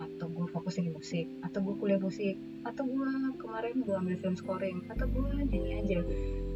Atau 0.00 0.32
gue 0.32 0.48
fokus 0.48 0.80
di 0.80 0.88
musik 0.88 1.28
atau 1.44 1.60
gue 1.60 1.74
kuliah 1.76 2.00
musik 2.00 2.36
atau 2.64 2.84
gue 2.88 3.10
kemarin 3.36 3.84
gue 3.84 3.94
ambil 3.94 4.16
film 4.16 4.36
scoring 4.36 4.78
atau 4.88 5.04
gue 5.04 5.28
nyanyi 5.44 5.76
aja. 5.84 6.00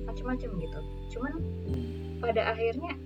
Macam-macam 0.09 0.51
gitu. 0.61 0.81
Cuman 1.13 1.33
pada 2.25 2.57
akhirnya 2.57 2.97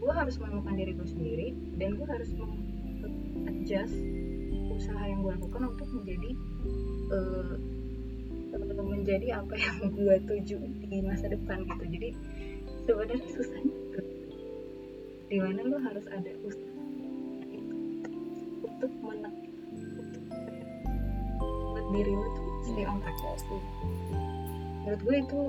gue 0.00 0.12
harus 0.16 0.40
menemukan 0.40 0.74
diri 0.74 0.92
gue 0.96 1.08
sendiri 1.08 1.48
dan 1.76 1.94
gue 1.94 2.08
harus 2.08 2.30
adjust 3.46 3.94
usaha 4.80 5.04
yang 5.04 5.20
gue 5.20 5.32
lakukan 5.36 5.62
untuk 5.76 5.88
menjadi 5.92 6.30
eh, 7.12 7.56
menjadi 9.00 9.26
apa 9.40 9.54
yang 9.56 9.76
gue 9.96 10.16
tuju 10.28 10.56
di 10.88 10.98
masa 11.04 11.28
depan 11.28 11.68
gitu. 11.68 11.84
Jadi 11.88 12.08
sebenarnya 12.88 13.28
susahnya 13.28 13.76
itu 13.76 14.00
di 15.30 15.38
mana 15.38 15.62
lo 15.62 15.78
harus 15.78 16.04
ada 16.10 16.32
usaha 16.42 16.82
itu 17.54 17.76
untuk 18.66 18.92
menek 19.04 19.34
untuk 19.72 20.06
buat 21.70 21.86
diri 21.94 22.12
lo 22.12 22.26
tuh 22.34 22.48
stay 22.66 22.84
on 22.88 22.98
track. 23.04 23.16
Ya, 23.20 23.32
setuju. 23.38 23.68
menurut 24.80 25.00
gue 25.06 25.16
itu 25.22 25.40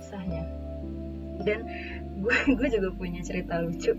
susahnya. 0.00 0.42
Dan 1.40 1.60
gue 2.20 2.36
gue 2.58 2.68
juga 2.68 2.88
punya 2.96 3.20
cerita 3.22 3.62
lucu. 3.62 3.92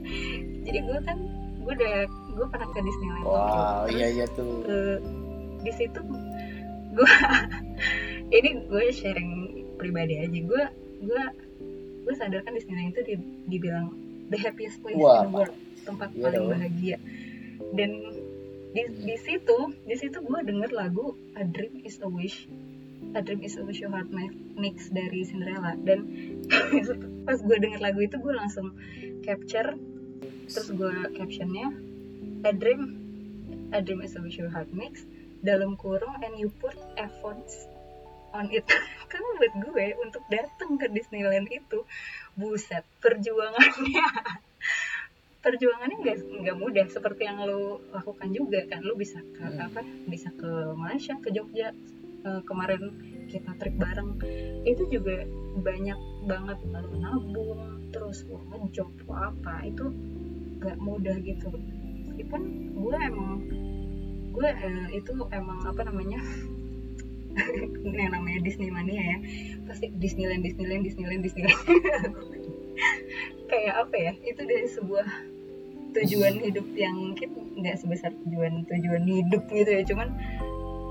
Jadi 0.68 0.78
gue 0.84 1.00
kan 1.06 1.18
gue 1.62 1.74
udah 1.78 2.10
gue 2.32 2.48
pernah 2.48 2.68
ke 2.68 2.80
Disneyland 2.80 3.24
wow 3.24 3.84
Tokyo. 3.84 3.94
iya 3.94 4.08
iya 4.10 4.26
tuh. 4.30 4.64
Eh, 4.64 4.98
di 5.62 5.72
situ 5.72 6.00
gue 6.92 7.08
ini 8.34 8.50
gue 8.66 8.84
sharing 8.90 9.32
pribadi 9.76 10.20
aja. 10.20 10.40
Gue 10.42 10.64
gue 11.02 11.24
gue 12.02 12.14
sadar 12.16 12.42
kan 12.42 12.54
Disneyland 12.54 12.92
itu 12.92 13.02
di- 13.06 13.28
dibilang 13.48 13.94
the 14.28 14.38
happiest 14.38 14.80
place 14.80 14.96
Wah, 14.96 15.22
in 15.22 15.28
the 15.28 15.34
world 15.34 15.56
tempat 15.82 16.10
Iya 16.12 16.24
paling 16.24 16.40
dong. 16.40 16.52
bahagia. 16.52 16.98
Dan 17.74 17.92
di 18.72 18.82
di 19.04 19.16
situ 19.18 19.58
di 19.84 19.96
situ 19.96 20.18
gue 20.18 20.40
denger 20.42 20.72
lagu 20.72 21.12
A 21.36 21.44
Dream 21.44 21.84
Is 21.84 22.00
a 22.00 22.08
Wish. 22.08 22.48
A 23.12 23.20
Dream 23.20 23.42
Is 23.42 23.56
a 23.56 23.64
Wish 23.64 23.82
Your 23.82 23.92
Heart 23.92 24.10
Mi- 24.10 24.32
Mix 24.56 24.88
dari 24.90 25.22
Cinderella. 25.22 25.76
Dan 25.78 26.08
pas 27.28 27.38
gue 27.38 27.58
denger 27.58 27.80
lagu 27.80 28.00
itu 28.00 28.16
gue 28.16 28.34
langsung 28.34 28.72
capture 29.22 29.76
terus 30.48 30.68
gue 30.70 30.92
captionnya 31.16 31.72
A 32.44 32.52
Dream 32.52 32.82
A 33.72 33.80
Dream 33.80 34.02
Is 34.04 34.16
a 34.18 34.22
Wish 34.22 34.38
Your 34.42 34.52
Heart 34.52 34.74
Mix 34.74 35.06
dalam 35.42 35.78
kurung 35.80 36.22
and 36.22 36.38
you 36.38 36.54
put 36.62 36.76
efforts 36.98 37.66
on 38.36 38.52
it. 38.54 38.68
Karena 39.12 39.30
buat 39.38 39.54
gue 39.70 39.86
untuk 40.02 40.24
datang 40.30 40.78
ke 40.78 40.92
Disneyland 40.92 41.50
itu 41.50 41.84
buset 42.36 42.86
perjuangannya. 43.02 44.06
Perjuangannya 45.46 45.98
nggak 46.06 46.18
nggak 46.46 46.58
mudah 46.58 46.86
seperti 46.86 47.26
yang 47.26 47.42
lo 47.42 47.82
lakukan 47.90 48.30
juga 48.30 48.62
kan. 48.70 48.86
Lo 48.86 48.94
bisa 48.94 49.18
ke 49.22 49.42
Hmm. 49.42 49.68
apa 49.72 49.82
bisa 50.06 50.30
ke 50.38 50.50
Malaysia 50.78 51.18
ke 51.18 51.34
Jogja 51.34 51.74
Eh, 52.22 52.42
kemarin 52.46 52.94
kita 53.34 53.58
trip 53.58 53.76
bareng. 53.82 54.22
Itu 54.62 54.86
juga 54.94 55.26
banyak 55.58 56.00
banget 56.30 56.58
lo 56.70 56.94
nabung 57.02 57.90
terus 57.90 58.24
lo 58.30 58.46
ngejob 58.46 58.94
apa 59.10 59.66
itu 59.66 59.90
nggak 60.62 60.78
mudah 60.78 61.18
gitu 61.26 61.50
meskipun 62.32 62.72
gue 62.80 62.98
emang 63.12 63.32
gue 64.32 64.48
eh, 64.48 64.88
itu 64.96 65.12
emang 65.36 65.60
apa 65.68 65.84
namanya? 65.84 66.20
Yang 68.00 68.12
namanya 68.16 68.40
Disney 68.40 68.72
mania 68.72 69.04
ya. 69.04 69.18
Pasti 69.68 69.92
Disneyland 70.00 70.48
Disneyland 70.48 70.88
Disneyland 70.88 71.28
Disneyland. 71.28 71.60
Kayak 73.52 73.76
apa 73.84 73.96
ya? 74.00 74.14
Itu 74.24 74.48
dari 74.48 74.68
sebuah 74.72 75.08
tujuan 75.92 76.40
hidup 76.40 76.68
yang 76.80 76.96
mungkin 77.12 77.60
nggak 77.60 77.76
sebesar 77.84 78.16
tujuan 78.24 78.64
tujuan 78.72 79.04
hidup 79.04 79.44
gitu 79.52 79.68
ya. 79.68 79.84
Cuman 79.84 80.16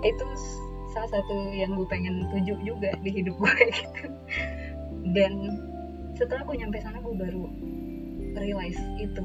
itu 0.05 0.27
salah 0.93 1.09
satu 1.09 1.57
yang 1.57 1.73
gue 1.73 1.89
pengen 1.89 2.29
tuju 2.29 2.53
juga 2.69 2.93
di 3.01 3.11
hidup 3.17 3.33
gue 3.41 3.53
gitu. 3.81 4.05
Dan 5.17 5.33
setelah 6.21 6.45
gue 6.45 6.57
nyampe 6.61 6.77
sana 6.85 7.01
gue 7.01 7.17
baru 7.17 7.49
realize 8.37 8.77
itu 9.01 9.25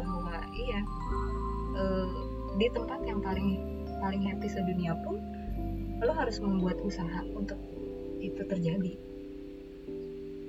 bahwa 0.00 0.40
iya 0.56 0.80
eh, 1.76 2.08
di 2.58 2.66
tempat 2.72 3.00
yang 3.06 3.20
paling 3.22 3.58
paling 4.00 4.22
happy 4.24 4.48
sedunia 4.48 4.96
pun 5.04 5.20
lo 6.00 6.12
harus 6.16 6.40
membuat 6.40 6.80
usaha 6.80 7.20
untuk 7.36 7.60
itu 8.20 8.40
terjadi. 8.44 8.92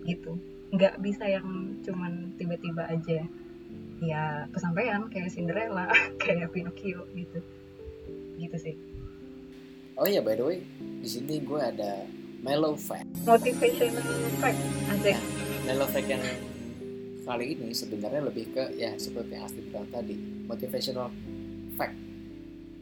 Gitu. 0.08 0.32
Nggak 0.72 1.04
bisa 1.04 1.28
yang 1.28 1.76
cuman 1.84 2.36
tiba-tiba 2.40 2.88
aja. 2.88 3.28
Ya 4.02 4.50
kesampaian 4.50 5.06
kayak 5.14 5.30
Cinderella 5.30 5.92
kayak 6.24 6.50
Pinocchio 6.56 7.06
gitu. 7.14 7.40
Gitu 8.40 8.58
sih. 8.58 8.76
Oh 10.00 10.08
iya 10.08 10.24
by 10.24 10.34
the 10.40 10.44
way 10.48 10.60
di 11.04 11.10
sini 11.12 11.44
gue 11.44 11.60
ada 11.60 12.08
mellow 12.42 12.74
fact. 12.74 13.06
Motivational 13.28 14.02
fact 14.42 14.58
asik 14.96 15.20
mellow 15.68 15.86
fact 15.92 16.08
yang 16.10 16.24
kali 17.32 17.56
ini 17.56 17.72
sebenarnya 17.72 18.28
lebih 18.28 18.52
ke 18.52 18.76
ya 18.76 18.92
seperti 19.00 19.40
yang 19.40 19.48
Asti 19.48 19.64
bilang 19.64 19.88
tadi 19.88 20.16
motivational 20.52 21.08
fact. 21.80 21.96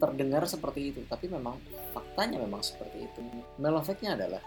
Terdengar 0.01 0.43
seperti 0.49 0.89
itu 0.89 1.05
tapi 1.05 1.29
memang 1.29 1.61
faktanya 1.93 2.41
memang 2.41 2.65
seperti 2.65 3.05
itu. 3.05 3.21
Mellow 3.61 3.85
fact-nya 3.85 4.17
adalah 4.17 4.41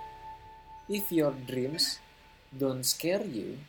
if 0.90 1.06
your 1.14 1.30
dreams 1.46 2.02
don't 2.50 2.82
scare 2.82 3.22
you 3.22 3.62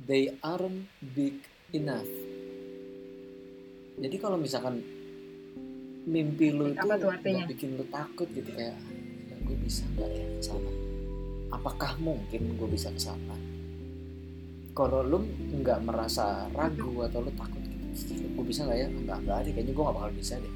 they 0.00 0.32
aren't 0.40 0.88
big 1.12 1.44
enough. 1.76 2.08
Jadi 4.00 4.16
kalau 4.16 4.40
misalkan 4.40 4.80
mimpi 6.08 6.56
lu 6.56 6.72
itu 6.72 6.80
nggak 6.80 7.52
bikin 7.52 7.76
lu 7.76 7.84
takut 7.92 8.24
gitu 8.32 8.48
kayak 8.56 8.80
"Ya, 9.28 9.36
gue 9.44 9.56
bisa 9.60 9.84
nggak 9.92 10.08
ya 10.08 10.24
ke 10.24 10.40
sana? 10.40 10.72
Apakah 11.52 12.00
mungkin 12.00 12.56
gue 12.56 12.68
bisa 12.70 12.88
ke 12.88 13.02
sana 13.02 13.47
kalau 14.78 15.02
lu 15.02 15.18
nggak 15.56 15.82
merasa 15.82 16.24
ragu 16.52 17.02
atau 17.02 17.18
lu 17.18 17.34
takut 17.34 17.58
gitu 17.98 18.30
gue 18.30 18.44
bisa 18.46 18.62
nggak 18.62 18.78
ya 18.78 18.86
nggak 18.88 19.18
nggak 19.20 19.38
deh 19.42 19.52
kayaknya 19.52 19.72
gue 19.74 19.82
nggak 19.82 19.96
bakal 19.96 20.12
bisa 20.14 20.34
deh 20.38 20.52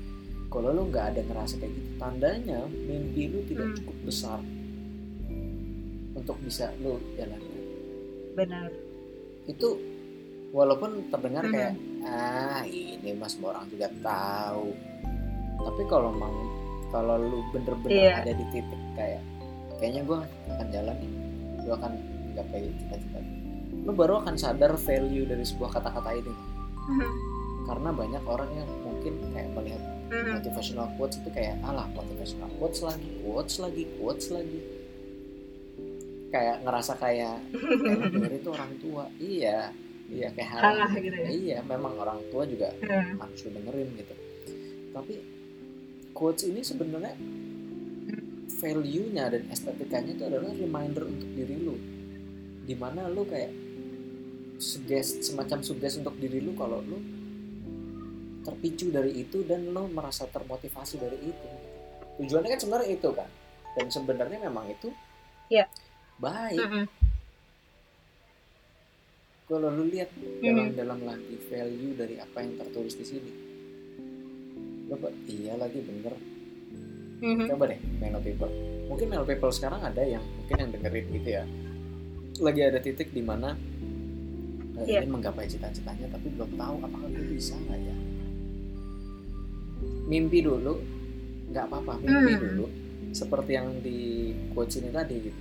kalau 0.47 0.69
lu 0.71 0.83
nggak 0.87 1.05
ada 1.11 1.21
ngerasa 1.23 1.55
kayak 1.59 1.73
gitu 1.73 1.91
tandanya 1.99 2.59
mimpi 2.71 3.23
lu 3.27 3.39
tidak 3.45 3.67
Hmm. 3.67 3.77
cukup 3.77 3.97
besar 4.05 4.39
untuk 6.13 6.37
bisa 6.39 6.71
lu 6.79 7.03
jalankan 7.13 7.59
benar 8.33 8.71
itu 9.45 9.69
walaupun 10.53 10.91
terdengar 11.11 11.43
Mhm. 11.43 11.53
kayak 11.53 11.75
ah 12.05 12.63
ini 12.63 13.11
mas 13.13 13.35
orang 13.37 13.67
juga 13.67 13.91
tahu 14.01 14.71
tapi 15.59 15.83
kalau 15.85 16.11
mau 16.13 16.31
kalau 16.89 17.17
lu 17.19 17.43
bener-bener 17.51 17.91
Iya. 18.07 18.15
ada 18.23 18.33
di 18.33 18.45
titik 18.51 18.83
kayak 18.95 19.23
kayaknya 19.77 20.03
gue 20.05 20.19
akan 20.49 20.67
jalan 20.71 20.95
nih 20.95 21.11
gue 21.59 21.75
akan 21.75 21.93
gapai 22.33 22.61
cita-cita 22.79 23.19
lu 23.83 23.93
baru 23.93 24.23
akan 24.23 24.35
sadar 24.35 24.75
value 24.77 25.27
dari 25.27 25.43
sebuah 25.43 25.75
kata-kata 25.75 26.11
ini. 26.15 26.35
Karena 27.63 27.91
banyak 27.91 28.25
orang 28.25 28.51
yang 28.53 28.71
mungkin 28.83 29.13
kayak 29.31 29.51
melihat 29.53 29.83
motivational 30.13 30.89
quotes 30.95 31.19
itu 31.19 31.31
kayak 31.31 31.57
alah 31.63 31.89
motivational 31.91 32.51
quotes 32.59 32.81
lagi 32.81 33.11
quotes 33.23 33.55
lagi 33.59 33.83
quotes 33.97 34.27
lagi. 34.31 34.61
Kayak 36.29 36.65
ngerasa 36.65 36.93
kayak 36.97 37.37
kayak 37.53 38.35
itu 38.35 38.49
orang 38.49 38.73
tua. 38.79 39.05
Iya 39.17 39.59
iya 40.13 40.29
kayak 40.31 40.49
hal 40.49 40.61
Halah 40.61 40.93
gitu 40.95 41.17
ya. 41.17 41.29
iya 41.29 41.59
memang 41.63 41.97
orang 41.97 42.21
tua 42.29 42.45
juga 42.45 42.69
Hmm. 42.81 43.17
harus 43.19 43.41
dengerin 43.43 43.89
gitu. 43.97 44.15
Tapi 44.93 45.15
quotes 46.13 46.45
ini 46.45 46.61
sebenarnya 46.61 47.15
value-nya 48.53 49.25
dan 49.27 49.43
estetikanya 49.49 50.13
itu 50.13 50.25
adalah 50.25 50.53
reminder 50.53 51.05
untuk 51.05 51.31
diri 51.33 51.57
lu. 51.59 51.75
Di 52.63 52.75
mana 52.77 53.09
lu 53.09 53.25
kayak 53.25 53.51
suggest 54.63 55.27
semacam 55.27 55.59
suggest 55.61 55.99
untuk 55.99 56.15
diri 56.17 56.39
lu 56.39 56.55
kalau 56.55 56.79
lu 56.79 57.03
terpicu 58.43 58.91
dari 58.91 59.19
itu 59.19 59.43
dan 59.43 59.67
lu 59.67 59.91
merasa 59.91 60.27
termotivasi 60.27 61.03
dari 61.03 61.19
itu. 61.19 61.49
Tujuannya 62.23 62.55
kan 62.55 62.61
sebenarnya 62.61 62.89
itu 62.95 63.11
kan 63.11 63.27
dan 63.75 63.87
sebenarnya 63.89 64.39
memang 64.39 64.71
itu 64.71 64.89
Iya. 65.51 65.67
baik. 66.17 66.61
Mm-mm. 66.63 66.87
kalau 69.43 69.69
lu 69.69 69.85
lihat 69.85 70.09
dalam 70.41 70.73
dalam 70.73 70.99
lagi 71.05 71.37
value 71.51 71.93
dari 71.93 72.17
apa 72.17 72.41
yang 72.41 72.57
tertulis 72.57 72.97
di 72.97 73.05
sini. 73.05 73.33
Kok 74.89 75.13
iya 75.29 75.57
lagi 75.57 75.81
bener. 75.83 76.15
Mhm. 77.23 77.47
coba 77.53 77.71
deh 77.71 77.81
Melo 78.01 78.19
People. 78.19 78.53
Mungkin 78.89 79.07
Melo 79.13 79.23
People 79.23 79.53
sekarang 79.53 79.85
ada 79.85 80.01
yang 80.03 80.25
mungkin 80.25 80.57
yang 80.57 80.71
dengerin 80.73 81.07
gitu 81.21 81.29
ya. 81.33 81.45
Lagi 82.41 82.61
ada 82.65 82.79
titik 82.81 83.13
di 83.13 83.21
mana 83.21 83.53
eh, 84.75 84.85
Iya. 84.89 85.01
ini 85.01 85.11
menggapai 85.11 85.45
cita-citanya 85.45 86.09
tapi 86.09 86.27
belum 86.31 86.51
tahu 86.53 86.75
apakah 86.81 87.09
gue 87.09 87.27
bisa 87.31 87.55
nggak 87.59 87.81
ya 87.81 87.97
mimpi 90.05 90.39
dulu 90.41 90.75
nggak 91.49 91.65
apa-apa 91.67 91.93
mimpi 91.99 92.33
Hmm. 92.33 92.43
dulu 92.43 92.67
seperti 93.13 93.51
yang 93.53 93.69
di 93.79 93.99
quotes 94.51 94.77
ini 94.77 94.89
tadi 94.89 95.17
gitu 95.21 95.41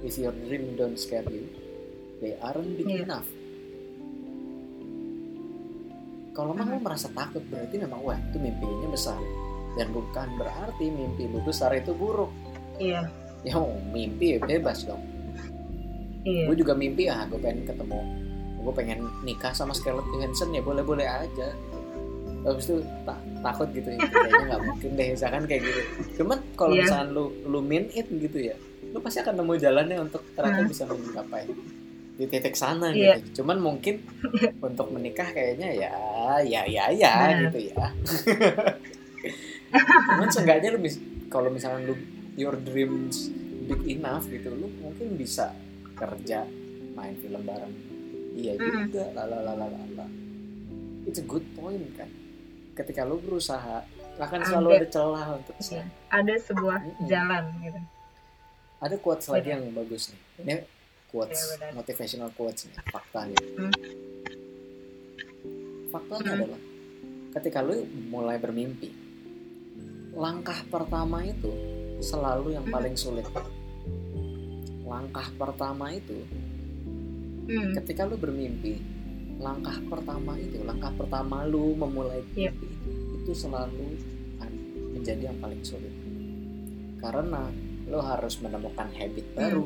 if 0.00 0.14
your 0.16 0.34
dream 0.40 0.74
don't 0.74 0.94
scare 0.94 1.26
you 1.26 1.46
they 2.18 2.38
aren't 2.38 2.74
big 2.74 2.86
Iya. 2.86 3.02
enough 3.04 3.28
kalau 6.32 6.54
memang 6.54 6.70
Hmm. 6.70 6.78
lo 6.78 6.86
merasa 6.86 7.10
takut 7.10 7.42
berarti 7.44 7.76
memang 7.76 8.00
wah 8.00 8.14
itu 8.16 8.38
mimpinya 8.38 8.88
besar 8.88 9.18
dan 9.74 9.90
bukan 9.90 10.28
berarti 10.38 10.86
mimpi 10.86 11.26
lu 11.26 11.42
besar 11.42 11.74
itu 11.74 11.90
buruk 11.92 12.30
iya 12.78 13.10
ya 13.42 13.54
oh, 13.54 13.74
mimpi 13.90 14.34
ya 14.34 14.40
bebas 14.40 14.86
dong 14.86 15.02
iya 16.22 16.46
gue 16.46 16.56
juga 16.56 16.74
mimpi 16.74 17.06
ah 17.06 17.26
gue 17.26 17.38
pengen 17.38 17.66
ketemu 17.66 18.00
gue 18.58 18.72
pengen 18.72 19.06
nikah 19.20 19.50
sama 19.50 19.70
Scarlett 19.70 20.04
Johansson 20.08 20.50
ya 20.50 20.60
boleh 20.60 20.82
boleh 20.82 21.04
aja 21.04 21.48
gitu. 21.48 22.44
habis 22.44 22.64
itu 22.66 22.76
ta- 23.02 23.22
takut 23.40 23.66
gitu 23.70 23.86
ya 23.88 23.96
kayaknya 24.00 24.40
nggak 24.48 24.60
mungkin 24.64 24.88
deh 24.92 25.06
misalkan 25.10 25.42
kayak 25.44 25.60
gitu 25.62 25.80
cuman 26.16 26.36
kalau 26.54 26.72
Iya. 26.72 26.80
misalkan 26.82 27.06
lu 27.10 27.24
lu 27.44 27.58
mean 27.60 27.84
it 27.92 28.06
gitu 28.08 28.38
ya 28.40 28.54
lu 28.88 28.98
pasti 28.98 29.18
akan 29.18 29.34
nemu 29.36 29.52
jalannya 29.56 29.96
untuk 30.00 30.20
ternyata 30.32 30.60
Hmm. 30.60 30.66
bisa 30.66 30.82
mencapai 30.84 31.44
di 32.14 32.24
titik 32.26 32.52
sana 32.52 32.88
Iya. 32.88 33.18
gitu 33.18 33.40
cuman 33.40 33.56
mungkin 33.58 33.94
untuk 34.64 34.86
menikah 34.88 35.28
kayaknya 35.28 35.68
ya 35.72 35.90
ya 36.42 36.60
ya 36.64 36.84
ya 36.90 37.10
Benar. 37.12 37.36
gitu 37.46 37.58
ya 37.68 37.84
cuman 40.08 40.28
seenggaknya 40.28 40.68
lu 40.70 40.78
kalau 41.28 41.48
misalkan 41.48 41.84
lu 41.84 41.94
your 42.34 42.54
dreams 42.56 43.28
big 43.64 43.78
enough 43.90 44.24
gitu 44.26 44.48
lu 44.50 44.66
mungkin 44.78 45.14
bisa 45.14 45.52
kerja 45.92 46.42
main 46.94 47.14
film 47.14 47.42
bareng 47.44 47.72
iya 48.38 48.52
Mm. 48.54 48.86
juga 48.86 49.04
lalalala 49.12 50.06
it's 51.04 51.18
a 51.18 51.26
good 51.26 51.42
point 51.52 51.82
kan 51.92 52.06
ketika 52.72 53.02
lu 53.02 53.18
berusaha 53.18 53.82
akan 54.18 54.40
selalu 54.44 54.68
ada 54.76 54.88
celah 54.88 55.26
untuk 55.32 55.54
Iya. 55.54 55.58
ke 55.58 55.62
sana. 55.64 55.90
ada 56.10 56.34
sebuah 56.38 56.78
Mm-mm. 56.80 57.06
jalan 57.06 57.44
gitu 57.60 57.80
ada 58.78 58.96
quotes 58.96 59.26
lagi 59.26 59.42
Benar. 59.44 59.54
yang 59.58 59.74
bagus 59.74 60.02
nih 60.08 60.20
ini 60.38 60.54
quotes 61.08 61.34
Iya, 61.36 61.50
benar. 61.52 61.70
motivational 61.74 62.30
quotes 62.32 62.60
nih 62.64 62.74
faktanya 62.88 63.38
Hmm. 63.48 63.72
faktanya 65.88 66.22
Hmm. 66.24 66.38
adalah 66.38 66.60
ketika 67.34 67.58
lu 67.60 67.74
mulai 68.06 68.36
bermimpi 68.36 68.90
langkah 70.14 70.58
pertama 70.66 71.22
itu 71.22 71.50
selalu 72.00 72.54
yang 72.54 72.64
Hmm. 72.64 72.74
paling 72.74 72.94
sulit 72.94 73.26
langkah 74.82 75.28
pertama 75.34 75.92
itu 75.92 76.22
Hmm. 77.48 77.72
ketika 77.80 78.04
lu 78.04 78.20
bermimpi 78.20 78.76
langkah 79.40 79.80
pertama 79.88 80.36
itu 80.36 80.60
langkah 80.62 80.92
pertama 80.92 81.48
lu 81.48 81.72
memulai 81.72 82.20
Iya. 82.36 82.52
mimpi 82.52 82.68
itu, 82.68 82.90
itu 83.24 83.32
selalu 83.32 83.86
menjadi 84.92 85.30
yang 85.30 85.38
paling 85.38 85.62
sulit 85.62 85.94
karena 86.98 87.48
lu 87.88 87.98
harus 88.02 88.36
menemukan 88.42 88.90
habit 88.92 89.24
Hmm. 89.32 89.38
baru 89.38 89.64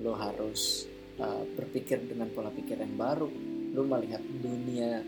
lu 0.00 0.12
harus 0.14 0.86
uh, 1.18 1.42
berpikir 1.54 2.00
dengan 2.06 2.30
pola 2.32 2.48
pikir 2.48 2.78
yang 2.78 2.94
baru 2.94 3.28
lu 3.74 3.82
melihat 3.84 4.22
dunia 4.40 5.02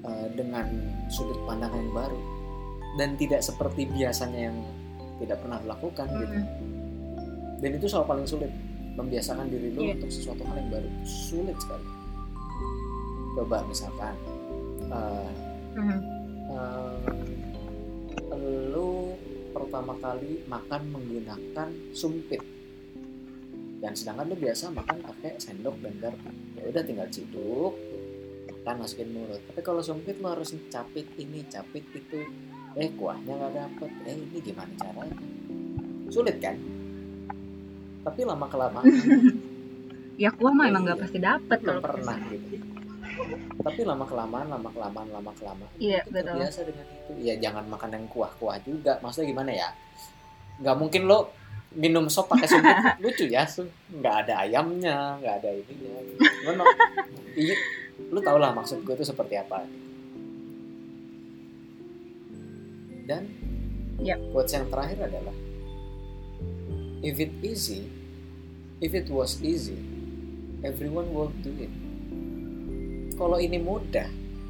uh, 0.00 0.28
dengan 0.32 0.70
sudut 1.10 1.36
pandang 1.44 1.74
yang 1.74 1.90
baru 1.92 2.20
dan 2.94 3.18
tidak 3.18 3.42
seperti 3.42 3.90
biasanya 3.90 4.48
yang 4.48 4.58
tidak 5.18 5.42
pernah 5.42 5.58
dilakukan 5.60 6.06
gitu 6.14 6.36
Hmm. 6.38 6.46
dan 7.58 7.70
itu 7.74 7.86
soal 7.90 8.06
paling 8.06 8.24
sulit 8.24 8.50
membiasakan 8.94 9.50
diri 9.50 9.74
lu 9.74 9.80
Iya. 9.82 9.98
untuk 9.98 10.10
sesuatu 10.10 10.42
hal 10.46 10.56
yang 10.58 10.70
baru. 10.70 10.88
Sulit 11.02 11.58
sekali. 11.58 11.86
Coba 13.34 13.66
misalkan 13.66 14.14
uh, 14.88 15.30
Hmm. 15.74 15.98
uh, 16.46 17.02
lu 18.70 19.10
pertama 19.50 19.98
kali 19.98 20.46
makan 20.46 20.82
menggunakan 20.94 21.68
sumpit. 21.90 22.38
Dan 23.82 23.92
sedangkan 23.92 24.30
lu 24.30 24.36
biasa 24.38 24.70
makan 24.70 25.02
pakai 25.02 25.36
sendok 25.36 25.76
dan 25.82 25.98
garpu 26.00 26.30
ya 26.56 26.70
udah 26.70 26.82
tinggal 26.86 27.10
ciduk 27.10 27.74
makan 28.62 28.74
masukin 28.80 29.10
mulut. 29.12 29.42
Tapi 29.50 29.60
kalau 29.60 29.82
sumpit 29.82 30.16
lu 30.22 30.30
harus 30.30 30.54
capit 30.70 31.04
ini 31.18 31.42
capit 31.50 31.82
itu. 31.92 32.22
Eh 32.74 32.90
kuahnya 32.94 33.34
nggak 33.34 33.52
dapet. 33.52 33.90
Eh 34.06 34.14
ini 34.16 34.38
gimana 34.40 34.72
caranya? 34.78 35.18
Sulit 36.08 36.38
kan 36.38 36.54
tapi 38.04 38.20
lama 38.22 38.46
kelamaan 38.46 38.84
ya 40.22 40.30
kuah 40.30 40.52
mah 40.52 40.68
emang 40.68 40.84
nggak 40.84 40.94
Iya. 40.94 41.04
pasti 41.04 41.18
dapet 41.18 41.58
kalau 41.60 41.80
pernah 41.80 42.16
gitu. 42.28 42.56
Tapi 43.56 43.80
lama 43.82 44.04
kelamaan 44.04 44.46
lama 44.46 44.68
kelamaan 44.68 45.08
lama 45.08 45.30
kelamaan 45.32 45.70
Iya, 45.78 46.02
betul. 46.06 46.34
terbiasa 46.34 46.60
dengan 46.62 46.86
itu. 46.86 47.12
Ya 47.18 47.34
jangan 47.38 47.64
makan 47.66 47.90
yang 47.90 48.04
kuah 48.06 48.30
kuah 48.36 48.58
juga. 48.60 48.98
Maksudnya 49.00 49.30
gimana 49.30 49.50
ya? 49.50 49.68
Nggak 50.60 50.76
mungkin 50.76 51.02
lo 51.06 51.30
minum 51.72 52.06
sop 52.06 52.28
pakai 52.28 52.46
sumpit. 52.46 52.74
Lucu 53.02 53.24
ya 53.26 53.46
nggak 53.90 54.14
ada 54.26 54.34
ayamnya 54.44 55.18
nggak 55.18 55.34
ada 55.40 55.50
ininya. 55.50 55.94
Cuman 56.42 56.54
lo- 56.58 56.76
iya 57.34 57.56
lu 58.04 58.18
tau 58.20 58.38
lah 58.38 58.50
maksud 58.50 58.82
gue 58.82 58.94
itu 58.94 59.06
seperti 59.06 59.34
apa. 59.34 59.62
Dan 63.04 63.22
Yap. 64.00 64.18
quotes 64.32 64.52
yang 64.52 64.66
terakhir 64.68 64.98
adalah 65.02 65.34
if 67.04 67.16
it 67.16 67.30
easy 67.40 67.84
if 68.80 68.90
it 68.90 69.06
was 69.06 69.36
easy 69.40 69.76
everyone 70.60 71.06
will 71.08 71.30
do 71.38 71.52
it 71.54 71.70
kalau 73.14 73.36
ini 73.36 73.56
mudah 73.56 74.08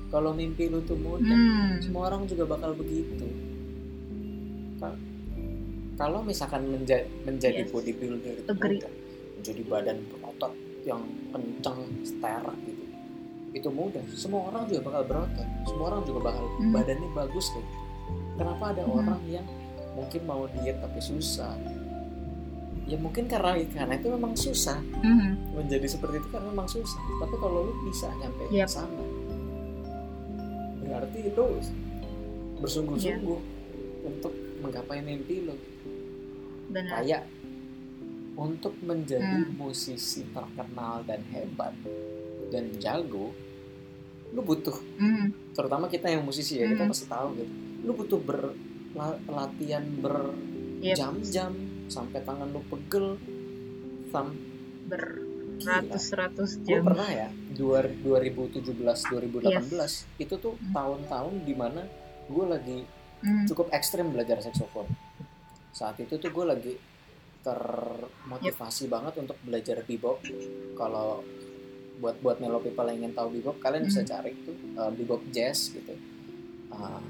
kalau 0.08 0.30
mimpi 0.30 0.66
lu 0.66 0.80
tuh 0.80 0.94
mudah 0.96 1.34
Hmm. 1.34 1.82
semua 1.82 2.08
orang 2.08 2.24
juga 2.24 2.46
bakal 2.46 2.72
begitu 2.72 3.26
Ka- 4.76 4.98
kalau 5.94 6.22
misalkan 6.22 6.66
menja- 6.66 7.06
menjadi 7.22 7.62
Yes. 7.62 7.70
bodybuilder 7.70 8.34
itu 8.36 8.48
Agree. 8.48 8.78
mudah 8.78 8.92
menjadi 9.34 9.62
badan 9.64 9.96
berotot 10.08 10.52
yang 10.82 11.02
kencang 11.30 11.78
sterek 12.02 12.56
gitu 12.64 12.84
itu 13.52 13.68
mudah 13.68 14.02
semua 14.08 14.48
orang 14.48 14.66
juga 14.66 14.80
bakal 14.84 15.02
berotot 15.04 15.48
semua 15.64 15.84
orang 15.88 16.02
juga 16.04 16.20
bakal 16.24 16.44
Hmm. 16.56 16.72
badannya 16.72 17.08
bagus 17.12 17.46
kayak 17.50 17.64
gitu 17.64 17.82
kenapa 18.34 18.64
ada 18.70 18.82
Hmm. 18.82 18.96
orang 18.96 19.20
yang 19.28 19.46
mungkin 19.92 20.20
mau 20.24 20.42
diet 20.48 20.78
tapi 20.78 20.98
susah 20.98 21.54
ya 22.84 22.96
mungkin 22.96 23.24
karena 23.24 23.56
karena 23.66 23.94
itu 23.94 24.08
memang 24.08 24.32
susah 24.34 24.76
Hmm. 25.00 25.40
menjadi 25.52 25.88
seperti 25.88 26.20
itu 26.20 26.28
karena 26.28 26.48
memang 26.48 26.68
susah 26.68 27.00
tapi 27.16 27.34
kalau 27.34 27.64
lu 27.64 27.74
bisa 27.82 28.12
nyampe 28.14 28.44
ke 28.46 28.66
sana 28.66 29.00
berarti 30.80 31.18
lu 31.26 31.46
bersungguh-sungguh 32.60 33.38
Iya. 33.40 33.48
untuk 34.04 34.32
menggapai 34.60 35.00
mimpi 35.00 35.42
lu 35.42 35.56
benar 36.68 37.00
kayak 37.00 37.24
untuk 38.34 38.74
menjadi 38.80 39.46
Hmm. 39.46 39.54
musisi 39.56 40.26
terkenal 40.28 41.06
dan 41.06 41.22
hebat 41.30 41.72
dan 42.50 42.68
jago 42.76 43.32
lu 44.28 44.40
butuh 44.42 44.74
Hmm. 44.98 45.32
terutama 45.54 45.86
kita 45.86 46.10
yang 46.10 46.20
musisi 46.20 46.58
ya 46.58 46.66
kita 46.66 46.82
Hmm. 46.82 46.90
pasti 46.90 47.06
tahu 47.06 47.28
gitu 47.34 47.52
lu 47.80 47.92
butuh 47.94 48.18
ber 48.18 48.52
la- 48.92 49.20
latihan 49.26 49.84
Yep. 49.84 50.00
berjam-jam 50.00 51.52
sampai 51.86 52.20
tangan 52.20 52.48
lu 52.48 52.60
pegel 52.64 53.16
sam. 54.08 54.32
Beratus-ratus 54.84 56.50
gue 56.58 56.66
jam. 56.70 56.84
Pernah 56.84 57.10
ya? 57.10 57.28
Dua- 57.50 57.86
2017 57.86 58.74
2018 59.06 60.06
itu 60.16 60.34
tuh 60.34 60.54
Hmm. 60.54 60.72
tahun-tahun 60.72 61.34
di 61.42 61.54
mana 61.54 61.82
gue 62.24 62.44
lagi 62.44 62.78
Hmm. 63.20 63.44
cukup 63.44 63.70
ekstrim 63.70 64.10
belajar 64.10 64.36
saksofon 64.38 64.84
saat 65.70 65.96
itu 65.96 66.14
tuh 66.14 66.28
gue 66.28 66.44
lagi 66.44 66.74
termotivasi 67.42 68.86
banget 68.86 69.14
untuk 69.16 69.36
belajar 69.40 69.82
bebop. 69.82 70.20
Kalau 70.74 71.20
buat 71.94 72.18
buat 72.18 72.36
melo 72.36 72.58
people 72.58 72.84
yang 72.84 72.98
ingin 73.00 73.12
tahu 73.12 73.28
bebop 73.32 73.56
kalian 73.58 73.84
bisa 73.84 74.00
Hmm. 74.00 74.10
cari 74.10 74.32
tuh 74.40 74.56
uh, 74.74 74.90
bebop 74.90 75.22
jazz 75.30 75.70
gitu. 75.70 75.94
Uh, 76.68 77.00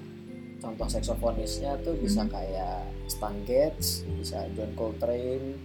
contoh 0.64 0.88
saksofonisnya 0.88 1.76
tuh 1.78 1.92
bisa 1.94 2.24
Hmm. 2.24 2.32
kayak 2.32 2.80
Stan 3.04 3.36
Getz 3.44 4.00
bisa 4.16 4.48
John 4.50 4.72
Coltrane 4.72 5.60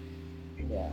ya 0.67 0.91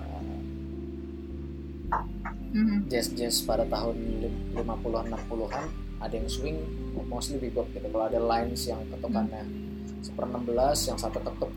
Hmm. 2.49 2.89
jazz-jazz 2.89 3.45
pada 3.45 3.67
tahun 3.67 3.95
lim- 4.19 4.41
50-an 4.57 5.07
60-an 5.07 5.67
ada 5.99 6.15
yang 6.15 6.25
swing 6.27 6.57
mostly 7.05 7.37
bebop 7.37 7.69
gitu 7.71 7.85
kalau 7.87 8.07
ada 8.07 8.17
lines 8.17 8.65
yang 8.65 8.81
ketukannya 8.89 9.45
seper 10.01 10.25
16 10.25 10.87
yang 10.87 10.97
satu 10.97 11.21
ketuk 11.21 11.53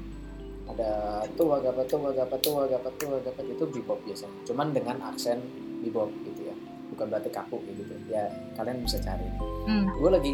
ada 0.68 0.90
tuh 1.34 1.56
agak 1.56 1.88
tuh 1.88 2.04
agak 2.04 2.28
tuh 2.38 2.56
agak 2.60 2.82
tuh 2.94 3.10
agak 3.16 3.34
itu 3.42 3.64
bebop 3.70 4.00
biasanya 4.04 4.36
cuman 4.44 4.68
dengan 4.70 4.98
aksen 5.04 5.40
bebop 5.80 6.12
gitu 6.26 6.42
ya 6.46 6.56
bukan 6.90 7.06
berarti 7.08 7.30
kaku 7.32 7.58
gitu 7.70 7.82
ya 8.08 8.28
kalian 8.54 8.84
bisa 8.84 9.00
cari 9.00 9.26
Hmm. 9.66 9.88
gue 9.88 10.10
lagi 10.10 10.34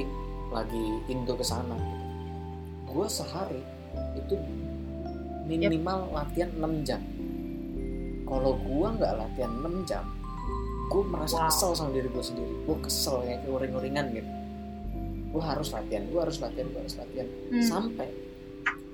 lagi 0.50 0.84
indo 1.08 1.34
ke 1.34 1.44
sana 1.44 1.76
gitu. 1.76 1.95
Gue 2.96 3.08
sehari 3.08 3.60
itu 4.16 4.36
minimal 5.46 6.10
latihan 6.10 6.50
6 6.50 6.64
jam 6.82 7.02
kalau 8.24 8.56
gue 8.58 8.88
nggak 8.90 9.14
latihan 9.14 9.52
6 9.54 9.84
jam 9.86 10.06
gue 10.86 11.04
merasa 11.04 11.36
Wow. 11.36 11.48
kesel 11.48 11.72
sama 11.76 11.92
diri 11.92 12.08
gue 12.08 12.24
sendiri 12.24 12.54
gue 12.62 12.78
kesel 12.80 13.20
kayak 13.22 13.44
uring-uringan 13.46 14.06
gitu 14.12 14.32
gue 15.28 15.44
harus 15.44 15.68
latihan 15.70 16.04
gue 16.06 16.20
harus 16.20 16.38
latihan 16.40 16.68
gue 16.68 16.80
harus 16.80 16.96
latihan 16.96 17.28
Hmm. 17.52 17.62
sampai 17.62 18.08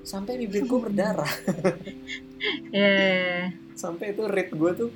sampai 0.02 0.34
bibir 0.40 0.66
gue 0.66 0.80
berdarah 0.82 1.30
Ya. 2.74 3.54
sampai 3.74 4.12
itu 4.12 4.26
rate 4.26 4.50
gue 4.52 4.72
tuh 4.76 4.90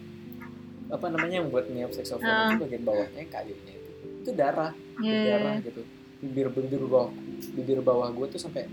apa 0.88 1.06
namanya 1.08 1.40
yang 1.40 1.50
buat 1.50 1.66
niup 1.68 1.92
saxophone 1.92 2.26
Ah. 2.26 2.50
itu 2.50 2.58
bagian 2.60 2.84
bawahnya 2.84 3.24
kayunya 3.28 3.74
itu 3.76 3.90
itu 4.20 4.30
darah 4.34 4.74
Ya. 4.98 5.12
berdarah 5.14 5.56
gitu 5.62 5.82
bibir 6.18 6.48
bibir 6.50 6.82
bawah 6.82 7.12
bibir 7.52 7.80
bawah 7.80 8.08
gue 8.10 8.28
tuh 8.30 8.40
sampai 8.40 8.66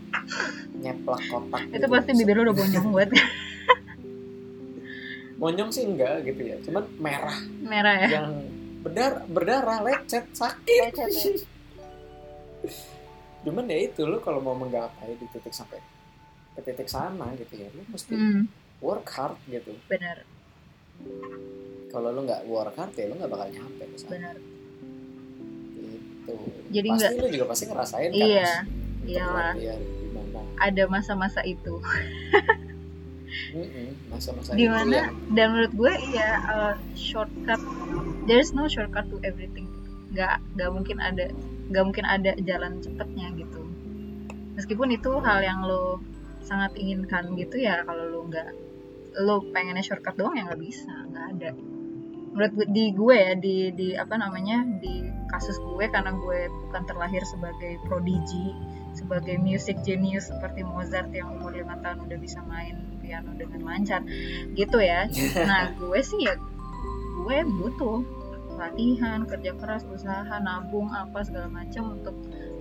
nyeplak 0.75 1.21
kotak 1.27 1.63
Itu 1.69 1.77
gitu. 1.77 1.87
pasti 1.89 2.11
bibir 2.15 2.35
lu 2.35 2.43
udah 2.45 2.57
bonyong 2.57 2.87
buat 2.89 3.09
monyong 5.37 5.71
sih 5.75 5.85
enggak 5.85 6.23
gitu 6.23 6.43
ya 6.43 6.57
cuman 6.63 6.85
merah 6.97 7.39
merah 7.61 7.95
ya. 7.99 8.09
yang 8.13 8.29
berdarah 8.81 9.23
berdarah 9.27 9.79
lecet 9.81 10.25
sakit 10.33 10.91
Lecet, 10.91 11.09
ya. 11.09 11.33
cuman 13.45 13.67
ya 13.67 13.79
itu 13.83 14.03
lo 14.03 14.19
kalau 14.19 14.39
mau 14.39 14.55
menggapai 14.55 15.19
di 15.19 15.27
titik 15.29 15.51
sampai 15.51 15.83
ke 16.53 16.61
titik 16.63 16.87
sana 16.87 17.35
gitu 17.35 17.59
ya 17.59 17.69
lo 17.69 17.83
mesti 17.89 18.13
Hmm. 18.13 18.47
work 18.79 19.07
hard 19.09 19.35
gitu 19.47 19.75
Benar, 19.87 20.23
kalau 21.89 22.09
lo 22.09 22.23
nggak 22.23 22.47
work 22.47 22.75
hard 22.75 22.95
ya 22.95 23.11
lo 23.11 23.19
nggak 23.19 23.31
bakal 23.31 23.49
nyampe 23.51 23.83
ke 23.85 23.97
sana 23.97 24.11
benar. 24.15 24.37
Gitu 26.23 26.35
Jadi 26.73 26.89
pasti 26.89 27.15
lo 27.19 27.29
juga 27.29 27.47
pasti 27.51 27.65
ngerasain 27.69 28.11
kan 28.15 28.17
Iya, 28.17 28.53
iyalah. 29.05 29.55
Ada 30.57 30.83
masa-masa 30.89 31.43
itu. 31.45 31.83
Masa-masa 34.09 34.55
Di 34.55 34.67
mana 34.71 35.11
dan 35.35 35.47
menurut 35.53 35.73
gue 35.75 35.95
ya 36.15 36.31
uh, 36.49 36.75
shortcut 36.97 37.61
there's 38.25 38.55
no 38.57 38.71
shortcut 38.71 39.05
to 39.11 39.19
everything. 39.27 39.69
Gak 40.17 40.41
gak 40.57 40.71
mungkin 40.73 41.03
ada 41.03 41.29
nggak 41.73 41.85
mungkin 41.89 42.05
ada 42.05 42.37
jalan 42.45 42.85
cepetnya 42.85 43.33
gitu 43.33 43.65
meskipun 44.53 44.93
itu 44.93 45.11
hal 45.25 45.41
yang 45.41 45.65
lo 45.65 46.05
sangat 46.45 46.77
inginkan 46.77 47.33
gitu 47.39 47.57
ya 47.57 47.81
kalau 47.89 48.05
lo 48.13 48.21
nggak 48.29 48.49
lo 49.25 49.41
pengennya 49.53 49.81
shortcut 49.81 50.13
doang 50.21 50.37
ya 50.37 50.45
nggak 50.45 50.61
bisa 50.61 50.93
nggak 51.09 51.27
ada 51.33 51.51
menurut 52.33 52.69
di 52.73 52.85
gue 52.97 53.17
ya 53.17 53.33
di 53.37 53.57
di 53.77 53.89
apa 53.93 54.17
namanya 54.17 54.65
di 54.81 55.05
kasus 55.29 55.57
gue 55.61 55.85
karena 55.89 56.13
gue 56.17 56.49
bukan 56.69 56.83
terlahir 56.89 57.21
sebagai 57.29 57.81
prodigy 57.89 58.57
sebagai 58.93 59.41
music 59.41 59.81
genius 59.85 60.29
seperti 60.29 60.65
Mozart 60.65 61.09
yang 61.13 61.33
umur 61.41 61.57
lima 61.57 61.81
tahun 61.81 62.05
udah 62.05 62.19
bisa 62.21 62.45
main 62.45 62.77
piano 63.01 63.33
dengan 63.37 63.61
lancar 63.65 64.05
gitu 64.53 64.79
ya. 64.81 65.09
Nah 65.49 65.73
gue 65.77 66.01
sih 66.05 66.25
ya 66.25 66.37
gue 67.23 67.39
butuh 67.49 68.05
latihan 68.57 69.25
kerja 69.25 69.57
keras 69.57 69.83
usaha 69.89 70.37
nabung 70.41 70.93
apa 70.93 71.25
segala 71.25 71.49
macam 71.49 71.97
untuk 71.97 72.17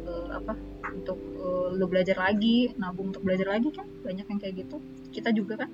eh, 0.07 0.28
apa 0.32 0.55
untuk 0.91 1.19
eh, 1.19 1.69
lo 1.76 1.86
belajar 1.88 2.15
lagi 2.19 2.72
nabung 2.80 3.11
untuk 3.11 3.24
belajar 3.24 3.51
lagi 3.51 3.69
kan 3.76 3.88
banyak 4.03 4.26
yang 4.28 4.39
kayak 4.39 4.55
gitu. 4.67 4.80
Kita 5.11 5.36
juga 5.36 5.67
kan 5.67 5.69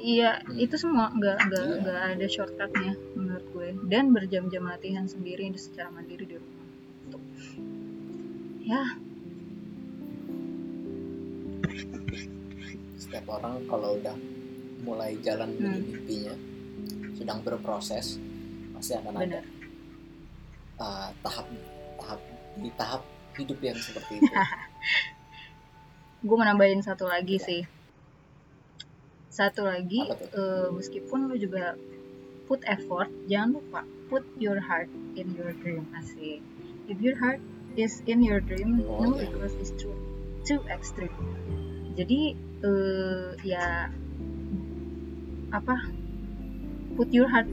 iya 0.00 0.40
Hmm. 0.40 0.56
itu 0.56 0.74
semua 0.74 1.10
nggak 1.10 1.36
nggak 1.44 1.64
Iya. 1.64 1.76
nggak 1.80 2.00
ada 2.12 2.26
shortcutnya 2.26 2.92
menurut 3.12 3.46
gue 3.48 3.68
dan 3.84 4.10
berjam-jam 4.10 4.64
latihan 4.64 5.04
sendiri 5.04 5.50
secara 5.54 5.88
mandiri 5.88 6.24
di 6.24 6.36
rumah 6.36 6.66
Tuh. 7.08 7.22
ya 8.62 8.82
setiap 12.96 13.24
orang 13.30 13.64
kalau 13.64 13.96
udah 13.96 14.16
mulai 14.80 15.16
jalan 15.18 15.50
Hmm. 15.52 15.62
menuju 15.64 15.90
mimpinya 15.92 16.34
sedang 17.12 17.42
berproses 17.42 18.16
pasti 18.72 18.94
akan 18.94 19.12
ada 19.12 19.20
benar 19.20 19.44
uh, 20.78 21.08
tahap 21.20 21.46
tahap 21.98 22.20
di 22.56 22.70
tahap 22.72 23.02
hidup 23.34 23.58
yang 23.60 23.74
seperti 23.76 24.18
itu 24.18 24.34
gue 26.20 26.36
mau 26.36 26.42
nambahin 26.42 26.78
satu 26.80 27.06
lagi 27.06 27.36
Ya. 27.36 27.44
sih 27.44 27.60
satu 29.28 29.68
lagi 29.68 30.08
eh, 30.08 30.68
meskipun 30.72 31.28
lu 31.28 31.36
juga 31.36 31.76
put 32.48 32.64
effort 32.64 33.12
jangan 33.28 33.60
lupa 33.60 33.80
put 34.08 34.24
your 34.40 34.56
heart 34.56 34.88
in 35.20 35.36
your 35.36 35.52
dream 35.60 35.84
asik. 35.92 36.40
If 36.88 36.96
your 37.04 37.20
heart 37.20 37.44
is 37.76 38.00
in 38.08 38.24
your 38.24 38.40
dream 38.40 38.80
Oh, 38.88 39.04
no 39.04 39.20
iya. 39.20 39.28
request 39.28 39.60
is 39.60 39.70
too 39.76 39.92
too 40.48 40.64
extreme. 40.72 41.12
Jadi 41.94 42.32
eh, 42.64 43.28
ya 43.44 43.92
apa 45.52 45.76
put 46.96 47.12
your 47.12 47.28
heart 47.28 47.48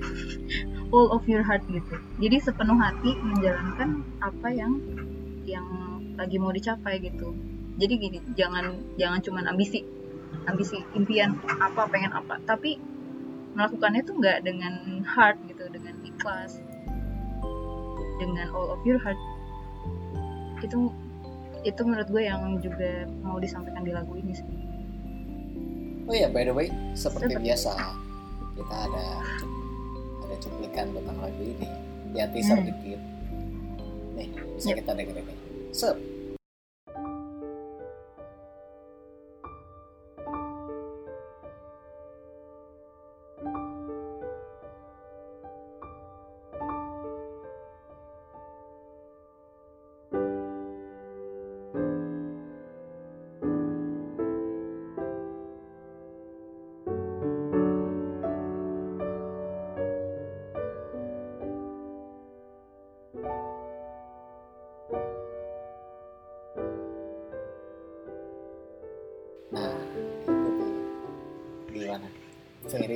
all 0.95 1.11
of 1.11 1.28
your 1.28 1.43
heart 1.43 1.67
gitu. 1.67 1.99
Jadi 2.23 2.36
sepenuh 2.39 2.80
hati 2.80 3.19
menjalankan 3.19 3.99
apa 4.23 4.47
yang 4.55 4.80
yang 5.43 5.67
lagi 6.15 6.39
mau 6.39 6.55
dicapai 6.55 7.03
gitu. 7.03 7.36
Jadi 7.76 7.93
gini 7.99 8.17
jangan 8.39 8.95
jangan 8.95 9.19
cuman 9.19 9.51
ambisi 9.51 9.84
ambisi 10.45 10.77
impian 10.93 11.33
apa 11.57 11.85
pengen 11.87 12.11
apa. 12.11 12.37
Tapi 12.43 12.77
melakukannya 13.53 14.01
tuh 14.03 14.15
nggak 14.15 14.43
dengan 14.43 14.73
heart 15.03 15.37
gitu 15.45 15.65
dengan 15.69 15.95
ikhlas. 16.01 16.59
Dengan 18.15 18.47
all 18.51 18.71
of 18.71 18.81
your 18.83 18.97
heart. 18.97 19.17
Itu 20.59 20.89
itu 21.61 21.81
menurut 21.81 22.07
gue 22.07 22.23
yang 22.23 22.41
juga 22.59 23.03
mau 23.19 23.37
disampaikan 23.37 23.81
di 23.81 23.91
lagu 23.91 24.13
ini 24.13 24.31
sih. 24.31 24.47
Oh 26.05 26.13
ya 26.13 26.29
by 26.29 26.45
the 26.45 26.53
way 26.53 26.69
seperti 26.93 27.33
Seperti- 27.33 27.45
biasa 27.49 27.71
kita 28.55 28.75
ada 28.85 29.05
ada 30.21 30.35
cuplikan 30.37 30.93
tentang 30.93 31.17
lagu 31.17 31.41
ini. 31.41 31.67
Ya 32.13 32.29
teaser 32.29 32.55
Hmm. 32.55 32.69
dikit. 32.69 33.01
Nih 34.15 34.29
bisa 34.53 34.67
Yep. 34.71 34.77
kita 34.79 34.91
dengerin 34.93 35.25
nih. 35.25 35.37
Sep 35.73 35.97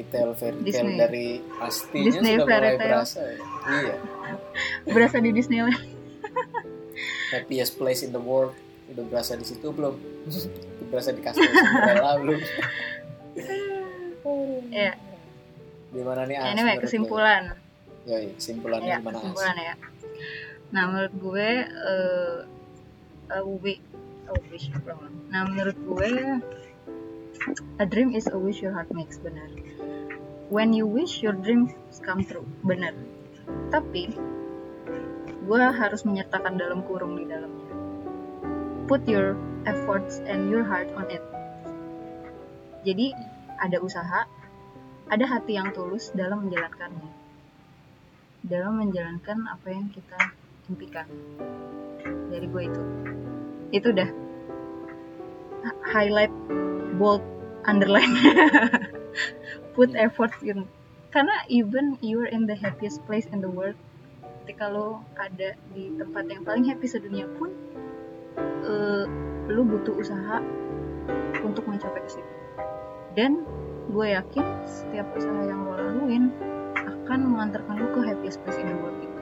tale 0.09 0.33
fairy 0.33 0.57
tale 0.57 0.65
Disney. 0.65 0.97
dari 0.97 1.27
pastinya 1.55 2.05
Disney 2.05 2.33
sudah 2.35 2.45
mulai 2.45 2.73
tale. 2.73 2.79
berasa 2.81 3.19
ya. 3.21 3.37
iya. 3.69 3.95
Berasa 4.93 5.17
di 5.17 5.29
Disneyland 5.31 5.77
happiest 7.29 7.77
place 7.77 8.01
in 8.01 8.09
the 8.09 8.19
world. 8.19 8.53
Udah 8.89 9.05
berasa 9.05 9.37
di 9.37 9.45
situ 9.45 9.69
belum? 9.69 9.93
Udah 10.25 10.41
berasa 10.89 11.13
di 11.13 11.21
kastil 11.21 11.45
Cinderella 11.45 12.17
belum? 12.17 12.39
Ya 14.69 14.93
gimana 15.89 16.21
nih 16.29 16.37
As, 16.37 16.53
anyway 16.53 16.77
kesimpulan. 16.77 17.57
Yoi, 18.05 18.37
kesimpulannya 18.37 18.93
ya 18.93 18.97
gimana 19.01 19.17
As? 19.17 19.23
kesimpulan 19.25 19.55
ya. 19.57 19.75
Nah 20.69 20.83
menurut 20.85 21.13
gue 21.17 21.49
eh 21.65 22.37
a 23.29 23.37
wi- 23.41 23.81
a 24.29 24.33
wish 24.49 24.69
nah 25.29 25.45
menurut 25.45 25.77
gue 25.77 26.09
a 27.77 27.85
dream 27.85 28.13
is 28.13 28.29
a 28.29 28.37
wish 28.37 28.61
your 28.61 28.73
heart 28.73 28.89
makes 28.93 29.17
benar 29.17 29.49
when 30.49 30.73
you 30.73 30.89
wish 30.89 31.21
your 31.21 31.37
dreams 31.37 31.71
come 32.01 32.25
true. 32.25 32.45
Benar. 32.65 32.97
Tapi 33.69 34.09
gue 35.45 35.61
harus 35.61 36.01
menyertakan 36.05 36.57
dalam 36.57 36.81
kurung 36.85 37.17
di 37.17 37.25
dalamnya. 37.29 37.69
Put 38.89 39.05
your 39.05 39.37
efforts 39.69 40.17
and 40.25 40.49
your 40.49 40.65
heart 40.65 40.89
on 40.97 41.05
it. 41.13 41.21
Jadi 42.81 43.13
ada 43.61 43.77
usaha 43.77 44.25
ada 45.09 45.25
hati 45.25 45.57
yang 45.57 45.69
tulus 45.73 46.09
dalam 46.17 46.49
menjalankannya. 46.49 47.09
Dalam 48.45 48.81
menjalankan 48.81 49.45
apa 49.45 49.67
yang 49.69 49.89
kita 49.93 50.33
impikan. 50.69 51.05
Dari 52.33 52.45
gue 52.49 52.63
itu. 52.65 52.83
Itu 53.69 53.93
udah 53.93 54.09
highlight 55.89 56.33
bold 56.97 57.21
underline 57.67 58.15
put 59.73 59.93
effort 59.95 60.33
in. 60.41 60.65
Karena 61.09 61.33
even 61.49 61.97
you're 62.05 62.29
in 62.29 62.45
the 62.45 62.53
happiest 62.53 63.01
place 63.09 63.25
in 63.33 63.41
the 63.41 63.49
world 63.49 63.77
ketika 64.45 64.65
lo 64.65 65.05
ada 65.13 65.53
di 65.77 65.93
tempat 65.93 66.25
yang 66.25 66.41
paling 66.41 66.65
happy 66.65 66.89
sedunia 66.89 67.29
pun 67.37 67.53
eh, 68.65 69.05
lo 69.49 69.61
butuh 69.61 69.93
usaha 69.93 70.41
untuk 71.45 71.65
mencapai 71.69 72.01
ke 72.05 72.09
situ. 72.17 72.33
Dan 73.13 73.45
gue 73.89 74.05
yakin 74.13 74.45
setiap 74.65 75.05
usaha 75.17 75.41
yang 75.45 75.65
lo 75.65 75.77
laluin 75.77 76.33
akan 76.77 77.19
mengantarkan 77.29 77.77
lo 77.77 77.87
ke 77.93 78.01
happiest 78.05 78.41
place 78.45 78.57
in 78.61 78.69
the 78.69 78.77
world 78.81 78.97
itu 79.01 79.19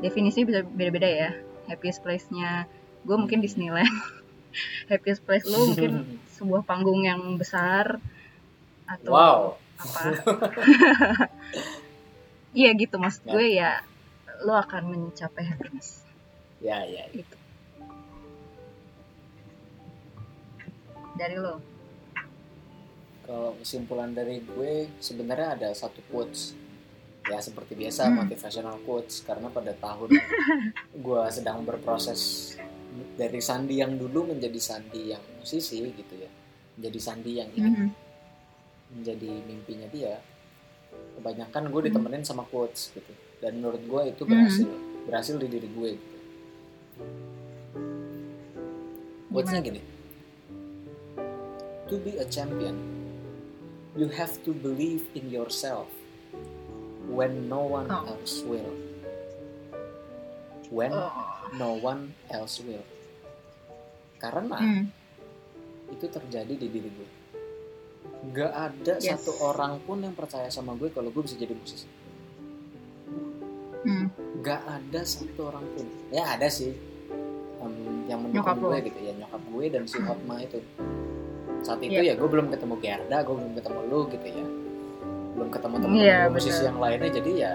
definisi 0.00 0.48
bisa 0.48 0.64
beda-beda 0.64 1.08
ya. 1.08 1.30
Happiest 1.68 2.02
place-nya 2.02 2.66
gue 3.06 3.16
mungkin 3.16 3.44
Disneyland 3.44 3.88
happiest 4.86 5.22
place 5.22 5.44
lo 5.44 5.66
mungkin 5.66 6.16
sebuah 6.36 6.62
panggung 6.62 7.02
yang 7.02 7.18
besar 7.36 7.98
atau 8.84 9.10
wow 9.10 9.40
apa 9.76 10.00
iya 12.58 12.70
gitu 12.74 12.96
maksud 12.96 13.22
Ya. 13.24 13.32
gue 13.32 13.44
ya 13.52 13.70
lo 14.42 14.54
akan 14.54 14.82
mencapai 14.88 15.46
happiness 15.46 16.02
ya 16.58 16.82
ya 16.82 17.06
ya. 17.06 17.14
gitu 17.14 17.36
dari 21.14 21.36
lo 21.36 21.60
kalau 23.24 23.54
kesimpulan 23.56 24.10
dari 24.10 24.42
gue 24.42 24.90
sebenarnya 24.98 25.54
ada 25.54 25.68
satu 25.70 26.00
quotes 26.08 26.56
ya 27.28 27.36
seperti 27.38 27.76
biasa 27.76 28.08
Hmm. 28.08 28.24
motivational 28.24 28.76
quotes 28.82 29.22
karena 29.22 29.46
pada 29.48 29.70
tahun 29.72 30.08
gue 31.06 31.22
sedang 31.30 31.62
berproses 31.62 32.56
dari 33.14 33.38
Sandi 33.38 33.78
yang 33.78 33.94
dulu 33.94 34.34
menjadi 34.34 34.58
Sandi 34.58 35.14
yang 35.14 35.22
musisi 35.38 35.78
gitu 35.84 36.14
ya 36.16 36.30
menjadi 36.76 36.98
Sandi 36.98 37.32
yang 37.38 37.48
ingin 37.54 37.74
Mhm. 37.74 37.88
menjadi 38.90 39.30
mimpinya 39.46 39.88
dia 39.88 40.18
kebanyakan 40.90 41.70
gue 41.70 41.80
Hmm. 41.80 41.88
ditemenin 41.92 42.24
sama 42.26 42.42
quotes 42.44 42.90
gitu 42.90 43.12
dan 43.38 43.62
menurut 43.62 43.82
gue 43.84 44.02
itu 44.10 44.22
Mhm. 44.26 44.30
berhasil 44.30 44.68
berhasil 45.06 45.36
di 45.38 45.46
diri 45.48 45.68
gue 45.70 45.90
gitu 45.94 46.18
quotesnya 49.30 49.62
gini 49.62 49.80
to 51.86 51.94
be 52.02 52.18
a 52.18 52.26
champion 52.26 52.74
you 53.94 54.10
have 54.10 54.34
to 54.42 54.50
believe 54.52 55.06
in 55.14 55.30
yourself 55.30 55.86
when 57.06 57.46
no 57.46 57.62
one 57.62 57.86
Oh. 57.90 58.06
else 58.10 58.42
will 58.42 58.70
when 60.70 60.90
Oh. 60.90 61.29
No 61.52 61.74
one 61.76 62.02
else 62.28 62.60
will 62.60 62.84
karena 64.16 64.54
Hmm. 64.54 64.84
itu 65.88 66.06
terjadi 66.06 66.52
di 66.52 66.66
diri 66.66 66.88
gue 66.88 67.08
nggak 68.22 68.52
ada 68.52 68.94
Yes. 68.96 69.16
satu 69.18 69.32
orang 69.42 69.80
pun 69.80 69.98
yang 69.98 70.12
percaya 70.12 70.46
sama 70.46 70.74
gue 70.74 70.88
kalau 70.88 71.08
gue 71.08 71.22
bisa 71.22 71.34
jadi 71.34 71.52
musisi 71.52 71.88
Hmm. 73.80 74.12
nggak 74.36 74.60
ada 74.60 75.00
satu 75.02 75.40
orang 75.42 75.64
pun 75.72 75.84
ya 76.10 76.28
ada 76.30 76.46
sih 76.46 76.68
em, 77.56 77.74
yang 78.06 78.20
mendukung 78.20 78.60
lo. 78.60 78.68
gue 78.70 78.78
gitu 78.84 78.98
ya 79.00 79.12
nyokap 79.16 79.40
gue 79.42 79.64
dan 79.66 79.82
si 79.84 79.96
Hotma 79.98 80.36
itu 80.38 80.60
saat 81.60 81.80
itu 81.80 81.92
Iya. 81.94 82.12
ya 82.12 82.14
gue 82.14 82.28
belum 82.28 82.48
ketemu 82.48 82.74
Gerda 82.76 83.18
gue 83.20 83.34
belum 83.34 83.52
ketemu 83.54 83.80
lu 83.86 84.00
gitu 84.06 84.26
ya 84.26 84.46
belum 85.32 85.48
ketemu 85.48 85.74
Iya, 85.94 86.18
gue 86.22 86.32
musisi 86.34 86.52
betul. 86.54 86.66
yang 86.66 86.78
lainnya 86.78 87.10
jadi 87.10 87.30
ya 87.34 87.52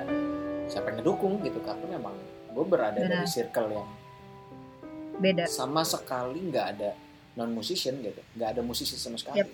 siapa 0.65 0.85
yang 0.87 0.97
ngedukung 0.99 1.33
gitu 1.39 1.59
karena 1.61 1.85
memang 1.91 2.15
gue 2.55 2.65
berada 2.65 2.95
Benar. 2.95 3.27
dari 3.27 3.27
circle 3.27 3.69
yang 3.75 3.89
beda. 5.19 5.43
sama 5.43 5.83
sekali 5.83 6.39
nggak 6.47 6.67
ada 6.79 6.91
non 7.35 7.51
musician 7.51 7.99
gitu. 7.99 8.23
Nggak 8.39 8.49
ada 8.55 8.61
musisi 8.63 8.95
sama 8.95 9.19
sekali. 9.19 9.43
Yep. 9.43 9.49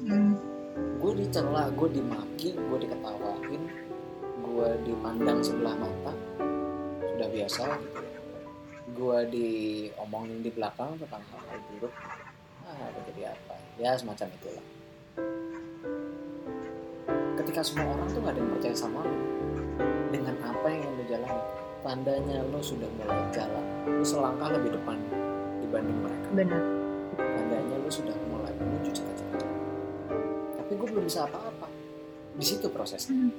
Hmm. 0.00 0.32
gue 1.00 1.12
dicela 1.16 1.68
gue 1.76 1.88
dimaki 1.92 2.56
gue 2.56 2.78
diketawain 2.80 3.62
gue 4.40 4.68
dipandang 4.86 5.42
sebelah 5.42 5.74
mata. 5.74 6.14
Sudah 7.02 7.28
biasa 7.28 7.62
gitu. 7.82 8.00
Gue 8.94 9.18
diomongin 9.30 10.38
di 10.46 10.50
belakang 10.54 10.94
tentang 11.02 11.22
hal-hal 11.34 11.58
buruk. 11.74 11.94
Ah 12.62 12.88
jadi 13.10 13.34
apa? 13.34 13.54
Ya 13.74 13.98
semacam 13.98 14.30
itulah. 14.38 14.66
Ketika 17.42 17.60
semua 17.66 17.90
orang 17.96 18.06
tuh 18.12 18.20
gak 18.22 18.36
ada 18.36 18.40
yang 18.40 18.52
percaya 18.52 18.76
sama 18.76 19.00
lo 19.02 19.16
dengan 20.10 20.36
apa 20.42 20.68
yang 20.68 20.92
jalani 21.10 21.42
tandanya 21.82 22.38
lo 22.46 22.60
sudah 22.62 22.86
mulai 22.94 23.18
jalan 23.34 23.64
lo 23.90 24.04
selangkah 24.06 24.54
lebih 24.54 24.78
depan 24.78 24.96
dibanding 25.70 25.98
mereka. 26.02 26.28
Benar. 26.34 26.62
Tandanya 27.18 27.76
lu 27.78 27.90
sudah 27.90 28.16
mulai 28.30 28.52
menuju 28.54 28.90
cita-cita. 28.90 29.46
Tapi 30.58 30.72
gue 30.74 30.88
belum 30.90 31.04
bisa 31.06 31.26
apa-apa. 31.26 31.66
Di 32.38 32.44
situ 32.46 32.66
prosesnya. 32.70 33.14
Hmm. 33.14 33.32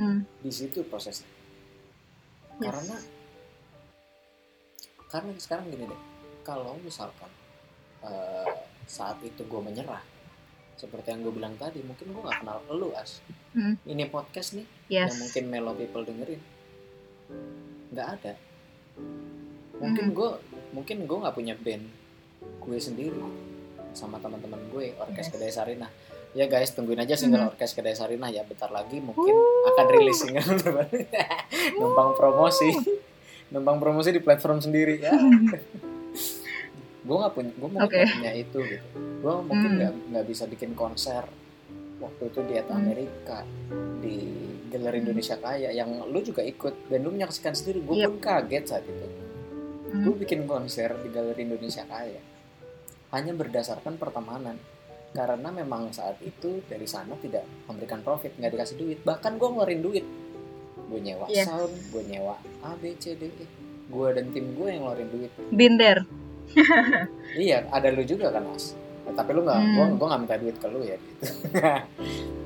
Hmm. 0.00 0.20
di 0.40 0.48
situ 0.54 0.80
prosesnya. 0.86 1.28
Yes. 2.60 2.72
karena 2.72 2.96
karena 5.10 5.30
sekarang 5.36 5.66
gini 5.68 5.84
deh. 5.88 6.02
Kalau 6.40 6.76
misalkan 6.80 7.28
eh, 8.04 8.48
saat 8.88 9.20
itu 9.20 9.44
gue 9.44 9.60
menyerah 9.60 10.00
seperti 10.80 11.12
yang 11.12 11.20
gue 11.20 11.30
bilang 11.30 11.54
tadi 11.54 11.84
mungkin 11.84 12.08
gue 12.08 12.22
nggak 12.22 12.40
kenal 12.40 12.64
lu 12.72 12.88
as. 12.96 13.20
Hmm. 13.50 13.74
ini 13.84 14.06
podcast 14.06 14.54
nih 14.54 14.64
yes. 14.88 15.10
yang 15.10 15.18
mungkin 15.20 15.44
Melo 15.46 15.72
people 15.74 16.00
dengerin. 16.00 16.40
Nggak 17.90 18.08
ada. 18.16 18.32
Mungkin 19.76 20.04
Mhm. 20.06 20.14
gue 20.14 20.30
mungkin 20.70 20.96
gue 21.04 21.18
nggak 21.18 21.34
punya 21.34 21.54
band 21.54 21.84
gue 22.40 22.78
sendiri 22.78 23.20
sama 23.90 24.16
teman-teman 24.16 24.60
gue 24.70 24.94
orkes 24.96 25.26
Yes. 25.26 25.30
kedai 25.30 25.50
Sarina 25.50 25.88
ya 26.30 26.46
guys 26.46 26.70
tungguin 26.70 26.94
aja 26.96 27.18
single 27.18 27.42
Mhm. 27.42 27.50
orkes 27.50 27.74
kedai 27.74 27.92
Sarina 27.92 28.30
ya 28.30 28.46
bentar 28.46 28.70
lagi 28.70 28.96
mungkin 28.96 29.34
akan 29.66 29.86
rilis 29.90 30.22
single 30.22 30.46
numpang 31.80 32.14
promosi. 32.14 32.70
Numpang 33.50 33.76
promosi 33.76 34.08
di 34.10 34.22
platform 34.22 34.62
sendiri 34.62 35.02
ya 35.02 35.10
gue 37.00 37.16
nggak 37.16 37.32
punya 37.32 37.50
gue 37.50 37.68
mungkin 37.70 37.88
nggak 37.90 38.14
punya 38.14 38.32
itu 38.34 38.58
gitu 38.62 38.86
gue 39.20 39.34
mungkin 39.42 39.60
Hmm. 39.66 39.78
nggak 39.78 39.92
nggak 40.10 40.24
bisa 40.26 40.44
bikin 40.44 40.70
konser 40.72 41.24
waktu 41.98 42.22
itu 42.26 42.40
di 42.42 42.54
Eta 42.54 42.70
Hmm. 42.70 42.82
Amerika 42.82 43.38
di 43.98 44.16
Galeri 44.66 44.96
Hmm. 44.96 45.04
Indonesia 45.04 45.36
Kaya 45.36 45.70
yang 45.70 45.90
lu 46.06 46.20
juga 46.20 46.40
ikut 46.42 46.86
dan 46.86 47.00
lu 47.00 47.10
menyaksikan 47.10 47.52
sendiri 47.52 47.80
gue 47.80 47.94
Yep. 47.96 48.06
pun 48.06 48.18
kaget 48.18 48.64
saat 48.66 48.84
itu 48.84 49.06
Hmm. 49.88 50.04
gue 50.04 50.14
bikin 50.18 50.44
konser 50.44 50.94
di 50.96 51.08
Galeri 51.08 51.42
Indonesia 51.42 51.84
Kaya 51.84 52.20
hanya 53.10 53.32
berdasarkan 53.32 53.96
pertemanan 53.96 54.54
karena 55.10 55.50
memang 55.50 55.90
saat 55.90 56.22
itu 56.22 56.62
dari 56.64 56.86
sana 56.86 57.18
tidak 57.18 57.42
memberikan 57.66 57.98
profit 58.00 58.30
nggak 58.32 58.52
dikasih 58.52 58.76
duit 58.76 58.98
bahkan 59.00 59.34
gue 59.34 59.48
ngeluarin 59.48 59.80
duit 59.80 60.06
gue 60.84 61.00
nyewa 61.00 61.26
Yes. 61.26 61.44
sound 61.44 61.74
gue 61.90 62.02
nyewa 62.04 62.34
A 62.60 62.74
B 62.74 62.94
C 62.94 63.14
D 63.14 63.26
E 63.28 63.46
gue 63.88 64.08
dan 64.12 64.30
tim 64.30 64.54
gue 64.54 64.68
yang 64.68 64.84
ngeluarin 64.84 65.08
duit 65.08 65.30
binder 65.50 66.06
iya 67.40 67.64
ada 67.68 67.88
lu 67.88 68.02
juga 68.02 68.30
kan 68.30 68.44
mas. 68.44 68.74
Ya, 69.00 69.12
tapi 69.12 69.30
lu 69.32 69.42
nggak 69.42 69.56
Hmm. 69.56 69.72
gue 69.72 69.84
gue 69.96 70.06
nggak 70.06 70.20
minta 70.20 70.36
duit 70.36 70.56
ke 70.56 70.66
lu 70.66 70.80
ya 70.82 70.96
gitu. 70.96 71.22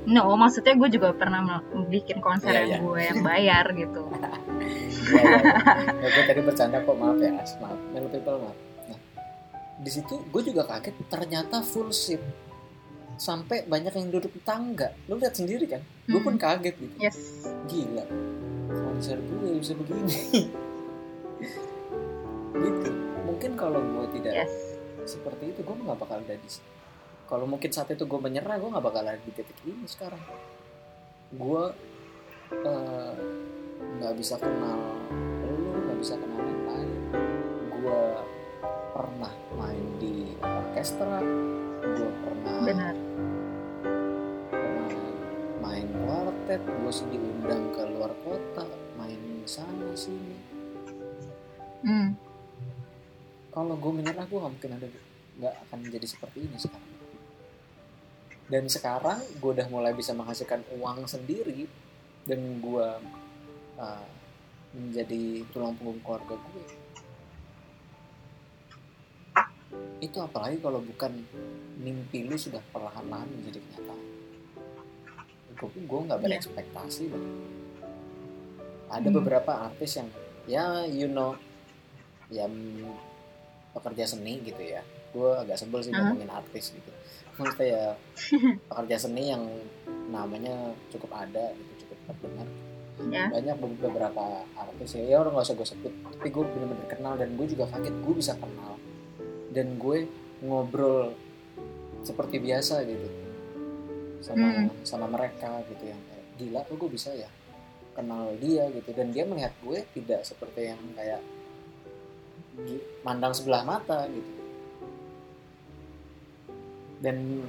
No 0.04 0.28
maksudnya 0.34 0.76
gue 0.76 0.88
juga 0.90 1.12
pernah 1.12 1.40
bikin 1.86 2.20
konser 2.20 2.52
Iya, 2.52 2.60
yang 2.60 2.68
iya. 2.68 2.78
gue 2.78 3.00
yang 3.02 3.20
bayar 3.20 3.64
gitu. 3.72 4.02
Ya, 5.04 5.20
ya, 5.20 5.36
ya. 6.00 6.08
gue 6.08 6.24
tadi 6.24 6.40
bercanda 6.40 6.80
kok 6.80 6.96
maaf 6.96 7.18
ya 7.18 7.36
As 7.36 7.52
maaf 7.58 7.76
Melo 7.90 8.08
people 8.08 8.40
maaf. 8.40 8.56
Nah 8.86 8.98
di 9.76 9.90
situ 9.90 10.14
gue 10.24 10.42
juga 10.42 10.64
kaget 10.64 10.96
ternyata 11.06 11.60
full 11.60 11.88
shift 11.90 12.24
sampai 13.14 13.62
banyak 13.62 13.92
yang 13.92 14.08
duduk 14.10 14.28
di 14.28 14.40
tangga. 14.40 14.90
Lu 15.06 15.16
lihat 15.16 15.32
sendiri 15.32 15.64
kan? 15.66 15.84
Gue 16.04 16.18
pun 16.18 16.34
Hmm. 16.34 16.42
kaget 16.42 16.74
gitu. 16.74 16.96
Yes. 16.98 17.16
Gila. 17.66 18.04
Konser 18.70 19.16
gue 19.18 19.54
bisa 19.54 19.72
begini. 19.72 20.48
Gitu 22.54 22.90
mungkin 23.24 23.56
kalau 23.56 23.80
gue 23.80 24.20
tidak 24.20 24.44
yes 24.44 24.74
seperti 25.04 25.52
itu 25.52 25.60
gue 25.60 25.76
nggak 25.76 26.00
bakal 26.00 26.18
ada 26.20 26.36
di 26.36 26.48
sini. 26.48 26.68
kalau 27.28 27.44
mungkin 27.48 27.70
saat 27.72 27.92
itu 27.92 28.04
gue 28.08 28.20
menyerah 28.20 28.56
gue 28.56 28.70
nggak 28.72 28.84
bakal 28.84 29.04
ada 29.04 29.20
di 29.20 29.32
titik 29.32 29.58
ini 29.64 29.84
sekarang 29.84 30.20
gue 31.34 31.64
eh, 32.64 33.14
nggak 34.00 34.14
bisa 34.16 34.34
kenal 34.40 34.80
lu 35.44 35.76
nggak 35.84 35.98
bisa 36.00 36.14
kenal 36.16 36.40
yang 36.40 36.62
lain 36.68 36.90
gue 37.68 38.00
pernah 38.96 39.34
main 39.56 39.86
di 40.00 40.16
orkestra 40.40 41.20
gue 41.84 42.10
pernah 42.24 42.58
benar 42.64 42.96
pernah 44.48 44.92
main 45.60 45.86
kuartet 46.04 46.62
gue 46.64 46.92
sih 46.92 47.06
diundang 47.12 47.72
ke 47.76 47.82
luar 47.92 48.12
kota 48.24 48.64
main 48.96 49.20
sana 49.44 49.92
sini 49.92 50.36
hmm. 51.84 52.33
Kalau 53.54 53.78
gue 53.78 53.92
menyerah 53.94 54.26
gue 54.26 54.38
nggak 54.38 54.52
mungkin 54.58 54.72
ada 54.74 54.86
nggak 55.38 55.54
akan 55.68 55.78
menjadi 55.86 56.06
seperti 56.10 56.38
ini 56.42 56.58
sekarang 56.58 56.92
dan 58.44 58.64
sekarang 58.68 59.18
gue 59.40 59.50
udah 59.54 59.68
mulai 59.72 59.94
bisa 59.94 60.12
menghasilkan 60.12 60.60
uang 60.76 61.06
sendiri 61.08 61.64
dan 62.28 62.60
gue 62.60 62.88
uh, 63.78 64.06
menjadi 64.74 65.46
tulang 65.54 65.78
punggung 65.78 66.02
keluarga 66.02 66.34
gue 66.34 66.64
itu 70.02 70.18
apalagi 70.20 70.60
kalau 70.60 70.84
bukan 70.84 71.24
mimpi 71.80 72.28
lu 72.28 72.36
sudah 72.36 72.60
perlahan-lahan 72.74 73.30
menjadi 73.30 73.58
kenyataan 73.64 74.02
gue 75.54 75.68
gue 75.86 76.00
nggak 76.10 76.18
Iya. 76.20 76.24
berekspektasi 76.28 77.02
loh 77.08 77.24
ada 78.90 79.08
Hmm. 79.08 79.16
beberapa 79.16 79.52
artis 79.70 79.96
yang 79.96 80.08
ya 80.44 80.84
you 80.84 81.08
know 81.08 81.32
ya 82.28 82.44
pekerja 83.74 84.04
seni 84.06 84.38
gitu 84.40 84.62
ya. 84.62 84.80
Gue 85.10 85.30
agak 85.34 85.58
sebel 85.58 85.82
sih 85.82 85.90
Hah? 85.90 86.00
ngomongin 86.08 86.30
artis 86.30 86.70
gitu. 86.70 86.90
Maksudnya 87.34 87.66
ya 87.66 87.84
pekerja 88.70 88.96
seni 88.96 89.28
yang 89.28 89.42
namanya 90.08 90.54
cukup 90.88 91.10
ada 91.12 91.50
gitu 91.52 91.86
cukup 91.86 91.98
terdengar. 92.08 92.48
Ya. 93.10 93.26
Banyak 93.26 93.56
be- 93.58 93.80
beberapa 93.82 94.22
artis 94.54 94.94
ya. 94.94 95.02
Ya 95.04 95.16
orang 95.18 95.34
nggak 95.34 95.46
usah 95.46 95.56
gue 95.56 95.68
sebut. 95.68 95.92
Tapi 96.14 96.28
gue 96.30 96.44
bener-bener 96.46 96.86
kenal 96.86 97.14
dan 97.18 97.34
gue 97.34 97.46
juga 97.46 97.66
kaget 97.66 97.94
gue 97.98 98.14
bisa 98.14 98.32
kenal. 98.38 98.78
Dan 99.50 99.74
gue 99.76 100.06
ngobrol 100.40 101.14
seperti 102.02 102.38
biasa 102.38 102.86
gitu. 102.86 103.08
Sama 104.20 104.46
Hmm. 104.46 104.68
sama 104.82 105.06
mereka 105.06 105.60
gitu 105.68 105.84
yang 105.84 106.00
kayak 106.00 106.26
gila 106.34 106.60
kok 106.64 106.76
gue 106.76 106.90
bisa 106.90 107.10
ya 107.12 107.28
kenal 107.92 108.30
dia 108.38 108.70
gitu? 108.70 108.90
Dan 108.94 109.10
dia 109.10 109.26
melihat 109.26 109.52
gue 109.60 109.84
tidak 109.92 110.22
seperti 110.22 110.70
yang 110.70 110.80
kayak 110.94 111.20
mandang 113.02 113.34
sebelah 113.34 113.62
mata 113.66 114.06
gitu. 114.08 114.32
Dan 117.02 117.44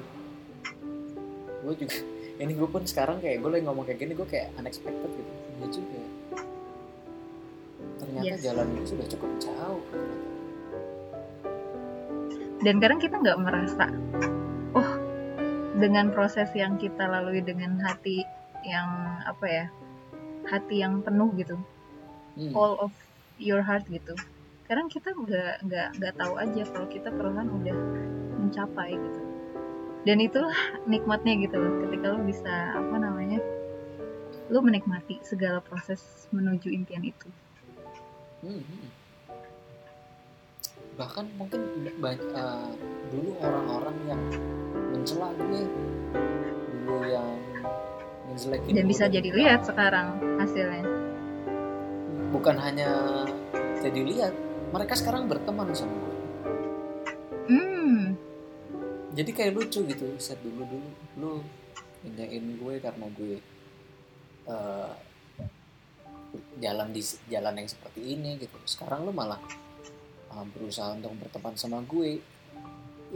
gue 1.64 1.74
juga 1.80 1.98
ini 2.44 2.52
gue 2.52 2.68
pun 2.68 2.84
sekarang 2.84 3.22
kayak 3.24 3.40
gue 3.40 3.50
lagi 3.50 3.64
ngomong 3.64 3.86
kayak 3.88 4.00
gini 4.02 4.14
gue 4.18 4.28
kayak 4.28 4.52
unexpected 4.58 5.10
gitu. 5.14 5.34
Ya 5.62 5.68
juga. 5.72 6.02
Ternyata 7.96 8.26
Yes. 8.26 8.42
jalan 8.44 8.68
itu 8.76 8.86
sudah 8.98 9.08
cukup 9.08 9.32
jauh. 9.40 9.84
Dan 12.66 12.82
kadang 12.82 12.98
kita 12.98 13.22
nggak 13.22 13.40
merasa 13.40 13.86
oh 14.74 14.90
dengan 15.78 16.10
proses 16.10 16.50
yang 16.58 16.82
kita 16.82 17.06
lalui 17.06 17.46
dengan 17.46 17.78
hati 17.78 18.26
yang 18.66 18.90
apa 19.22 19.46
ya 19.46 19.66
hati 20.50 20.82
yang 20.82 21.06
penuh 21.06 21.30
gitu. 21.38 21.56
Hmm. 22.36 22.52
all 22.52 22.76
of 22.84 22.92
your 23.40 23.64
heart 23.64 23.88
gitu 23.88 24.12
kadang 24.66 24.90
kita 24.90 25.14
nggak 25.14 25.54
nggak 25.70 25.88
nggak 26.02 26.14
tahu 26.18 26.34
aja 26.42 26.62
kalau 26.74 26.88
kita 26.90 27.10
perlahan 27.14 27.50
udah 27.54 27.78
mencapai 28.42 28.98
gitu. 28.98 29.22
Dan 30.06 30.22
itulah 30.22 30.58
nikmatnya 30.86 31.34
gitu 31.42 31.58
loh 31.58 31.74
ketika 31.86 32.14
lo 32.14 32.22
bisa 32.26 32.54
apa 32.78 32.96
namanya 32.98 33.42
lo 34.50 34.62
menikmati 34.62 35.22
segala 35.26 35.62
proses 35.62 36.30
menuju 36.34 36.70
impian 36.70 37.06
itu. 37.06 37.30
Hmm, 38.46 38.62
hmm. 38.62 38.90
bahkan 40.96 41.28
mungkin 41.36 41.60
banyak 42.00 42.24
dulu 43.12 43.36
orang-orang 43.44 43.98
yang 44.08 44.22
mencela 44.96 45.28
gue 45.36 45.68
dulu 46.86 47.04
yang 47.04 47.28
menjelekin 48.32 48.72
dan 48.80 48.86
bisa 48.86 49.06
jadi 49.12 49.30
lihat 49.34 49.68
sekarang 49.68 50.22
hasilnya. 50.40 50.86
Bukan 52.32 52.56
hanya 52.56 52.90
jadi 53.82 54.02
lihat 54.08 54.45
mereka 54.76 54.94
sekarang 55.00 55.32
berteman 55.32 55.72
sama 55.72 55.96
gue 55.96 56.16
hmm. 57.48 58.04
Jadi 59.16 59.32
kayak 59.32 59.56
lucu 59.56 59.80
gitu 59.88 60.12
set 60.20 60.36
dulu 60.44 60.68
dulu. 60.68 60.90
Lu 61.16 61.32
ngejain 62.04 62.46
gue 62.60 62.74
karena 62.84 63.08
gue 63.16 63.40
eh, 64.52 64.94
jalan 66.60 66.92
di 66.92 67.00
jalan 67.32 67.56
yang 67.56 67.70
seperti 67.72 68.02
ini 68.04 68.36
gitu. 68.36 68.60
Sekarang 68.68 69.08
lu 69.08 69.16
malah 69.16 69.40
uh, 70.36 70.46
berusaha 70.52 70.92
untuk 70.92 71.16
berteman 71.16 71.56
sama 71.56 71.80
gue. 71.88 72.20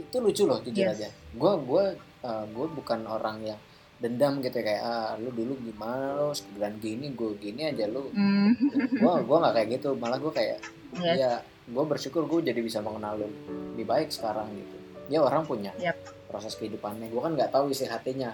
Itu 0.00 0.16
lucu 0.24 0.48
loh 0.48 0.64
jujur 0.64 0.88
Yes. 0.88 0.96
aja. 0.96 1.08
Gue 1.36 1.52
gue 1.68 1.84
uh, 2.24 2.44
gue 2.48 2.66
bukan 2.72 3.04
orang 3.04 3.44
yang 3.44 3.60
dendam 4.00 4.40
gitu 4.40 4.64
kayak 4.64 4.80
ah 4.80 5.12
lu 5.20 5.28
dulu 5.28 5.60
gimana 5.60 6.16
lo 6.16 6.32
sebulan 6.32 6.80
gini 6.80 7.12
gue 7.12 7.36
gini 7.36 7.68
aja 7.68 7.84
lu. 7.84 8.08
Hmm. 8.16 8.56
Gue 8.96 9.12
gue 9.20 9.36
nggak 9.36 9.54
kayak 9.54 9.68
gitu 9.76 9.88
malah 10.00 10.16
gue 10.16 10.32
kayak 10.32 10.58
yes. 10.96 11.16
ya 11.20 11.32
gue 11.68 11.84
bersyukur 11.84 12.24
gue 12.24 12.48
jadi 12.48 12.60
bisa 12.64 12.80
mengenal 12.80 13.20
lu 13.20 13.28
lebih 13.76 13.84
baik 13.84 14.08
sekarang 14.08 14.48
gitu. 14.56 14.76
Ya 15.12 15.20
orang 15.20 15.44
punya 15.44 15.76
Yap. 15.76 16.00
proses 16.32 16.56
kehidupannya. 16.56 17.12
Gue 17.12 17.20
kan 17.20 17.36
nggak 17.36 17.52
tahu 17.52 17.68
isi 17.68 17.84
hatinya. 17.84 18.32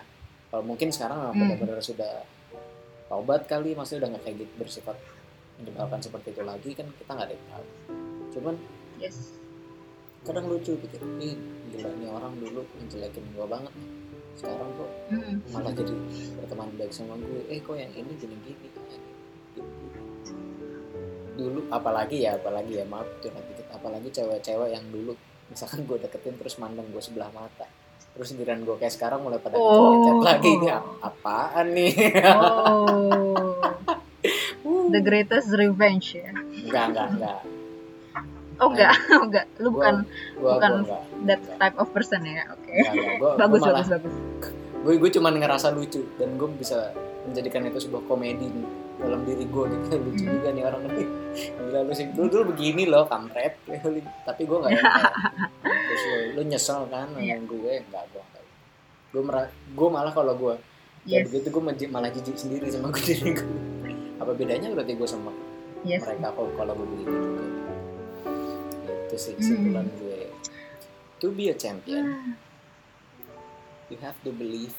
Kalau 0.54 0.62
mungkin 0.62 0.94
sekarang 0.94 1.34
Hmm. 1.34 1.34
benar-benar 1.34 1.82
sudah 1.82 2.22
taubat 3.10 3.50
kali 3.50 3.74
maksudnya 3.74 4.06
udah 4.06 4.10
nggak 4.14 4.22
kayak 4.22 4.36
gitu 4.46 4.52
bersifat 4.62 4.96
menyebalkan 5.58 5.98
seperti 5.98 6.30
itu 6.30 6.42
lagi 6.46 6.70
kan 6.78 6.86
kita 6.94 7.10
nggak 7.10 7.26
ada 7.26 7.34
yang 7.34 7.48
tahu. 7.50 7.66
Cuman 8.38 8.54
yes. 9.02 9.34
kadang 10.22 10.46
lucu 10.46 10.78
gitu 10.78 10.94
nih 11.18 11.34
gila 11.74 11.90
nih 11.90 12.08
orang 12.14 12.38
dulu 12.38 12.62
menjelekin 12.78 13.26
gue 13.34 13.46
banget. 13.50 13.74
nih 13.74 13.95
sekarang 14.36 14.68
kok 14.70 14.90
Hmm. 15.08 15.36
malah 15.48 15.72
jadi 15.72 15.94
berteman 16.36 16.68
baik 16.74 16.90
sama 16.90 17.16
gue. 17.16 17.40
Eh 17.48 17.58
kok 17.58 17.74
yang 17.74 17.90
ini 17.90 18.12
gini 18.14 18.36
gini? 18.38 18.68
Dulu 21.36 21.68
apalagi 21.68 22.22
ya 22.22 22.34
apalagi 22.34 22.72
ya 22.74 22.84
maaf 22.84 23.08
curhat 23.18 23.44
dikit. 23.46 23.68
Apalagi 23.70 24.08
cewek-cewek 24.08 24.70
yang 24.70 24.84
dulu 24.86 25.12
misalkan 25.46 25.84
gue 25.84 25.96
deketin 25.98 26.34
terus 26.34 26.56
mandang 26.56 26.88
gue 26.88 27.00
sebelah 27.00 27.28
mata. 27.30 27.68
Terus 28.12 28.32
giliran 28.32 28.60
gue 28.62 28.76
kayak 28.76 28.92
sekarang 28.92 29.20
mulai 29.20 29.36
pada 29.36 29.56
Oh. 29.56 30.16
ngechat 30.16 30.40
ini 30.40 30.52
ini 30.54 30.68
ap- 30.70 30.96
apaan 31.02 31.66
nih? 31.70 31.92
Oh. 32.32 33.52
The 34.92 35.00
greatest 35.00 35.52
revenge 35.52 36.14
ya? 36.14 36.30
Enggak 36.32 36.84
enggak 36.90 37.06
enggak 37.12 37.38
oh 38.58 38.68
enggak. 38.68 38.94
Oh 39.10 39.22
enggak. 39.26 39.44
Lu 39.56 39.68
Gua- 39.68 39.72
bukan 39.74 39.94
gue 40.34 40.42
Bukan 40.46 40.70
gue 40.72 40.80
enggak. 40.82 41.02
that 41.26 41.40
type 41.56 41.76
of 41.76 41.88
person 41.90 42.20
ya? 42.22 42.44
Oke. 42.50 42.70
Enggak, 42.70 42.92
enggak. 42.92 43.16
Gua, 43.16 43.28
gua 43.28 43.38
bagus 43.38 43.60
malah 43.60 43.74
bagus 43.76 43.88
bagus. 43.90 44.14
gue 44.86 44.94
gue 44.96 45.10
cuman 45.12 45.32
ngerasa 45.36 45.66
lucu 45.70 46.02
dan 46.14 46.28
gue 46.34 46.48
bisa 46.54 46.94
menjadikan 47.24 47.64
itu 47.64 47.78
sebuah 47.80 48.06
komedi 48.06 48.46
dalam 48.96 49.20
diri 49.22 49.44
gue 49.44 49.64
gitu 49.66 49.86
lucu 50.04 50.22
Hmm. 50.22 50.32
juga 50.32 50.48
nih 50.50 50.62
orang 50.62 50.82
ini. 50.86 51.04
Gila 51.36 51.80
lu 51.82 51.92
sih. 51.92 52.06
Dulu 52.08 52.26
dulu 52.26 52.42
begini 52.50 52.84
loh 52.84 53.04
kampret. 53.04 53.58
Tapi 54.22 54.42
gue 54.42 54.56
nggak 54.56 54.72
kayak, 54.72 54.94
terus 55.62 56.02
lu, 56.04 56.16
lu 56.32 56.42
nyesel 56.44 56.86
kan 56.86 57.08
sama 57.08 57.18
Iya. 57.18 57.36
gue 57.40 57.72
enggak 57.82 58.04
gue 58.08 58.22
enggak. 58.22 58.44
Gue 59.10 59.22
merah 59.22 59.46
gue 59.48 59.88
malah 59.88 60.12
kalau 60.12 60.34
gue 60.34 60.54
yes. 61.04 61.26
begitu 61.26 61.48
gue 61.48 61.62
malah 61.88 62.10
jijik 62.10 62.36
sendiri 62.36 62.66
sama 62.68 62.90
gue 62.90 63.02
diri 63.04 63.30
gue 63.32 63.48
apa 64.16 64.32
bedanya 64.32 64.68
berarti 64.70 64.92
gue 64.92 65.06
sama 65.06 65.30
yes. 65.82 66.02
mereka 66.02 66.32
kalau 66.32 66.50
kalau 66.54 66.72
gue 66.74 66.86
begini 66.88 67.04
juga 67.06 67.42
itu 69.16 69.22
sih 69.22 69.32
Hmm. 69.32 69.40
kesimpulan 69.40 69.86
gue. 69.96 70.20
To 71.16 71.32
be 71.32 71.48
a 71.48 71.56
champion 71.56 72.04
Ah, 72.12 72.36
you 73.88 73.96
have 73.98 74.20
to 74.20 74.30
believe 74.30 74.76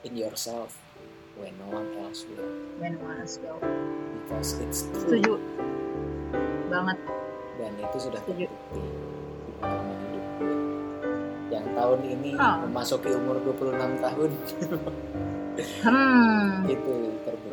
in 0.00 0.16
yourself 0.16 0.72
when 1.36 1.52
no 1.60 1.68
one 1.70 1.92
else 1.98 2.24
will. 2.24 2.48
When 2.80 2.96
one 2.98 3.20
as 3.20 3.36
well 3.38 3.60
because 4.16 4.56
it's 4.58 4.88
true. 4.88 5.20
Setuju 5.20 5.36
banget. 6.66 6.96
Dan 7.54 7.76
itu 7.76 7.98
sudah 8.00 8.20
Setuju. 8.20 8.48
terbukti 8.48 8.80
di 8.80 9.52
pengalaman 9.54 9.96
hidup 10.02 10.24
gue. 10.32 10.56
Yang 11.52 11.66
tahun 11.70 12.00
ini 12.10 12.30
Oh. 12.34 12.56
memasuki 12.64 13.10
umur 13.12 13.36
26 13.44 13.92
tahun. 14.00 14.30
Hmm. 15.84 16.66
Itu 16.66 16.94
terbukti 17.22 17.43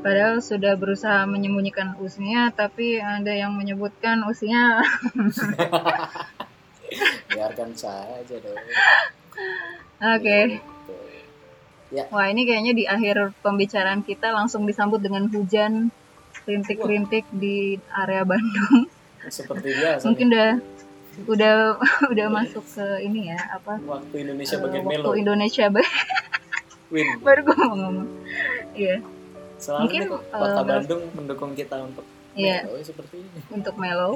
padahal 0.00 0.40
sudah 0.40 0.74
berusaha 0.80 1.28
menyembunyikan 1.28 1.94
usia 2.00 2.48
tapi 2.56 2.96
ada 2.98 3.30
yang 3.30 3.52
menyebutkan 3.52 4.24
usia 4.24 4.80
biarkan 7.30 7.70
saja 7.76 8.36
dong. 8.40 8.58
Oke. 10.00 10.40
Gitu. 11.90 12.06
wah 12.14 12.30
ini 12.30 12.46
kayaknya 12.46 12.72
di 12.72 12.84
akhir 12.86 13.34
pembicaraan 13.42 14.06
kita 14.06 14.30
langsung 14.30 14.62
disambut 14.62 15.02
dengan 15.02 15.26
hujan 15.26 15.90
rintik-rintik 16.46 17.26
di 17.34 17.76
area 17.90 18.22
Bandung. 18.22 18.86
Seperti 19.26 19.74
biasa 19.74 20.02
mungkin 20.06 20.26
udah 20.30 20.50
udah 21.28 21.54
udah 22.14 22.26
masuk 22.30 22.64
ke 22.64 22.86
ini 23.04 23.34
ya 23.34 23.38
apa? 23.58 23.76
Waktu 23.82 24.14
Indonesia 24.22 24.56
eh, 24.56 24.62
bagian 24.62 24.82
waktu 24.86 25.02
melo. 25.02 25.10
Indonesia 25.18 25.66
ba- 25.68 25.94
win. 26.94 27.06
Baru 27.26 27.40
gue 27.42 27.56
mau 27.58 27.74
ngomong. 27.74 28.08
Iya 28.78 29.02
selalu 29.60 29.82
Mungkin, 29.86 30.00
nih 30.00 30.08
kok 30.08 30.22
kota 30.32 30.60
eh, 30.60 30.66
Bandung 30.66 31.02
mendukung 31.14 31.52
kita 31.54 31.76
untuk 31.84 32.04
Iya. 32.34 32.62
melo 32.66 32.80
seperti 32.82 33.14
ini. 33.20 33.38
Untuk 33.50 33.74
mellow. 33.76 34.14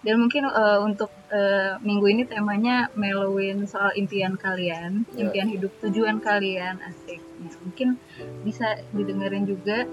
Dan 0.00 0.16
mungkin 0.16 0.48
eh, 0.48 0.78
untuk 0.80 1.12
eh, 1.28 1.76
minggu 1.84 2.06
ini 2.08 2.22
temanya 2.24 2.88
mellowin 2.96 3.68
soal 3.68 3.92
impian 3.92 4.40
kalian 4.40 5.04
Iya. 5.12 5.28
impian 5.28 5.48
hidup 5.52 5.72
tujuan 5.84 6.24
kalian 6.24 6.80
asik. 6.80 7.20
Nah, 7.40 7.52
mungkin 7.60 8.00
bisa 8.42 8.80
didengerin 8.96 9.44
juga 9.44 9.84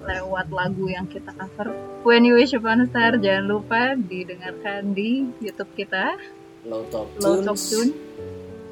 lewat 0.00 0.48
lagu 0.50 0.88
yang 0.88 1.04
kita 1.06 1.30
cover. 1.36 1.70
When 2.02 2.24
You 2.24 2.40
Wish 2.40 2.56
Upon 2.56 2.80
a 2.82 2.86
Star 2.88 3.20
jangan 3.20 3.44
lupa 3.46 3.94
didengarkan 3.94 4.96
di 4.96 5.28
YouTube 5.38 5.70
kita. 5.76 6.16
Low 6.64 6.88
talk 6.88 7.08
Low 7.20 7.40
Talk 7.44 7.56
Tunes. 7.56 7.68
Tune 7.70 7.92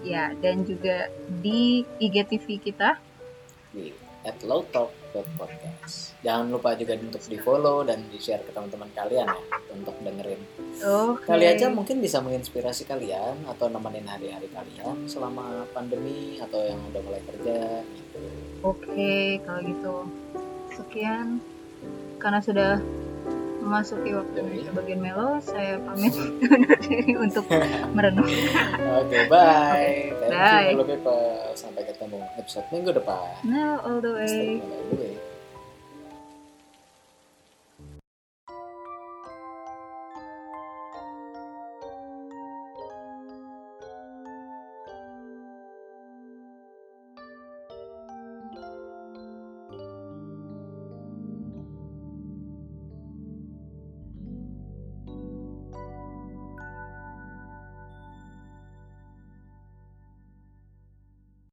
ya 0.03 0.33
dan 0.41 0.65
juga 0.65 1.13
di 1.29 1.85
IGTV 2.01 2.47
kita. 2.61 2.97
Di 3.77 3.93
at 4.25 4.41
lowtalk.podcast 5.13 6.19
jangan 6.21 6.51
lupa 6.51 6.75
juga 6.75 6.99
untuk 6.99 7.23
di 7.25 7.39
follow 7.39 7.87
dan 7.87 8.05
di 8.11 8.19
share 8.19 8.43
ke 8.43 8.51
teman-teman 8.51 8.91
kalian 8.93 9.29
ya 9.31 9.59
untuk 9.73 9.95
dengerin. 10.03 10.41
Oke. 10.83 11.27
Kali 11.29 11.45
aja 11.47 11.71
mungkin 11.71 12.03
bisa 12.03 12.19
menginspirasi 12.19 12.85
kalian 12.89 13.47
atau 13.47 13.71
nemenin 13.71 14.07
hari-hari 14.09 14.51
kalian 14.51 15.07
selama 15.07 15.69
pandemi 15.71 16.43
atau 16.43 16.59
yang 16.59 16.81
udah 16.91 17.03
mulai 17.05 17.23
kerja 17.23 17.83
gitu. 17.87 18.19
Oke, 18.67 19.39
kalau 19.47 19.61
gitu. 19.63 19.97
Sekian. 20.75 21.39
Karena 22.19 22.43
sudah 22.43 22.83
memasuki 23.69 24.11
waktu. 24.11 24.33
Indonesia 24.41 24.73
bagian 24.73 25.01
melo, 25.01 25.29
saya 25.39 25.77
pamit 25.79 26.17
undur 26.17 26.59
diri 26.89 27.13
untuk 27.15 27.45
merenung. 27.93 28.25
oke 28.99 29.19
bye 29.29 30.09
thank 30.25 30.33
Bye. 30.33 30.73
you 30.73 30.85
people 30.89 31.21
sampai 31.53 31.85
ketemu 31.85 32.19
episode 32.35 32.67
minggu 32.73 32.91
depan 32.91 33.29
Now 33.45 33.85
all 33.85 34.01
the 34.01 34.13
way. 34.17 34.59
mellow, 34.59 35.28